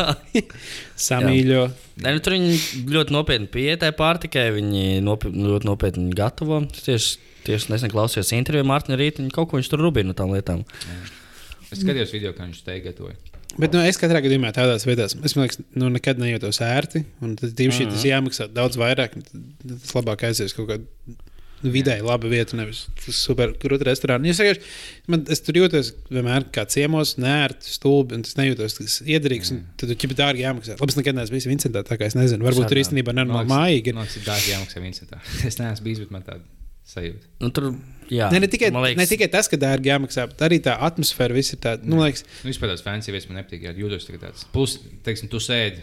[1.08, 1.64] Samīļo.
[2.04, 2.60] Nē, nu, tur viņi
[2.94, 6.62] ļoti nopietni pieiet pārtikai, viņi nopi ļoti nopietni viņu gatavo.
[6.70, 10.18] Es Tieši, tieši nesen klausījos interviju ar Mārtiņu Rītiņu, kaut ko viņš tur rubina no
[10.18, 10.62] tām lietām.
[11.72, 13.18] Es skatījos video, kā viņš te gatavoja.
[13.58, 17.02] Bet nu, es katrā gadījumā tādās vietās, es domāju, nu, nekad nejūtos ērti.
[17.26, 17.94] Un tad mm.
[17.96, 19.16] tas jāmaksā daudz vairāk.
[19.64, 21.24] Tas labāk aizies kaut kādā
[21.64, 22.84] vidēji laba vieta, nevis
[23.14, 24.30] super grūta restorāna.
[24.30, 24.62] Es, vienkārši-
[25.08, 29.52] man, es tur jūtos vienmēr kā ciemos, nērti, stulbi, un tas nejūtos tas iederīgs.
[29.56, 30.78] un Tad tur ķipa dārgi jāmaksā.
[30.80, 32.46] Labi, es nekad neesmu bijis Vincentā, tā kā es nezinu.
[32.46, 32.86] Varbūt tur Šādā.
[32.86, 33.94] īstenībā nenormāli mājīgi.
[33.98, 35.22] Man liekas, ir dārgi jāmaksā Vincentā.
[35.48, 36.42] Es neesmu bijis, bet man tāda
[36.88, 37.26] sajūta.
[37.42, 37.74] Nu, tur,
[38.10, 41.34] jā, Ne, ne, tikai, liekas, ne tikai tas, ka dārgi jāmaksā, bet arī tā atmosfēra,
[41.36, 41.84] viss ir tāda.
[41.84, 43.66] Nu, liekas, Nu, vispār tās fancy vietas man nepatīk.
[43.68, 44.46] jā, Jūtos tāds.
[44.54, 45.82] Plus, teiksim, tu sēdi.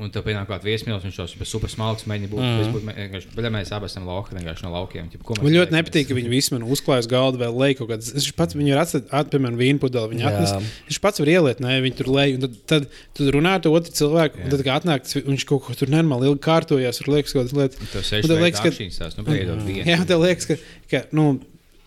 [0.00, 2.40] Un tev pienāk kaut kāda viesmīlība, viņš tos super smalks mēģina būt.
[2.40, 2.60] Mm.
[2.64, 2.94] -hmm.
[2.96, 5.10] vienkārši, bet mēs abi esam lauki, vienkārši no laukiem.
[5.12, 8.08] Ķip, Man ļoti nepatīk, ka viņi visi man uzklājas galdu vēl leju kaut kādas.
[8.16, 10.14] Es pats viņu atstāt, at, piemēram, vīnu pudeli.
[10.14, 10.32] Viņi Jā.
[10.32, 10.72] atnes.
[10.88, 12.40] Viņš pats var ieliet, ne, viņi tur leju.
[12.40, 15.44] un Tad, tad tu runā ar to otru cilvēku, un tad, kad atnāk, tas, viņš
[15.52, 17.92] kaut ko tur nenormāli ilgi kārtojas, tur liekas kaut kādas lietas.
[18.96, 19.86] Tās, nu, beidzot, viena.
[19.92, 20.56] Jā, tev liekas, ka,
[20.88, 21.34] ka nu,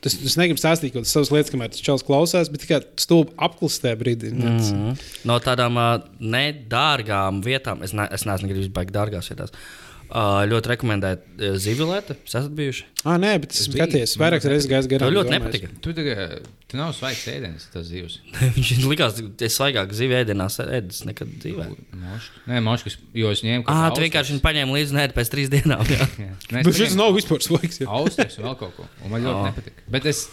[0.05, 3.33] tas, tas negribu stāstīt kaut kādas savas lietas, kamēr tas čels klausās, bet tikai stulbi
[3.47, 4.31] apklusē brīdī.
[4.35, 4.59] Mm.
[4.59, 4.99] Mhm.
[5.27, 9.51] No tādām uh, nedārgām vietām, es, ne, es neesmu gribējis baigt dārgās vietās.
[9.51, 12.15] Uh, ļoti rekomendēju zivilētu.
[12.25, 12.83] Jūs esat bijuši?
[13.05, 15.09] Ah, nē, bet es Es skaties, ļoti reizes gājis garām.
[15.09, 15.69] Tev ļoti nepatika.
[15.81, 18.19] Tu tagad, tu nav svaigs ēdienas, tas zivs.
[18.57, 21.67] Viņš likās, ka es svaigāk zivju ēdienās ēdis nekad dzīvē.
[22.05, 22.39] Moškas.
[22.49, 23.65] Nē, moškas, jo es ņēmu.
[23.71, 25.85] Ah, tu vienkārši viņu paņēmi līdzi nē, pēc trīs dienām.
[25.89, 26.07] Jā.
[26.65, 27.81] Bet šis nav vispār svaigs.
[27.83, 27.89] jā.
[27.89, 28.87] Austrijas vēl kaut ko.
[29.05, 29.45] Un man ļoti Oh.
[29.51, 29.85] nepatīk.
[29.91, 30.27] Bet es,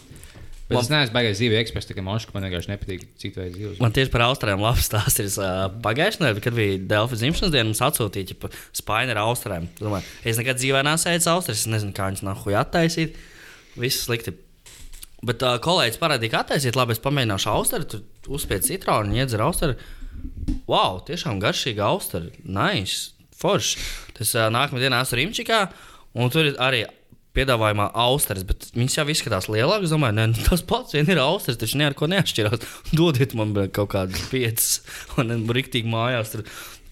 [0.72, 3.80] bet es neesmu baigājis zīvē eksperts, tikai moškas man vienkārši nepatīk citu veidu zivs.
[3.82, 7.68] Man tieši par Austrāliem labs stāsts ir uh, pagājušajā nedēļā, kad bija Delfa dzimšanas diena.
[7.70, 9.68] Mums atsūtīja pa spaini ar Austrāliem.
[9.80, 13.20] Domāju, es nekad dzīvē neesmu ēdis Austrijas, es nezinu, kā viņas nav huja attaisīt.
[13.80, 14.34] Viss slikti.
[15.22, 16.78] Bet uh, kolēģis parādīja, kā attaisīt.
[16.78, 19.78] Labi, es pamēģināšu Austriju, tur uzspied citronu, iedzer Austriju.
[20.70, 22.34] Wow, tiešām garšīga Austrija.
[22.42, 23.78] Nice, forši.
[24.18, 25.62] Tas uh, nākamā dienā esmu Rimčikā,
[26.18, 26.82] un tur ir arī
[27.36, 29.88] piedāvājumā austeres, bet viņas jau izskatās lielākas.
[29.88, 32.68] Es domāju, ne, nu, tas pats vien ir austeres, taču ne ar ko neatšķirās.
[32.98, 34.82] Dodiet man kaut kādas piecas,
[35.20, 36.36] un es rīktīgi mājās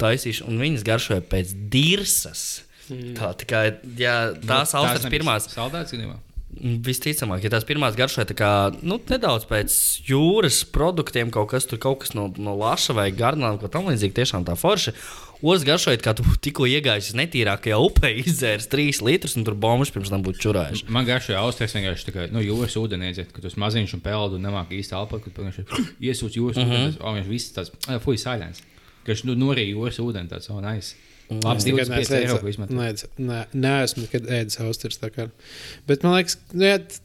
[0.00, 2.48] taisīšu, un viņas garšoja pēc dirsas.
[2.90, 3.64] Tā tikai
[4.00, 5.46] jā, tās austeres pirmās.
[5.52, 6.18] Saldēts, gadījumā.
[6.60, 8.50] Visticamāk, ja tās pirmās garšoja tā kā,
[8.84, 9.72] nu, nedaudz pēc
[10.04, 14.12] jūras produktiem, kaut kas tur kaut kas no, no laša vai garnām, ko tam līdzīgi,
[14.18, 14.92] tiešām tā forša.
[15.40, 20.12] Otrs garšoja, kā tu tikko iegājies netīrākajā upē, izdzēris trīs litrus, un tur bombas pirms
[20.12, 20.88] tam būtu čurājuši.
[20.92, 24.04] Man garšoja austrijas vienkārši tā kā nu, jūras ūdeni iedzert, kad tu esi maziņš un
[24.04, 25.40] peldu un nemāk īsti elpot, kad
[26.10, 26.68] iesūc jūras Mhm.
[26.68, 26.96] ūdeni.
[26.98, 28.60] Tas, oh, viss ah, fuj, saļens.
[29.00, 30.92] Ka viņš nu, norīja jūras ūdeni, tāds, oh, nice.
[31.30, 32.74] Labs, Es nekad 25 eiro, ko izmanto.
[32.74, 33.06] neesmu
[33.54, 34.58] neesmu nekad ēdis
[35.14, 35.28] kā.
[35.86, 36.98] Bet man liekas, nu, jā, t-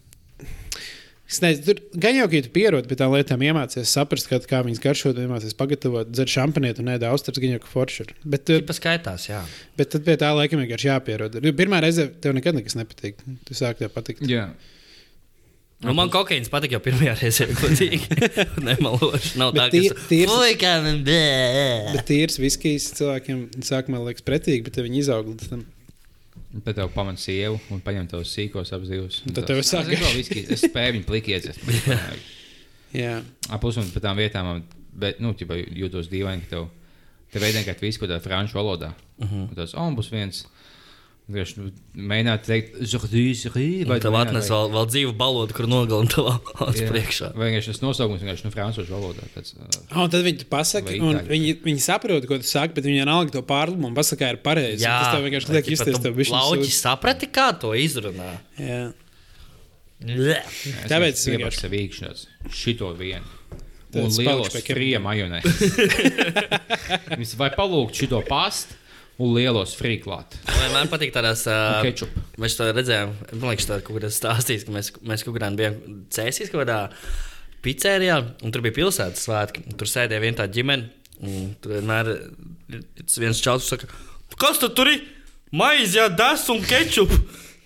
[1.30, 4.59] es nezinu, tur gan jau, ka tu pierodi pie tām lietām, iemācies saprast, kā, kā
[4.65, 8.13] viņas garšot, iemācies pagatavot, dzert šampanieti un ēst austeres, gan jau ka forši ir.
[8.36, 9.41] Bet, eh, Tas skaitās, jā.
[9.78, 11.39] bet tad pie tā laika vienkārši jāpierod.
[11.57, 13.21] Pirmā reize tev nekad nekas nepatīk.
[13.45, 14.21] Tu sāki tev patikt.
[14.30, 14.49] Jā.
[15.86, 18.19] Nu, man kokaīns patika jau pirmajā reizē, godīgi.
[18.67, 19.38] Nemaloši.
[19.41, 21.21] Nav tā, Bet ka Oi, kā man bē.
[21.93, 25.65] Bet tīrs viskijs cilvēkiem sākumā liekas pretīgi, bet tad viņi izaug līdz tam.
[26.65, 29.21] Bet tev pamanā sievu un paņem tos sīkos apzīvus.
[29.27, 30.31] Un tad tev sāk garšot.
[30.55, 31.59] Es spēju viņu pliki iedzert.
[32.95, 33.19] Jā,
[33.51, 34.61] Apus un par tām vietām,
[34.95, 36.67] bet, nu, ķipa, jūtos dīvaini, ka tev,
[37.33, 38.93] tev veidē, ka tu visu kaut kādā franču valodā.
[39.19, 39.43] Uh Mhm.
[39.43, 39.55] -huh.
[39.55, 40.45] Tas, oh, būs viens.
[41.26, 41.71] Vienkārši nu,
[42.05, 42.76] mēģināt teikt,
[43.55, 46.36] rī, Vai tev atnes vēl, vēl dzīvu balodu, kur nogalina tavā
[46.67, 47.32] acu priekšā?
[47.34, 49.26] Vai vienkārši tas nosaukums vienkārši nu, franču valodā.
[49.34, 52.86] Tāds, uh, Un tad viņi to pasaka, un viņi, viņi saprot, ko tu saki, bet
[52.86, 54.86] viņi vienalga to pārlūmu un pasakā, ir pareizi.
[54.86, 58.30] Jā, tas tev vienkārši liek izties tev bišķi Lauķi saprati, kā to izrunā.
[58.61, 58.80] Jā.
[60.05, 63.26] Es Tāpēc es vienkārši īkšķināts šito vienu.
[63.95, 65.41] Un lielos pie frija majonē.
[67.19, 68.78] Viņš vai palūgt šito pastu
[69.22, 70.36] un lielos frija klāt.
[70.49, 71.45] Vai Man patīk tādās.
[71.47, 72.18] Uh, Ketchup.
[72.41, 73.13] Mēs to redzējām.
[73.38, 75.78] Man liekas, tā ir kaut kas stāstījis, ka mēs, mēs kaut kādā bijām
[76.11, 76.80] cēsīs kaut kādā
[77.66, 79.63] pizzērijā, un tur bija pilsētas svētki.
[79.70, 80.89] un Tur sēdēja viena tā ģimene.
[81.24, 82.84] un Tur vienmēr ir
[83.22, 83.88] viens čels, saka,
[84.38, 85.01] kas tu tur ir?
[85.55, 87.13] Maizē, des un kečup.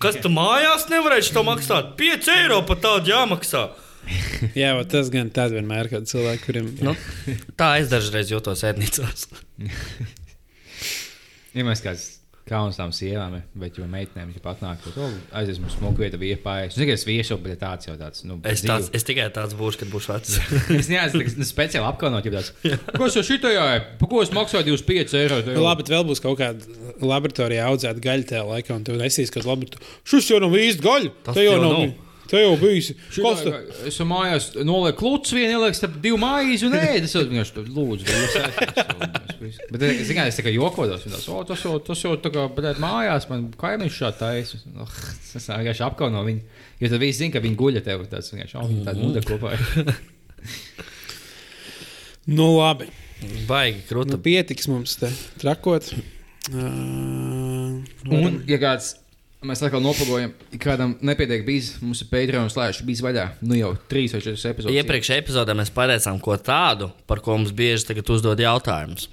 [0.00, 1.96] Kas tu mājās nevarēsi to maksāt?
[1.98, 3.66] 5 eiro pat tādu jāmaksā.
[4.56, 6.94] Jā, tas gan tāds vienmēr ir cilvēks, kuriem Nu,
[7.60, 9.26] tā es dažreiz jūtos ēdnīcās.
[11.56, 12.08] Ja mēs kāds
[12.50, 16.18] kauns tām sievām, bet jau meitenēm jau pat nāk, tad oh, aizies mums smuku vieta
[16.18, 16.74] viepājas.
[16.74, 18.24] Es tikai es viesu, bet tāds jau tāds.
[18.26, 20.36] Nu, Es, tāds, es tikai tāds būšu, kad būšu vecs.
[20.80, 22.52] Es neesmu nu, speciāli apkaunot, ja tāds.
[22.96, 23.66] Ko es jau šitajā,
[24.00, 25.40] pa ko es maksāju 25 eiro?
[25.46, 29.30] Nu, labi, bet vēl būs kaut kāda laboratorijā audzēta gaļa tajā laikā, un tu nesīs,
[29.34, 29.70] ka labi,
[30.10, 31.18] šis jau nav īsti gaļa.
[31.30, 31.76] Tas jau jau nav.
[31.78, 31.98] nav.
[32.30, 32.92] Te jau bijis.
[33.16, 33.52] Kas tu?
[33.82, 37.08] es esmu mājās, nolieku klūčus, vienu ielieku starp divu maizi un ēdu.
[37.08, 38.04] Es vienkārši tur lūdzu.
[39.72, 41.06] Bet es tikai es tikai jokodos.
[41.06, 44.60] un tās, "O, Tas jau, tas jau tā kā bet mājās, man kaimiņš šādi taisa.
[44.78, 44.96] Oh,
[45.36, 46.42] es vienkārši apkauno viņu.
[46.80, 48.06] Jo tad viss zina, ka viņi guļ tev.
[48.10, 49.56] Tas vienkārši oh, viņi tāda muda kopā.
[52.30, 52.86] Nu, labi.
[53.48, 54.14] Baigi krūta.
[54.14, 55.10] Nu, pietiks mums te
[55.40, 55.90] trakot.
[56.50, 57.76] Uh,
[58.10, 58.94] Un, ja kāds.
[59.40, 63.22] Mēs atkal nopagojam, ja kādam nepietiek bijis, mums ir Patreon slēdz, bijis vaļā.
[63.40, 64.76] Nu jau trīs vai četras epizodes.
[64.76, 69.08] Iepriekšējā epizodē mēs pateicām ko tādu, par ko mums bieži tagad uzdod jautājumus.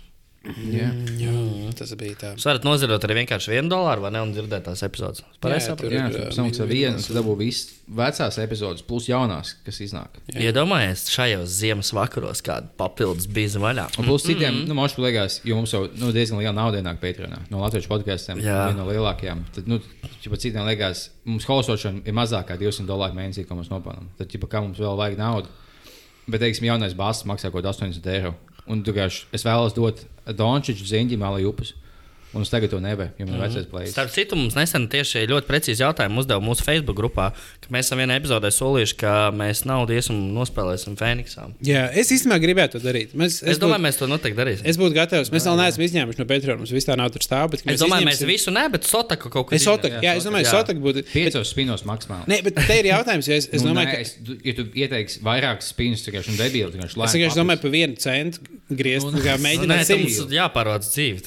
[0.72, 0.88] Jā.
[1.20, 1.32] jā,
[1.76, 2.30] tas bija tā.
[2.38, 4.22] Jūs varat nozirot arī vienkārši vienu dolāru, vai ne?
[4.24, 5.24] Un dzirdēt tās epizodes.
[5.44, 5.96] Pareizi Jā, saprotu.
[5.96, 7.08] Jā, ir, tas minimums.
[7.08, 10.18] tad dabū visas vecās epizodes, plus jaunās, kas iznāk.
[10.32, 13.88] Iedomājieties, šajos ziemas vakaros kāda papildus bija vaļā.
[14.00, 14.68] Un plus citiem, mm -hmm.
[14.68, 18.42] nu, man liekas, jo mums jau nu, diezgan liela nauda ienāk Patreonā no Latvijas podkāstiem.
[18.44, 19.44] Viena no lielākajām.
[19.56, 19.80] Tad, nu,
[20.24, 24.10] ja citiem liekas, mums hostošana ir mazākā 200 dolāru mēnesī, ko mēs nopelnām.
[24.18, 25.48] Tad, ja kā mums vēl vajag naudu,
[26.28, 28.36] bet, teiksim, jaunais bāzes maksā kaut 80 eiro.
[28.68, 30.04] Un tu vienkārši es vēlos dot
[30.36, 31.74] Dončiču ziņģim, Alai upes.
[32.38, 33.94] Un es tagad to nevaru, jo man ir vecais plēsis.
[33.96, 37.32] Starp citu, mums nesen tieši ļoti precīzi jautājumu uzdeva mūsu Facebook grupā,
[37.64, 41.48] ka mēs esam vienā epizodē solījuši, ka mēs naudu iesim un nospēlēsim Fēniksā.
[41.66, 43.16] Jā, es īstenībā gribētu to darīt.
[43.18, 44.66] Mēs, Es, es domāju, būtu, mēs to noteikti darīsim.
[44.70, 45.32] es būtu gatavs.
[45.34, 46.62] Mēs vēl neesam izņēmuši no Patreon.
[46.62, 47.50] Mums viss tā nav tur stāv.
[47.56, 50.24] Bet, Es domāju, mēs izņemsim- visu ne, bet Sotaku kaut ko Es Sotak, jā, es
[50.30, 50.52] domāju, Jā.
[50.62, 51.04] Sotak būtu.
[51.12, 52.28] Piecos spinos maksimāli.
[52.30, 54.00] nē, bet te ir jautājums, jo es, es nu, domāju, nē, ka.
[54.06, 56.86] es, tu- ja tu ieteiksi vairākas spīnas, tad vienkārši debīli.
[56.86, 59.88] Es vienkārši domāju, pa vienu centu griezt, Nu, nu, Nu, nē, mēģināt
[60.38, 60.84] jāpārvāc.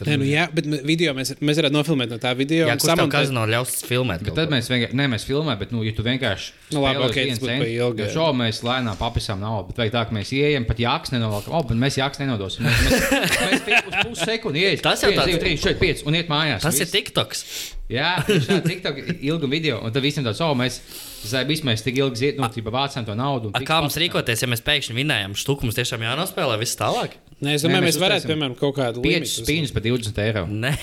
[0.07, 0.65] Nē, nu jā, bet
[1.01, 2.69] video mēs, mēs varētu nofilmēt no tā video.
[2.69, 4.23] Jā, kurš tam kazino ļaus filmēt?
[4.27, 6.53] Bet tad mēs vienkārši, ne, mēs filmējam, bet, nu, ja tu vienkārši.
[6.77, 8.09] Nu, labi, ok, tas būtu ilgi.
[8.15, 11.57] Šo mēs lēnām papisām naudu, bet vajag tā, ka mēs ieejam, pat jāks nenovelkam.
[11.57, 12.69] Oh, bet mēs jāks nenodosim.
[12.69, 14.85] Mēs, mēs, mēs uz pusi sekundi ieiet.
[14.85, 16.63] Tas jau tāds- 3, 4, 5 un iet mājās.
[16.67, 16.95] Tas ir Viss.
[16.99, 17.45] TikToks.
[17.91, 20.79] Jā, tieši tā tā ilgu video, un tad visiem tāds, oh, mēs,
[21.27, 23.51] zai, viss mēs tik ilgi ziet, nu, tīpa vācām to naudu.
[23.51, 25.67] un A, tik kā mums rīkoties, ja mēs pēkšņi vinējam štuku?
[25.67, 27.19] Mums tiešām jānospēlē viss tālāk?
[27.41, 29.43] Nē, es Nē, domāju, mēs mēs varētu, piemēram, kaut kādu 5 limitu.
[29.43, 30.45] spīņus par 20 eiro.
[30.47, 30.75] Nē,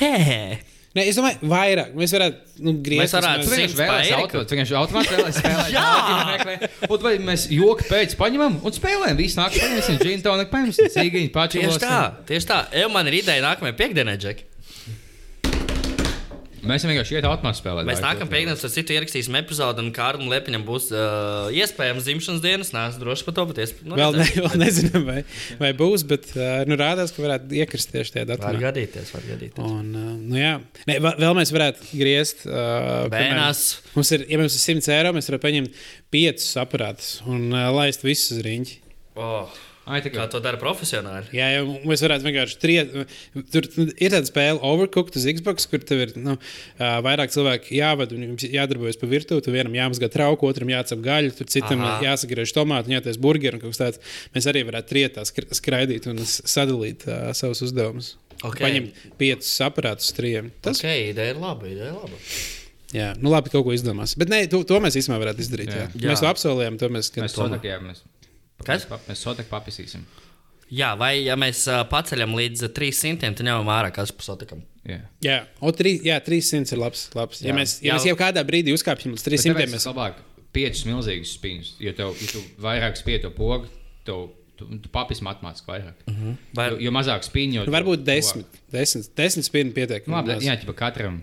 [0.97, 1.91] Nē, es domāju, vairāk.
[1.93, 3.03] Mēs varētu, nu, griezt.
[3.03, 4.39] Mēs varētu vienkārši pa vēlaties Eriku.
[4.80, 5.70] automātiski, vēlaties spēlēt.
[5.76, 6.88] Jā!
[6.88, 9.20] Un vai mēs joku pēc paņemam un spēlējam.
[9.20, 11.62] Visi nāk, paņemsim džinu toniku, paņemsim cīgiņu, paču.
[11.62, 11.99] tieši tā.
[12.32, 12.58] Tieši tā.
[12.82, 14.41] Eju, man ir ideja nākamajai piekdienai, Džek.
[16.70, 17.88] Mēs vienkārši iet automātiski spēlēt.
[17.89, 22.72] Mēs nākamā piekdienā ar citu ierakstīsim epizodi, un Kārlim Lepiņam būs uh, iespējams dzimšanas dienas.
[22.76, 25.22] Nē, es droši par to, bet es nu, Vēl, ne, vēl nezinām, vai,
[25.61, 28.61] vai būs, bet uh, nu, rādās, ka varētu iekrist tieši tajā Var datumā.
[28.68, 29.63] gadīties, var gadīties.
[29.63, 30.55] Un, uh, nu, jā,
[30.89, 32.43] Nē, vēl mēs varētu griezt.
[32.47, 33.63] Uh, Bēnās.
[33.78, 35.80] piemēram, Mums ir, ja mums ir 100 eiro, mēs varam paņemt
[36.13, 38.78] piecus aparātus un uh, laist visus uz riņķi.
[39.18, 39.49] Oh,
[39.88, 41.29] Ai, tā kā to dara profesionāļi?
[41.38, 42.91] Jā, jau mēs varētu vienkārši triet.
[43.53, 46.35] Tur ir tāda spēle, Overcooked uz Xbox, kur tev ir nu,
[46.77, 49.45] vairāk cilvēku jāvada un jādarbojas pa virtuvi.
[49.45, 52.01] Tur vienam jāmazgā trauku, otram jācep gaļu, tur citam Aha.
[52.09, 54.03] jāsagriež tomātu, jātais burgeru un kaut kas tāds.
[54.35, 58.13] Mēs arī varētu trietā skr- skraidīt un sadalīt uh, savus uzdevumus.
[58.43, 58.59] Ok.
[58.61, 60.51] Paņemt piecus aparātus trijiem.
[60.61, 62.19] Tas, Ok, ideja ir laba, ideja ir laba.
[62.93, 64.13] jā, nu labi, kaut ko izdomās.
[64.19, 65.71] Bet nē, to, to mēs īstenībā varētu izdarīt.
[65.73, 65.88] Jā.
[65.88, 66.03] Jā.
[66.03, 66.11] Jā.
[66.11, 67.33] Mēs to apsolījām, to mēs Mēs skatāmies.
[67.39, 67.88] sotakajām.
[67.89, 68.03] Mēs,
[68.66, 68.88] Kas?
[69.08, 70.05] Mēs, sotak papisīsim.
[70.74, 74.64] Jā, vai ja mēs uh, paceļam līdz uh, 300, tad ņemam ārā kas pusotakam.
[74.88, 74.97] Jā.
[75.24, 77.05] Jā, o, trī, jā 300 ir labs.
[77.16, 77.43] labs.
[77.43, 77.55] Ja, Jā.
[77.55, 77.99] mēs, ja Jā.
[77.99, 80.20] mēs jau kādā brīdī uzkāpsim līdz Bet 300, tāpēc mēs labāk
[80.55, 83.70] piecus milzīgus spīņus, jo tev, ja tu vairāk spieto pogu,
[84.08, 84.30] tev,
[84.60, 86.05] tu, tu papis matemātiski vairāk.
[86.08, 86.38] Mm -hmm.
[86.60, 88.60] Vai, jo, jo mazāk spīņu, jo Nu, varbūt desmit.
[88.72, 90.08] Desmit, desmit spīni pietiek.
[90.08, 91.22] Nu, labi, jā, ķipa katram.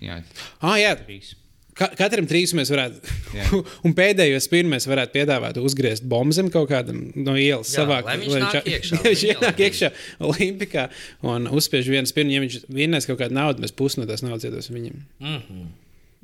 [0.00, 0.22] Jā,
[0.60, 0.94] ah, jā.
[1.06, 1.34] trīs.
[1.74, 3.14] Ka katram trīs mēs varētu.
[3.34, 3.46] Jā.
[3.86, 7.72] un pēdējo spīnu mēs varētu piedāvāt uzgriezt bombu zem kaut kādam no ielas.
[7.72, 9.90] Jā, savākt, lai viņš nāk iekšā, viņš lai ienāk iekšā
[10.30, 10.88] Olimpikā
[11.26, 12.34] un uzspiež vienu spīnu.
[12.36, 15.00] Ja viņš vinnēs kaut kādu naudu, mēs pusi no tās naudas iedosim viņam.
[15.18, 15.72] mm -hmm.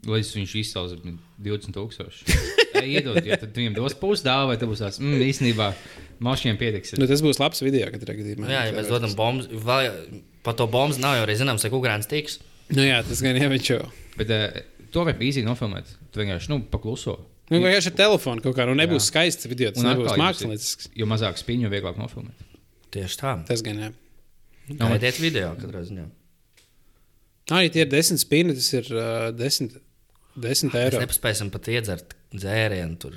[0.09, 0.95] Līdz viņš izcels
[1.51, 2.39] 20,000.
[2.81, 5.73] Iedod, ja tad viņam dos pusi dāvā, vai tad būs tāds, mm, īstenībā,
[6.25, 6.95] mašīnām pietiks.
[6.97, 8.49] Nu, tas būs labs video katrā gadījumā.
[8.49, 9.91] Jā, ja mēs dodam bombas, vai
[10.47, 12.39] par to bombas nav jau arī zināms, ka ugrāns tiks.
[12.71, 13.83] Nu, jā, tas gan jau viņš jau.
[14.17, 14.63] Bet uh,
[14.95, 15.91] to var īsi nofilmēt.
[16.13, 17.17] Tu vienkārši, nu, pakluso.
[17.51, 19.09] Nu, vienkārši ar telefonu kaut kā, nu nebūs Jā.
[19.09, 20.91] skaists video, tas nebūs ja mākslinieks.
[20.99, 22.47] Jo mazāk spīņu, jo vieglāk nofilmēt.
[22.95, 23.35] Tieši tā.
[23.49, 23.91] Tas gan jā.
[24.79, 26.07] Gaidiet video katrā ziņā.
[27.51, 29.75] Arī tie ir desmit spīni, tas ir uh, desmit,
[30.39, 31.01] desmit Mēs eiro.
[31.03, 32.95] nepaspēsim pat iedzert dzērienu.
[33.03, 33.17] Tur.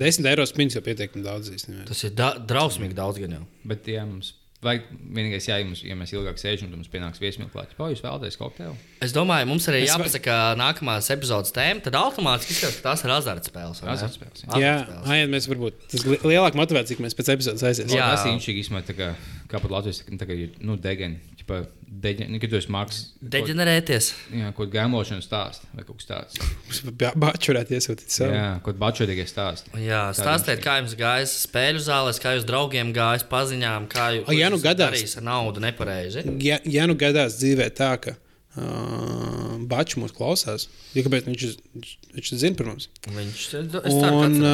[0.00, 1.86] Desmit eiro spīns jau pietiekami daudz īstenībā.
[1.86, 3.44] Tas ir da drausmīgi daudz gan jau.
[3.70, 4.32] Bet, ja mums
[4.64, 7.74] vajag, vienīgais, ja, mums, ja mēs ilgāk sēžam, tad mums pienāks viesmīlīgi klāt.
[7.78, 8.74] Ko jūs vēlaties kokteili?
[9.06, 11.84] Es domāju, mums arī Es jāpasaka nākamās epizodes tēma.
[11.86, 13.82] Tad automātiski izskatās, ka tās ir azartspēles.
[13.84, 13.94] vai?
[13.94, 14.58] Azartspēles, jā.
[14.64, 15.08] Jā, Azartspēles.
[15.14, 17.94] ai, mēs varbūt tas li- lielāka motivācija, ka mēs pēc epizodes aiziesim.
[17.96, 18.10] Jā.
[18.16, 19.12] Tas ir inčīgi, kā, tā kā,
[19.54, 21.20] kā pat Latvijas tā kā, nu, degeni.
[21.48, 22.98] Pa deģe, nu, mākslinieks.
[23.34, 24.08] Deģenerēties.
[24.36, 26.38] Jā, kaut kāda gēmošana stāsta vai kaut kas tāds.
[27.24, 28.36] Bāķi varētu iesūtīt savu.
[28.36, 29.72] Jā, kaut bačodīgie stāsta.
[29.82, 34.36] Jā, stāstiet, kā jums gājas spēļu zālēs, kā jūs draugiem gājas paziņām, kā jūs O,
[34.36, 36.24] ja nu gadās- darījāt ar naudu nepareizi.
[36.44, 38.16] Ja, ja nu gadās dzīvē tā, ka
[38.56, 41.44] uh, Bačs mūs klausās, ja kāpēc viņš,
[41.76, 42.86] viņš, viņš zina par mums.
[43.08, 43.82] Viņš es ceru,
[44.22, 44.52] Un, ka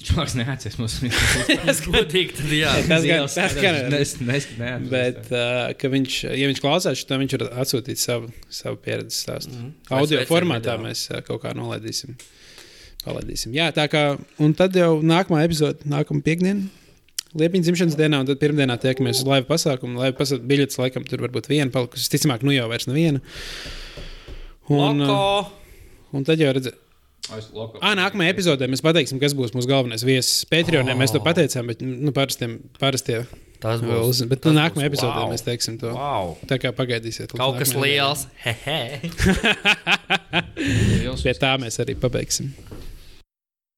[0.00, 0.96] Viņš vairs neatceras mums.
[1.66, 2.74] tas godīgi tad jā.
[2.90, 3.78] Tas gan- tas gan-
[4.26, 4.90] neatceros.
[4.92, 9.54] Bet, uh, ka viņš, ja viņš klausās, tad viņš var atsūtīt savu, savu pieredzi stāstu.
[9.56, 9.72] Mm.
[10.00, 10.84] Audio formātā video.
[10.90, 12.18] mēs uh, kaut kā nolaidīsim.
[13.00, 13.54] Palaidīsim.
[13.56, 14.02] Jā, tā kā.
[14.44, 16.68] Un tad jau nākamā epizode, nākamā piekdiena.
[17.38, 20.00] Liepiņa dzimšanas dienā, un tad pirmdienā tiekamies uz laiva pasākumu.
[20.02, 22.08] Laiva pasākumu biļetes laikam tur varbūt viena palikusi.
[22.10, 23.22] Ticamāk, nu jau vairs neviena.
[24.70, 25.50] Un, uh,
[26.14, 26.86] un tad jau redzēsim.
[27.30, 30.42] Ah, nākamajā epizodē mēs pateiksim, kas būs mūsu galvenais viesis.
[30.50, 33.20] Patreonē mēs to pateicām, bet nu, parastiem, parastie
[33.62, 34.02] Tas būs.
[34.08, 34.32] uzzina.
[34.32, 35.30] Bet tas nu, būs nākamajā epizodē wow.
[35.30, 35.92] mēs teiksim to.
[35.94, 36.34] Wow.
[36.50, 37.36] Tā kā pagaidīsiet.
[37.38, 38.26] Kaut kas liels.
[38.42, 39.12] Hehe.
[41.22, 42.50] Pie tā mēs arī pabeigsim.